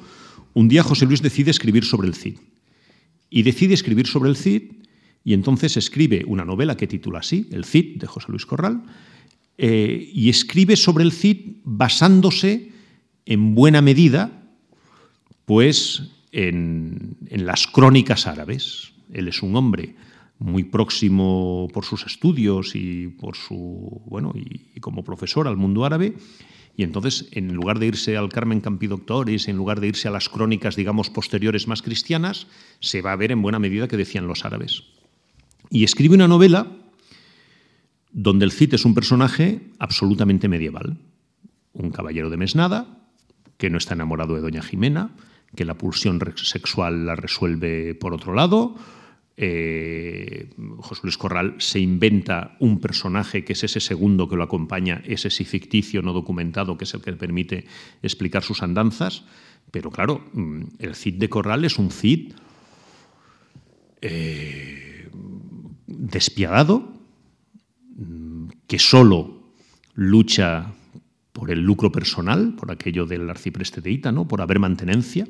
[0.53, 2.38] un día José Luis decide escribir sobre el Cid.
[3.30, 4.80] Y decide escribir sobre el Cid
[5.23, 8.84] y entonces escribe una novela que titula así, El Cid, de José Luis Corral,
[9.57, 12.72] eh, y escribe sobre el Cid basándose
[13.26, 14.31] en buena medida
[15.45, 18.94] pues, en, las crónicas árabes.
[19.11, 19.95] Él es un hombre
[20.40, 26.16] muy próximo por sus estudios y por su bueno y, como profesor al mundo árabe.
[26.76, 30.30] Y entonces en lugar de irse al Carmen Campidoctores en lugar de irse a las
[30.30, 32.48] crónicas digamos posteriores más cristianas
[32.80, 34.84] se va a ver en buena medida que decían los árabes.
[35.70, 36.72] Y escribe una novela
[38.11, 40.98] donde el Cid es un personaje absolutamente medieval.
[41.74, 43.10] Un caballero de mesnada
[43.57, 45.11] que no está enamorado de doña Jimena
[45.56, 48.76] que la pulsión sexual la resuelve por otro lado
[49.41, 50.49] eh,
[50.80, 55.30] José Luis Corral se inventa un personaje que es ese segundo que lo acompaña, ese
[55.30, 57.66] sí ficticio, no documentado, que es el que le permite
[58.03, 59.24] explicar sus andanzas.
[59.72, 62.34] Pero claro, mm, el Cid de Corral es un Cid
[64.02, 65.10] eh,
[65.88, 66.91] despiadado,
[67.95, 69.53] mm, que solo
[69.94, 70.74] lucha
[71.32, 74.28] por el lucro personal, por aquello del arcipreste de Ita, ¿no?
[74.28, 75.26] por haber mantenencia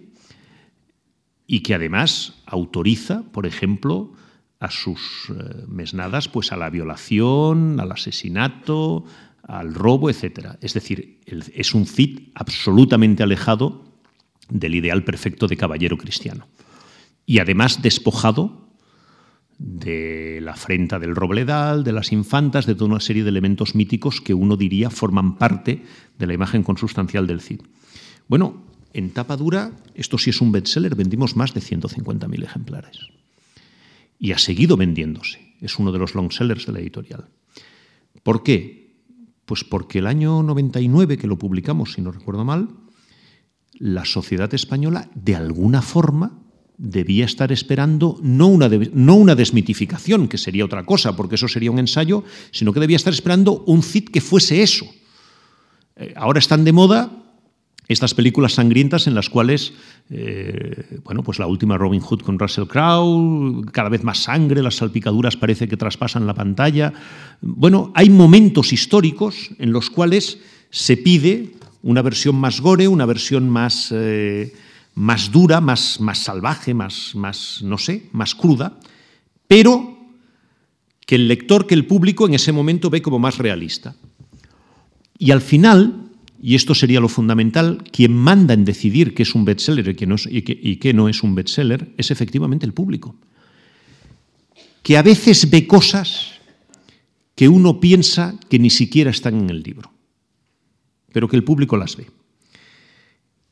[1.52, 4.14] y que además autoriza, por ejemplo,
[4.60, 9.04] a sus eh, mesnadas pues a la violación, al asesinato,
[9.42, 10.58] al robo, etc.
[10.62, 13.84] Es decir, es un Cid absolutamente alejado
[14.48, 16.48] del ideal perfecto de caballero cristiano.
[17.26, 18.70] Y además despojado
[19.58, 24.22] de la afrenta del robledal, de las infantas, de toda una serie de elementos míticos
[24.22, 25.82] que uno diría forman parte
[26.20, 27.62] de la imagen consustancial del Cid.
[28.28, 33.00] Bueno, en tapa dura, esto sí es un bestseller, vendimos más de 150.000 ejemplares.
[34.18, 35.56] Y ha seguido vendiéndose.
[35.62, 37.30] Es uno de los long sellers de la editorial.
[38.24, 38.98] ¿Por qué?
[39.46, 42.70] Pues porque el año 99, que lo publicamos, si no recuerdo mal,
[43.74, 46.40] la sociedad española, de alguna forma,
[46.78, 51.72] debía estar esperando no una, no una desmitificación, que sería otra cosa, porque eso sería
[51.72, 54.86] un ensayo, sino que debía estar esperando un CIT que fuese eso.
[55.96, 57.12] Eh, ahora están de moda
[57.90, 59.74] estas películas sangrientas en las cuales,
[60.12, 64.76] eh, bueno, pues la última Robin Hood con Russell Crowe, cada vez más sangre, las
[64.76, 66.94] salpicaduras parece que traspasan la pantalla.
[67.42, 70.40] Bueno, hay momentos históricos en los cuales
[70.70, 74.54] se pide una versión más gore, una versión más, eh,
[74.94, 78.78] más dura, más, más salvaje, más, más, no sé, más cruda,
[79.48, 79.98] pero
[81.08, 83.96] que el lector, que el público en ese momento ve como más realista.
[85.18, 86.09] Y al final,
[86.42, 90.08] y esto sería lo fundamental, quien manda en decidir qué es un bestseller y qué
[90.08, 93.16] no es, no es un bestseller es efectivamente el público,
[94.82, 96.40] que a veces ve cosas
[97.36, 99.92] que uno piensa que ni siquiera están en el libro,
[101.12, 102.08] pero que el público las ve.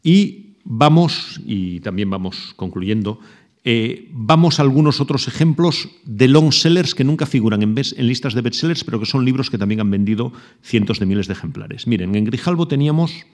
[0.04, 3.20] Y vamos, y también vamos concluyendo,
[3.69, 8.39] eh, vamos a algunos otros ejemplos de long sellers que nunca figuran en, listas de
[8.39, 10.31] bestsellers, pero que son libros que también han vendido
[10.61, 11.85] cientos de miles de ejemplares.
[11.85, 13.26] Miren, en Grijalbo teníamos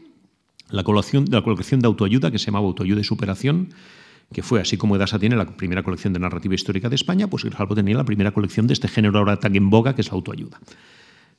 [0.72, 3.76] la colección, la colección de autoayuda que se llamaba Autoayuda y Superación,
[4.34, 7.44] que fue, así como Edasa tiene la primera colección de narrativa histórica de España, pues
[7.44, 10.16] Grijalbo tenía la primera colección de este género ahora tan en boga, que es la
[10.16, 10.60] autoayuda.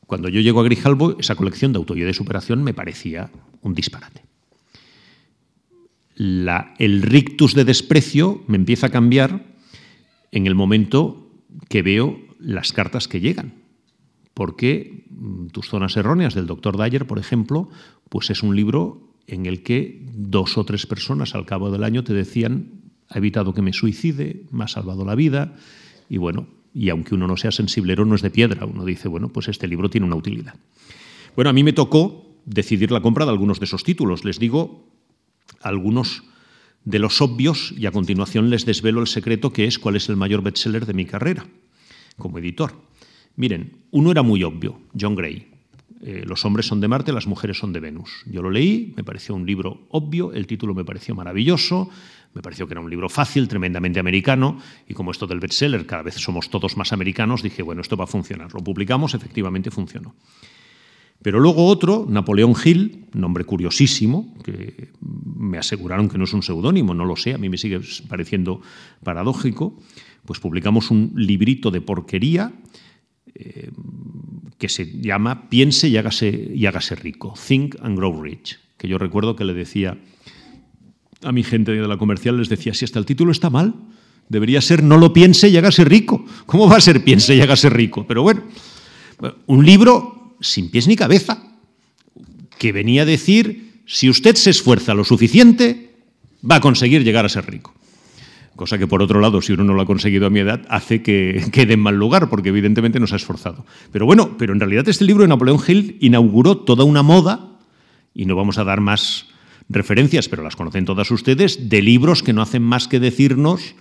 [0.06, 3.28] Cuando yo llego a Grijalbo, esa colección de autoayuda y superación me parecía
[3.60, 4.22] un disparate
[6.16, 9.54] el rictus de desprecio me empieza a cambiar
[10.30, 11.30] en el momento
[11.68, 13.54] que veo las cartas que llegan.
[14.34, 17.68] Porque mm, Tus zonas erróneas del doctor Dyer, por ejemplo,
[18.08, 22.04] pues es un libro en el que dos o tres personas al cabo del año
[22.04, 25.56] te decían ha evitado que me suicide, me ha salvado la vida
[26.08, 29.28] y bueno, y aunque uno no sea sensiblero no es de piedra, uno dice, bueno,
[29.28, 30.54] pues este libro tiene una utilidad.
[31.36, 34.24] Bueno, a mí me tocó decidir la compra de algunos de esos títulos.
[34.24, 34.93] Les digo
[35.60, 36.22] algunos
[36.84, 40.16] de los obvios y a continuación les desvelo el secreto que es cuál es el
[40.16, 41.46] mayor bestseller de mi carrera
[42.16, 42.72] como editor.
[43.36, 45.48] Miren, uno era muy obvio, John Gray.
[46.02, 48.24] Eh, los hombres son de Marte, las mujeres son de Venus.
[48.26, 51.88] Yo lo leí, me pareció un libro obvio, el título me pareció maravilloso,
[52.34, 56.02] me pareció que era un libro fácil, tremendamente americano, y como esto del bestseller cada
[56.02, 58.52] vez somos todos más americanos, dije, bueno, esto va a funcionar.
[58.52, 60.14] Lo publicamos, efectivamente funcionó.
[61.24, 66.92] Pero luego otro, Napoleón Hill, nombre curiosísimo, que me aseguraron que no es un seudónimo,
[66.92, 67.80] no lo sé, a mí me sigue
[68.10, 68.60] pareciendo
[69.02, 69.80] paradójico,
[70.26, 72.52] pues publicamos un librito de porquería
[73.34, 73.70] eh,
[74.58, 78.98] que se llama Piense y hágase, y hágase rico, Think and Grow Rich, que yo
[78.98, 79.96] recuerdo que le decía
[81.22, 83.72] a mi gente de la comercial, les decía, si hasta el título está mal,
[84.28, 86.26] debería ser no lo piense y hágase rico.
[86.44, 88.06] ¿Cómo va a ser piense y hágase rico?
[88.06, 88.42] Pero bueno,
[89.46, 90.13] un libro
[90.44, 91.42] sin pies ni cabeza,
[92.58, 95.94] que venía a decir, si usted se esfuerza lo suficiente,
[96.48, 97.74] va a conseguir llegar a ser rico.
[98.56, 101.02] Cosa que, por otro lado, si uno no lo ha conseguido a mi edad, hace
[101.02, 103.66] que quede en mal lugar, porque evidentemente no se ha esforzado.
[103.90, 107.58] Pero bueno, pero en realidad este libro de Napoleón Hill inauguró toda una moda,
[108.14, 109.26] y no vamos a dar más
[109.68, 113.74] referencias, pero las conocen todas ustedes, de libros que no hacen más que decirnos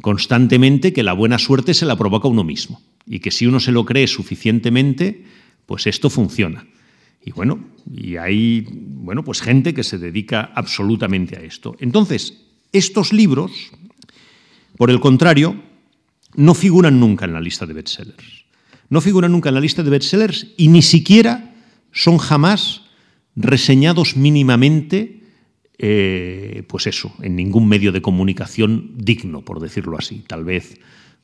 [0.00, 3.72] constantemente que la buena suerte se la provoca uno mismo y que si uno se
[3.72, 5.24] lo cree suficientemente,
[5.68, 6.66] pues esto funciona.
[7.22, 7.62] Y bueno,
[7.94, 11.76] y hay bueno, pues gente que se dedica absolutamente a esto.
[11.78, 12.42] Entonces,
[12.72, 13.52] estos libros,
[14.78, 15.62] por el contrario,
[16.34, 18.46] no figuran nunca en la lista de bestsellers.
[18.88, 21.54] No figuran nunca en la lista de bestsellers y ni siquiera
[21.92, 22.84] son jamás
[23.36, 25.20] reseñados mínimamente
[25.76, 30.24] eh, pues eso, en ningún medio de comunicación digno, por decirlo así.
[30.26, 30.80] Tal vez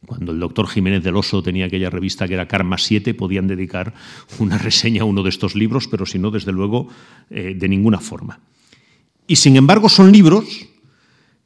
[0.06, 3.94] cuando el doctor Jiménez del Oso tenía aquella revista que era Karma 7, podían dedicar
[4.39, 6.89] una reseña a uno de estos libros, pero si no, desde luego,
[7.31, 8.40] eh, de ninguna forma.
[9.26, 10.66] Y sin embargo, son libros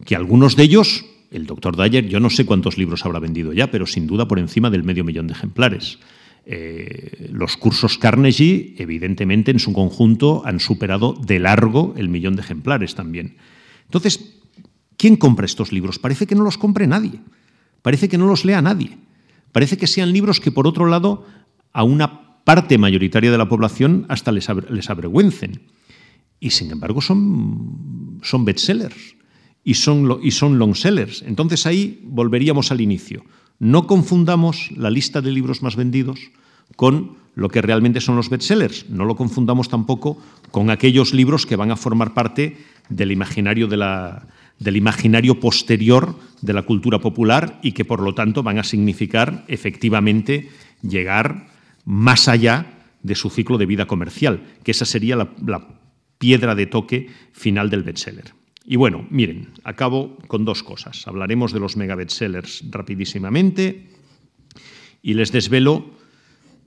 [0.04, 3.70] que algunos de ellos, el doctor Dyer, yo no sé cuántos libros habrá vendido ya,
[3.70, 5.98] pero sin duda por encima del medio millón de ejemplares.
[6.50, 12.42] Eh, los cursos Carnegie, evidentemente, en su conjunto han superado de largo el millón de
[12.42, 13.36] ejemplares también.
[13.84, 14.34] Entonces,
[14.96, 15.98] ¿quién compra estos libros?
[15.98, 17.20] Parece que no los compre nadie.
[17.82, 18.98] Parece que no los lea nadie.
[19.52, 21.26] Parece que sean libros que, por otro lado,
[21.72, 25.62] a una parte mayoritaria de la población hasta les, avergüencen.
[26.40, 29.16] Y, sin embargo, son, son bestsellers
[29.64, 31.22] y son, y son long sellers.
[31.26, 33.24] Entonces ahí volveríamos al inicio.
[33.58, 36.20] No confundamos la lista de libros más vendidos
[36.76, 38.88] con lo que realmente son los bestsellers.
[38.88, 40.18] No lo confundamos tampoco
[40.50, 42.56] con aquellos libros que van a formar parte
[42.88, 43.68] del imaginario,
[44.58, 49.44] del imaginario posterior de la cultura popular y que por lo tanto van a significar
[49.48, 50.48] efectivamente
[50.82, 51.48] llegar
[51.84, 55.80] más allá de su ciclo de vida comercial, que esa sería la, la
[56.18, 58.34] piedra de toque final del bestseller.
[58.64, 61.06] Y bueno, miren, acabo con dos cosas.
[61.06, 63.86] Hablaremos de los mega bestsellers rapidísimamente
[65.00, 65.86] y les desvelo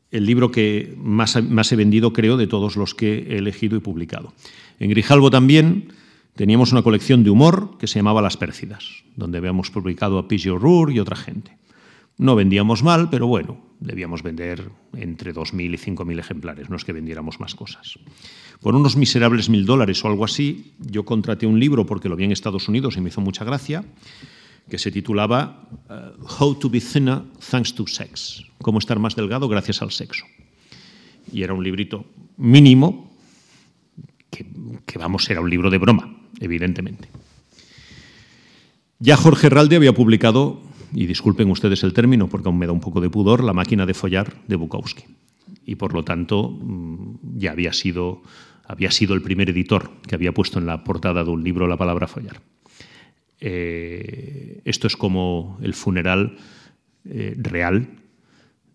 [0.10, 3.82] el libro que más, más he vendido, creo, de todos los que he elegido y
[3.82, 4.34] publicado.
[4.80, 5.94] En Grijalbo también
[6.36, 10.52] teníamos una colección de humor que se llamaba Las Pércidas, donde habíamos publicado a Pidgey
[10.52, 11.58] O'Rourke y otra gente.
[12.18, 16.94] No vendíamos mal, pero bueno, debíamos vender entre 2.000 y 5.000 ejemplares, no es que
[16.94, 17.98] vendiéramos más cosas.
[18.62, 22.26] Por unos miserables mil dólares o algo así, yo contraté un libro porque lo vi
[22.26, 23.84] en Estados Unidos y me hizo mucha gracia,
[24.70, 29.50] que se titulaba uh, How to be thinner thanks to sex, cómo estar más delgado
[29.50, 30.26] gracias al sexo.
[31.34, 32.06] Y era un librito
[32.38, 33.12] mínimo,
[34.30, 37.08] que vamos, era un libro de broma, evidentemente.
[39.00, 40.62] Ya Jorge Ralde había publicado
[40.94, 43.86] y disculpen ustedes el término porque aún me da un poco de pudor, la máquina
[43.86, 45.06] de follar de Bukowski.
[45.66, 48.22] Y por lo tanto mm, ya había sido,
[48.66, 51.78] había sido el primer editor que había puesto en la portada de un libro la
[51.78, 52.42] palabra follar.
[53.40, 56.38] Eh, esto es como el funeral
[57.06, 57.90] eh, real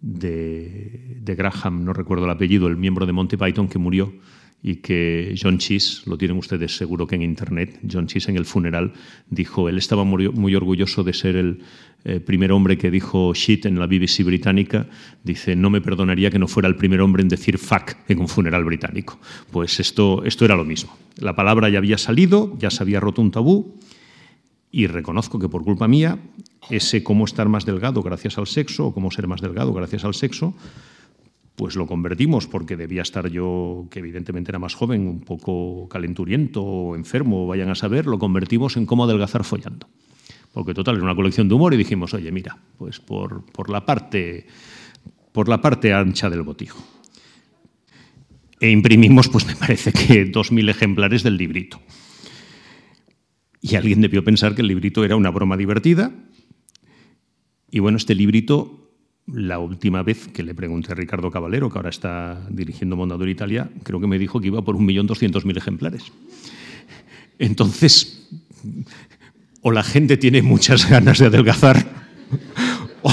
[0.00, 4.12] de, de, Graham, no recuerdo el apellido, el miembro de Monty Python que murió
[4.62, 8.44] y que John Cheese, lo tienen ustedes seguro que en Internet, John Cheese en el
[8.44, 8.92] funeral
[9.30, 11.60] dijo, él estaba muy, orgulloso de ser el
[12.04, 14.86] eh, primer hombre que dijo shit en la BBC británica,
[15.22, 18.28] dice, no me perdonaría que no fuera el primer hombre en decir fuck en un
[18.28, 19.18] funeral británico.
[19.50, 20.96] Pues esto, esto era lo mismo.
[21.16, 23.78] La palabra ya había salido, ya se había roto un tabú
[24.70, 26.18] y reconozco que por culpa mía,
[26.70, 30.14] ese cómo estar más delgado gracias al sexo o cómo ser más delgado gracias al
[30.14, 30.54] sexo,
[31.56, 36.62] pues lo convertimos porque debía estar yo, que evidentemente era más joven, un poco calenturiento
[36.62, 39.88] o enfermo, vayan a saber, lo convertimos en cómo adelgazar follando.
[40.52, 43.84] Porque total, era una colección de humor y dijimos, oye, mira, pues por, por, la,
[43.84, 44.46] parte,
[45.32, 46.82] por la parte ancha del botijo.
[48.60, 51.80] E imprimimos, pues me parece que 2.000 ejemplares del librito.
[53.62, 56.12] Y alguien debió pensar que el librito era una broma divertida.
[57.70, 58.85] Y bueno, este librito
[59.26, 63.68] la última vez que le pregunté a Ricardo Caballero, que ahora está dirigiendo Mondador Italia,
[63.82, 66.04] creo que me dijo que iba por 1.200.000 ejemplares.
[67.38, 68.28] Entonces,
[69.62, 72.06] o la gente tiene muchas ganas de adelgazar
[73.02, 73.12] o,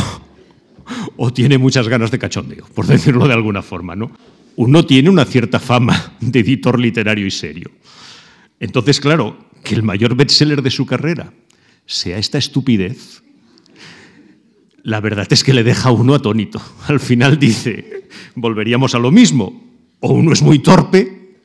[1.17, 3.95] o, tiene muchas ganas de cachondeo, por decirlo de alguna forma.
[3.95, 4.11] ¿no?
[4.55, 7.71] Uno tiene una cierta fama de editor literario y serio.
[8.59, 11.33] Entonces, claro, que el mayor bestseller de su carrera
[11.85, 13.22] sea esta estupidez,
[14.83, 16.61] la verdad es que le deja a uno atónito.
[16.87, 19.63] Al final dice, volveríamos a lo mismo,
[20.01, 21.37] o uno es muy torpe,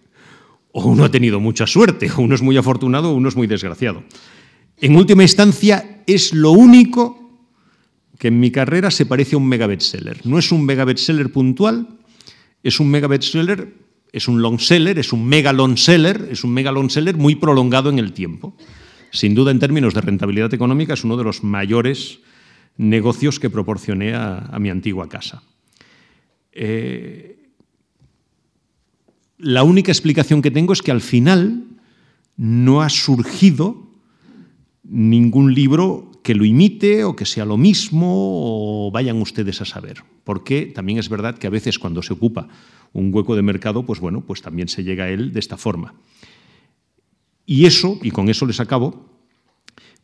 [0.73, 3.47] o uno ha tenido mucha suerte, o uno es muy afortunado o uno es muy
[3.47, 4.03] desgraciado.
[4.81, 7.17] En última instancia, es lo único
[8.19, 10.27] que en mi carrera se parece a un mega bestseller.
[10.27, 11.87] No es un mega bestseller puntual,
[12.63, 13.73] es un mega bestseller,
[14.13, 17.37] es un long seller, es un mega long seller, es un mega long seller muy
[17.37, 18.57] prolongado en el tiempo.
[19.13, 22.21] Sin duda, en términos de rentabilidad económica, es uno de los mayores
[22.79, 25.43] negocios que proporcioné a, mi antigua casa.
[26.53, 27.51] Eh,
[29.37, 31.65] la única explicación que tengo es que al final
[32.37, 33.89] no ha surgido
[34.85, 40.03] ningún libro que lo imite o que sea lo mismo o vayan ustedes a saber.
[40.25, 42.49] Porque también es verdad que a veces cuando se ocupa
[42.93, 45.95] un hueco de mercado, pues bueno, pues también se llega a él de esta forma.
[47.45, 49.18] Y eso, y con eso les acabo,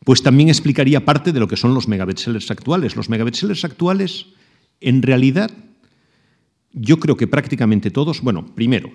[0.03, 2.95] pues también explicaría parte de lo que son los megabestsellers actuales.
[2.95, 4.27] Los megabestsellers actuales,
[4.81, 5.51] en realidad,
[6.73, 8.91] yo creo que prácticamente todos, bueno, primero,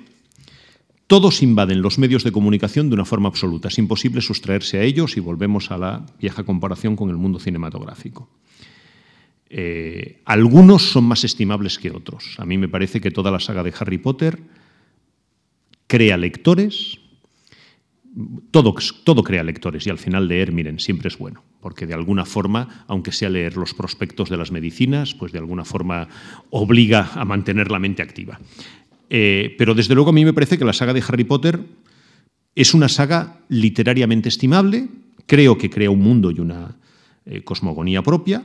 [1.06, 3.66] todos invaden los medios de comunicación de una forma absoluta.
[3.66, 8.28] Es imposible sustraerse a ellos y volvemos a la vieja comparación con el mundo cinematográfico.
[9.48, 12.36] Eh, algunos son más estimables que otros.
[12.39, 14.39] A mí me parece que toda la saga de Harry Potter
[15.89, 16.99] crea lectores,
[18.51, 18.74] todo,
[19.05, 22.85] todo, crea lectores y al final leer, miren, siempre es bueno, porque de alguna forma,
[22.89, 26.09] aunque sea leer los prospectos de las medicinas, pues de alguna forma
[26.51, 28.41] obliga a mantener la mente activa.
[29.09, 31.61] Eh, pero desde luego a mí me parece que la saga de Harry Potter
[32.55, 34.89] es una saga literariamente estimable,
[35.27, 36.77] creo que crea un mundo y una
[37.27, 38.43] eh, cosmogonía propia.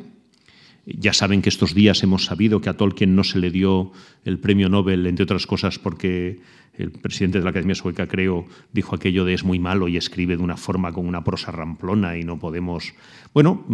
[0.86, 3.92] Ya saben que estos días hemos sabido que a Tolkien no se le dio
[4.24, 6.40] el premio Nobel, entre otras cosas, porque
[6.78, 10.38] el presidente de la Academia Sueca, creo, dijo aquello de es muy malo y escribe
[10.38, 12.94] de una forma con una prosa ramplona y no podemos...
[13.34, 13.66] Bueno,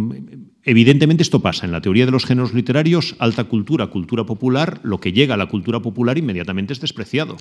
[0.62, 1.66] evidentemente esto pasa.
[1.66, 5.38] En la teoría de los géneros literarios, alta cultura, cultura popular, lo que llega a
[5.38, 7.36] la cultura popular inmediatamente es despreciado.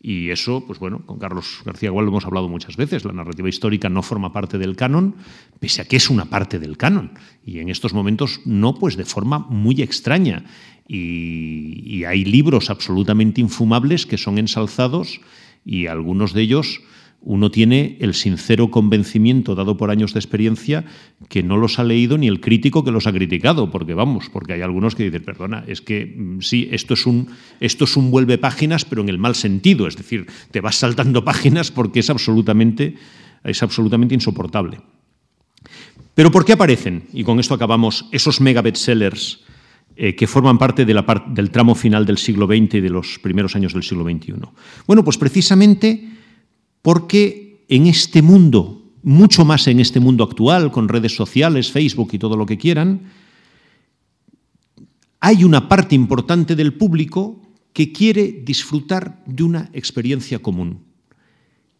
[0.00, 3.48] Y eso, pues bueno, con Carlos García Gual lo hemos hablado muchas veces, la narrativa
[3.48, 5.16] histórica no forma parte del canon,
[5.58, 7.12] pese a que es una parte del canon.
[7.44, 10.44] Y en estos momentos no, pues de forma muy extraña.
[10.88, 15.20] Y, hay libros absolutamente infumables que son ensalzados
[15.64, 16.80] y algunos de ellos
[17.26, 20.84] uno tiene el sincero convencimiento dado por años de experiencia
[21.28, 24.52] que no los ha leído ni el crítico que los ha criticado, porque vamos, porque
[24.52, 27.26] hay algunos que dicen, perdona, es que mm, sí, esto es un,
[27.58, 31.24] esto es un vuelve páginas, pero en el mal sentido, es decir, te vas saltando
[31.24, 32.94] páginas porque es absolutamente,
[33.42, 34.78] es absolutamente insoportable.
[36.14, 37.08] Pero ¿por qué aparecen?
[37.12, 39.40] Y con esto acabamos esos mega bestsellers
[39.96, 43.74] eh, que forman parte del tramo final del siglo XX y de los primeros años
[43.74, 44.34] del siglo XXI.
[44.86, 46.15] Bueno, pues precisamente
[46.86, 52.18] porque en este mundo, mucho más en este mundo actual, con redes sociales, Facebook y
[52.20, 53.10] todo lo que quieran,
[55.18, 57.42] hay una parte importante del público
[57.72, 60.84] que quiere disfrutar de una experiencia común.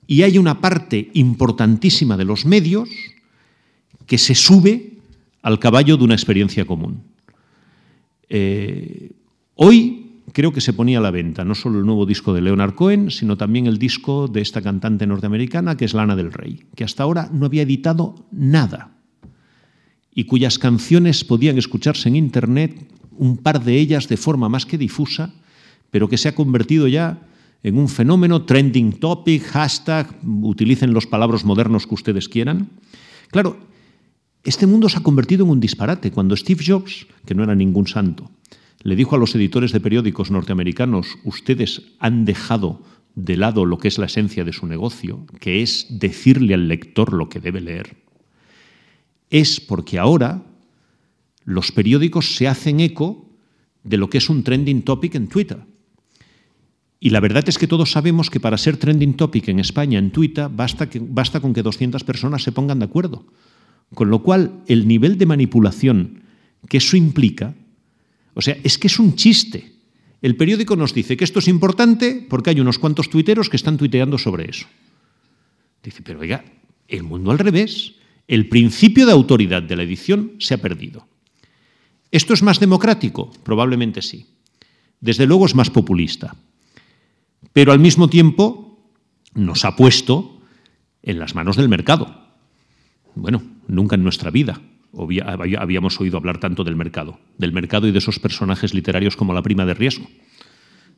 [0.09, 2.89] Y hay una parte importantísima de los medios
[4.07, 4.95] que se sube
[5.41, 7.05] al caballo de una experiencia común.
[8.29, 9.13] Eh,
[9.55, 12.75] hoy creo que se ponía a la venta no solo el nuevo disco de Leonard
[12.75, 16.85] Cohen, sino también el disco de esta cantante norteamericana que es Lana del Rey, que
[16.85, 18.97] hasta ahora no había editado nada
[20.15, 24.79] y cuyas canciones podían escucharse en Internet, un par de ellas de forma más que
[24.79, 25.35] difusa,
[25.91, 27.21] pero que se ha convertido ya
[27.63, 32.71] en un fenómeno, trending topic, hashtag, utilicen los palabras modernos que ustedes quieran.
[33.31, 33.59] Claro,
[34.43, 36.11] este mundo se ha convertido en un disparate.
[36.11, 38.31] Cuando Steve Jobs, que no era ningún santo,
[38.87, 42.85] le dijo a los editores de periódicos norteamericanos, ustedes han dejado
[43.17, 47.13] de lado lo que es la esencia de su negocio, que es decirle al lector
[47.13, 47.97] lo que debe leer,
[49.29, 50.45] es porque ahora
[51.45, 53.29] los periódicos se hacen eco
[53.83, 55.59] de lo que es un trending topic en Twitter.
[57.01, 60.13] Y la verdad es que todos sabemos que para ser trending topic en España, en
[60.13, 63.27] Twitter, basta, basta con que 200 personas se pongan de acuerdo.
[63.95, 66.23] Con lo cual, el nivel de manipulación
[66.69, 67.55] que eso implica,
[68.37, 69.73] o sea, es que es un chiste.
[70.21, 73.79] El periódico nos dice que esto es importante porque hay unos cuantos tuiteros que están
[73.79, 74.67] tuiteando sobre eso.
[75.83, 76.45] Dice, pero oiga,
[76.87, 77.95] el mundo al revés.
[78.29, 81.09] El principio de autoridad de la edición se ha perdido.
[82.11, 83.33] ¿Esto es más democrático?
[83.43, 84.27] Probablemente sí.
[85.01, 86.37] Desde luego es más populista.
[87.55, 88.93] Pero al mismo tiempo
[89.33, 90.43] nos ha puesto
[91.03, 92.23] en las manos del mercado.
[93.15, 94.61] Bueno, nunca en nuestra vida
[95.59, 99.43] habíamos oído hablar tanto del mercado, del mercado y de esos personajes literarios como la
[99.43, 100.07] prima de riesgo.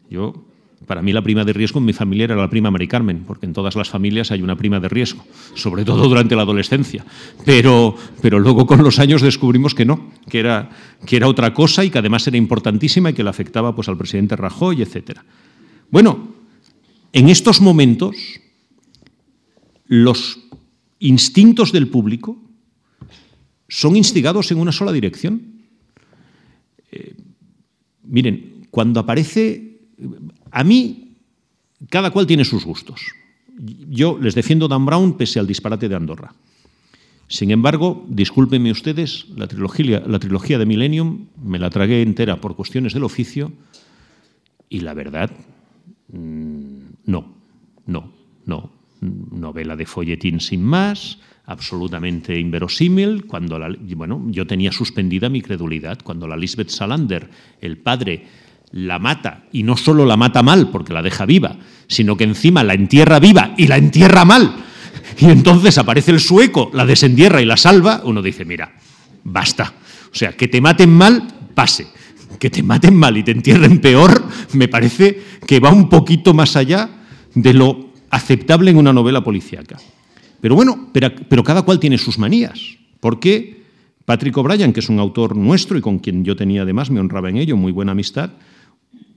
[0.09, 0.47] Yo,
[0.87, 3.47] para mí la prima de riesgo en mi familia era la prima Mari Carmen, porque
[3.47, 7.05] en todas las familias hay una prima de riesgo, sobre todo durante la adolescencia.
[7.45, 10.71] Pero, pero luego con los años descubrimos que no, que era,
[11.05, 13.99] que era otra cosa y que además era importantísima y que le afectaba pues, al
[13.99, 15.19] presidente Rajoy, etc.
[15.91, 16.35] Bueno,
[17.13, 18.17] en estos momentos
[19.87, 20.39] los
[21.01, 22.48] instintos del público
[23.69, 25.43] son instigados en una sola dirección.
[26.91, 27.15] Eh,
[28.05, 29.81] miren, cuando aparece,
[30.51, 31.17] a mí,
[31.91, 33.01] cada cual tiene sus gustos.
[33.89, 36.33] Yo les defiendo Dan Brown pese al disparate de Andorra.
[37.29, 42.57] Sin embargo, discúlpenme ustedes, la trilogía, la trilogía de Millennium me la tragué entera por
[42.57, 43.53] cuestiones del oficio
[44.71, 45.31] y la verdad,
[46.11, 47.35] mm, no,
[47.87, 48.13] no,
[48.47, 48.79] no.
[49.01, 53.27] Novela de folletín sin más, absolutamente inverosímil.
[53.27, 55.99] Cuando la, bueno, yo tenía suspendida mi credulidad.
[56.03, 57.29] Cuando la Lisbeth Salander,
[57.61, 58.25] el padre,
[58.71, 61.57] la mata, y no solo la mata mal porque la deja viva,
[61.87, 64.65] sino que encima la entierra viva y la entierra mal
[65.19, 68.73] y entonces aparece el sueco, la desentierra y la salva, uno dice, mira,
[69.25, 69.75] basta.
[70.13, 71.87] O sea, que te maten mal, pase.
[72.39, 76.57] Que te maten mal y te entierren peor, me parece que va un poquito más
[76.57, 76.89] allá
[77.35, 79.79] de lo aceptable en una novela policíaca.
[80.41, 82.79] Pero bueno, pero, cada cual tiene sus manías.
[83.01, 83.63] Porque
[84.05, 87.29] Patrick O'Brien, que es un autor nuestro y con quien yo tenía además, me honraba
[87.29, 88.31] en ello, muy buena amistad,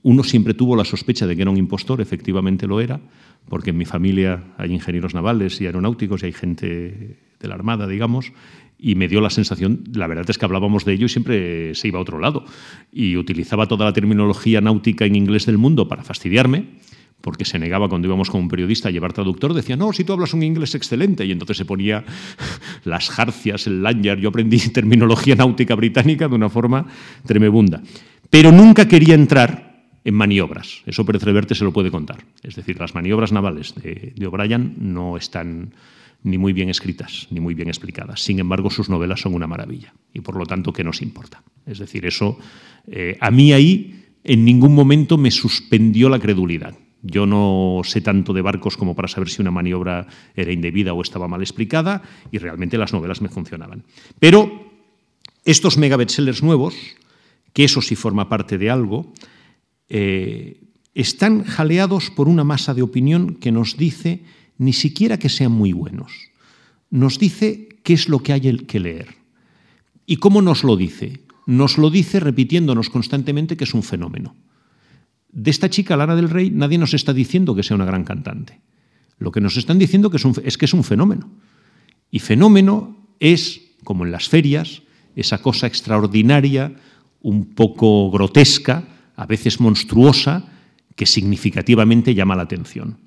[0.03, 2.99] uno siempre tuvo la sospecha de que era un impostor, efectivamente lo era,
[3.47, 7.87] porque en mi familia hay ingenieros navales y aeronáuticos y hay gente de la Armada,
[7.87, 8.31] digamos,
[8.79, 11.87] y me dio la sensación, la verdad es que hablábamos de ello y siempre se
[11.87, 12.45] iba a otro lado,
[12.91, 16.65] y utilizaba toda la terminología náutica en inglés del mundo para fastidiarme,
[17.21, 20.13] porque se negaba cuando íbamos con un periodista a llevar traductor, decía, no, si tú
[20.13, 22.03] hablas un inglés excelente, y entonces se ponía
[22.83, 26.85] las jarcias, el lanyard, yo aprendí terminología náutica británica de una forma
[27.25, 27.81] tremebunda.
[28.29, 29.71] Pero nunca quería entrar
[30.03, 30.81] en maniobras.
[30.85, 32.23] Eso Pérez Reverte se lo puede contar.
[32.41, 35.73] Es decir, las maniobras navales de, O'Brien no están
[36.23, 38.21] ni muy bien escritas, ni muy bien explicadas.
[38.21, 41.43] Sin embargo, sus novelas son una maravilla y por lo tanto, ¿qué nos importa?
[41.65, 42.37] Es decir, eso
[42.87, 46.75] eh, a mí ahí en ningún momento me suspendió la credulidad.
[47.03, 51.01] Yo no sé tanto de barcos como para saber si una maniobra era indebida o
[51.01, 53.83] estaba mal explicada y realmente las novelas me funcionaban.
[54.19, 54.71] Pero
[55.43, 56.75] estos mega bestsellers nuevos,
[57.53, 59.11] que eso sí forma parte de algo,
[59.89, 60.61] eh,
[60.93, 64.23] están jaleados por una masa de opinión que nos dice
[64.57, 66.11] ni siquiera que sean muy buenos,
[66.91, 69.15] nos dice qué es lo que hay que leer.
[70.05, 71.21] ¿Y cómo nos lo dice?
[71.47, 74.35] Nos lo dice repitiéndonos constantemente que es un fenómeno.
[75.31, 78.59] De esta chica, Lara del Rey, nadie nos está diciendo que sea una gran cantante.
[79.17, 81.29] Lo que nos están diciendo es, es que es un fenómeno.
[82.09, 84.81] Y fenómeno es, como en las ferias,
[85.15, 86.73] esa cosa extraordinaria,
[87.21, 88.83] un poco grotesca,
[89.15, 90.47] a veces monstruosa,
[90.95, 92.97] que significativamente llama la atención.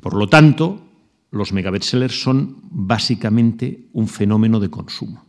[0.00, 0.84] Por lo tanto,
[1.30, 5.24] los megabestsellers son básicamente un fenómeno de consumo,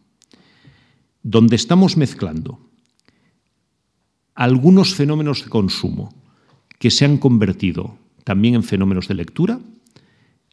[1.23, 2.59] donde estamos mezclando
[4.35, 6.13] algunos fenómenos de consumo
[6.79, 9.59] que se han convertido también en fenómenos de lectura,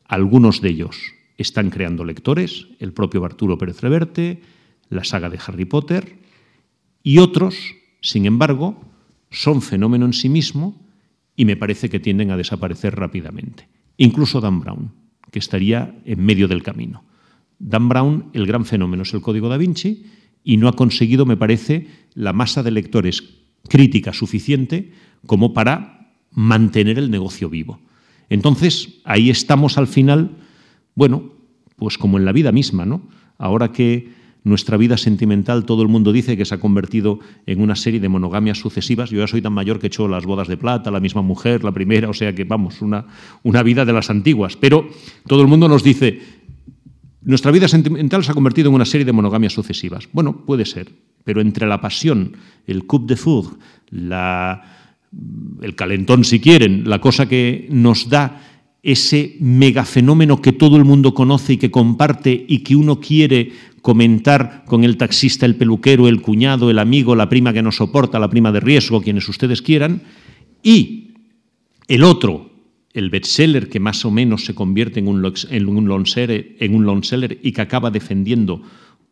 [0.05, 0.97] algunos de ellos
[1.39, 4.43] están creando lectores, el propio Arturo Pérez Reverte,
[4.89, 6.19] la saga de Harry Potter,
[7.03, 7.57] y otros,
[8.01, 8.81] sin embargo,
[9.31, 10.87] son fenómeno en sí mismo
[11.35, 13.69] y me parece que tienden a desaparecer rápidamente.
[13.97, 14.93] Incluso Dan Brown,
[15.31, 17.05] que estaría en medio del camino.
[17.59, 20.05] Dan Brown, el gran fenómeno es el Código da Vinci
[20.45, 23.25] y no ha conseguido, me parece, la masa de lectores
[23.69, 24.93] crítica suficiente
[25.27, 26.02] como para
[26.35, 27.81] mantener el negocio vivo.
[28.29, 30.31] Entonces, ahí estamos al final,
[30.95, 31.33] bueno,
[31.77, 33.03] pues como en la vida misma, ¿no?
[33.39, 34.11] Ahora que
[34.45, 38.09] nuestra vida sentimental, todo el mundo dice que se ha convertido en una serie de
[38.09, 39.11] monogamias sucesivas.
[39.11, 41.63] Yo ya soy tan mayor que he hecho las bodas de plata, la misma mujer,
[41.63, 43.07] la primera, o sea que vamos, una,
[43.43, 44.57] una vida de las antiguas.
[44.57, 44.89] Pero
[45.27, 46.21] todo el mundo nos dice,
[47.23, 50.09] nuestra vida sentimental se ha convertido en una serie de monogamias sucesivas.
[50.13, 50.91] Bueno, puede ser,
[51.25, 52.37] pero entre la pasión,
[52.67, 53.57] el coup de foudre,
[55.61, 58.43] el calentón si quieren, la cosa que nos da
[58.83, 64.65] ese megafenómeno que todo el mundo conoce y que comparte y que uno quiere comentar
[64.67, 68.31] con el taxista, el peluquero, el cuñado, el amigo, la prima que nos soporta, la
[68.31, 70.03] prima de riesgo, quienes ustedes quieran,
[70.63, 71.15] y
[71.89, 72.51] el otro,
[72.93, 76.07] el bestseller que más o menos se convierte en un, en un,
[76.59, 77.03] en un
[77.43, 78.63] y que acaba defendiendo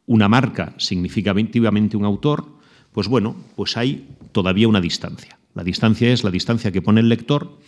[0.07, 2.59] una marca, significativamente un autor,
[2.93, 5.40] pues bueno, pues hay todavía una distancia.
[5.55, 7.59] La distancia es la distancia que pone el lector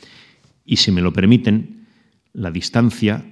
[0.65, 1.87] y, si me lo permiten,
[2.33, 3.25] la distancia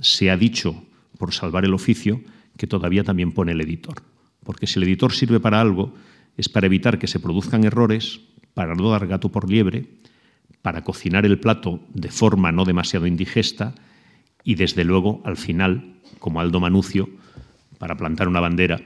[0.00, 0.84] se ha dicho,
[1.18, 2.20] por salvar el oficio,
[2.56, 4.02] que todavía también pone el editor.
[4.44, 5.94] Porque si el editor sirve para algo,
[6.36, 8.20] es para evitar que se produzcan errores,
[8.54, 9.86] para no dar gato por liebre,
[10.62, 13.74] para cocinar el plato de forma no demasiado indigesta
[14.44, 17.08] y, desde luego, al final, como Aldo Manucio,
[17.78, 18.80] para plantar una bandera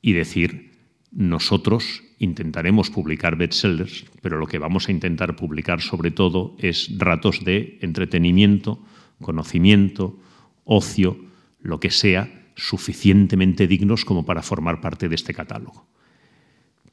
[0.00, 0.72] y decir,
[1.10, 7.44] nosotros intentaremos publicar bestsellers, pero lo que vamos a intentar publicar sobre todo es ratos
[7.44, 8.78] de entretenimiento,
[9.20, 10.18] conocimiento,
[10.64, 11.18] ocio,
[11.60, 15.86] lo que sea, suficientemente dignos como para formar parte de este catálogo.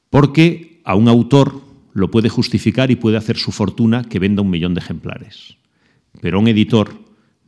[0.10, 1.62] Porque a un autor
[1.94, 5.58] lo puede justificar y puede hacer su fortuna que venda un millón de ejemplares.
[6.22, 6.98] Pero a un editor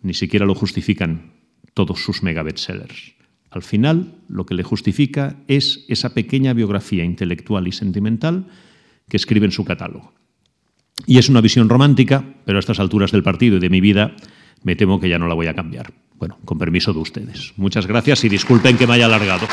[0.03, 1.33] ni siquiera lo justifican
[1.73, 3.13] todos sus mega bestsellers.
[3.51, 8.47] Al final, lo que le justifica es esa pequeña biografía intelectual y sentimental
[9.09, 10.13] que escribe en su catálogo.
[11.05, 14.15] Y es una visión romántica, pero a estas alturas del partido y de mi vida
[14.63, 15.93] me temo que ya no la voy a cambiar.
[16.17, 17.53] Bueno, con permiso de ustedes.
[17.57, 19.47] Muchas gracias y disculpen que me haya alargado.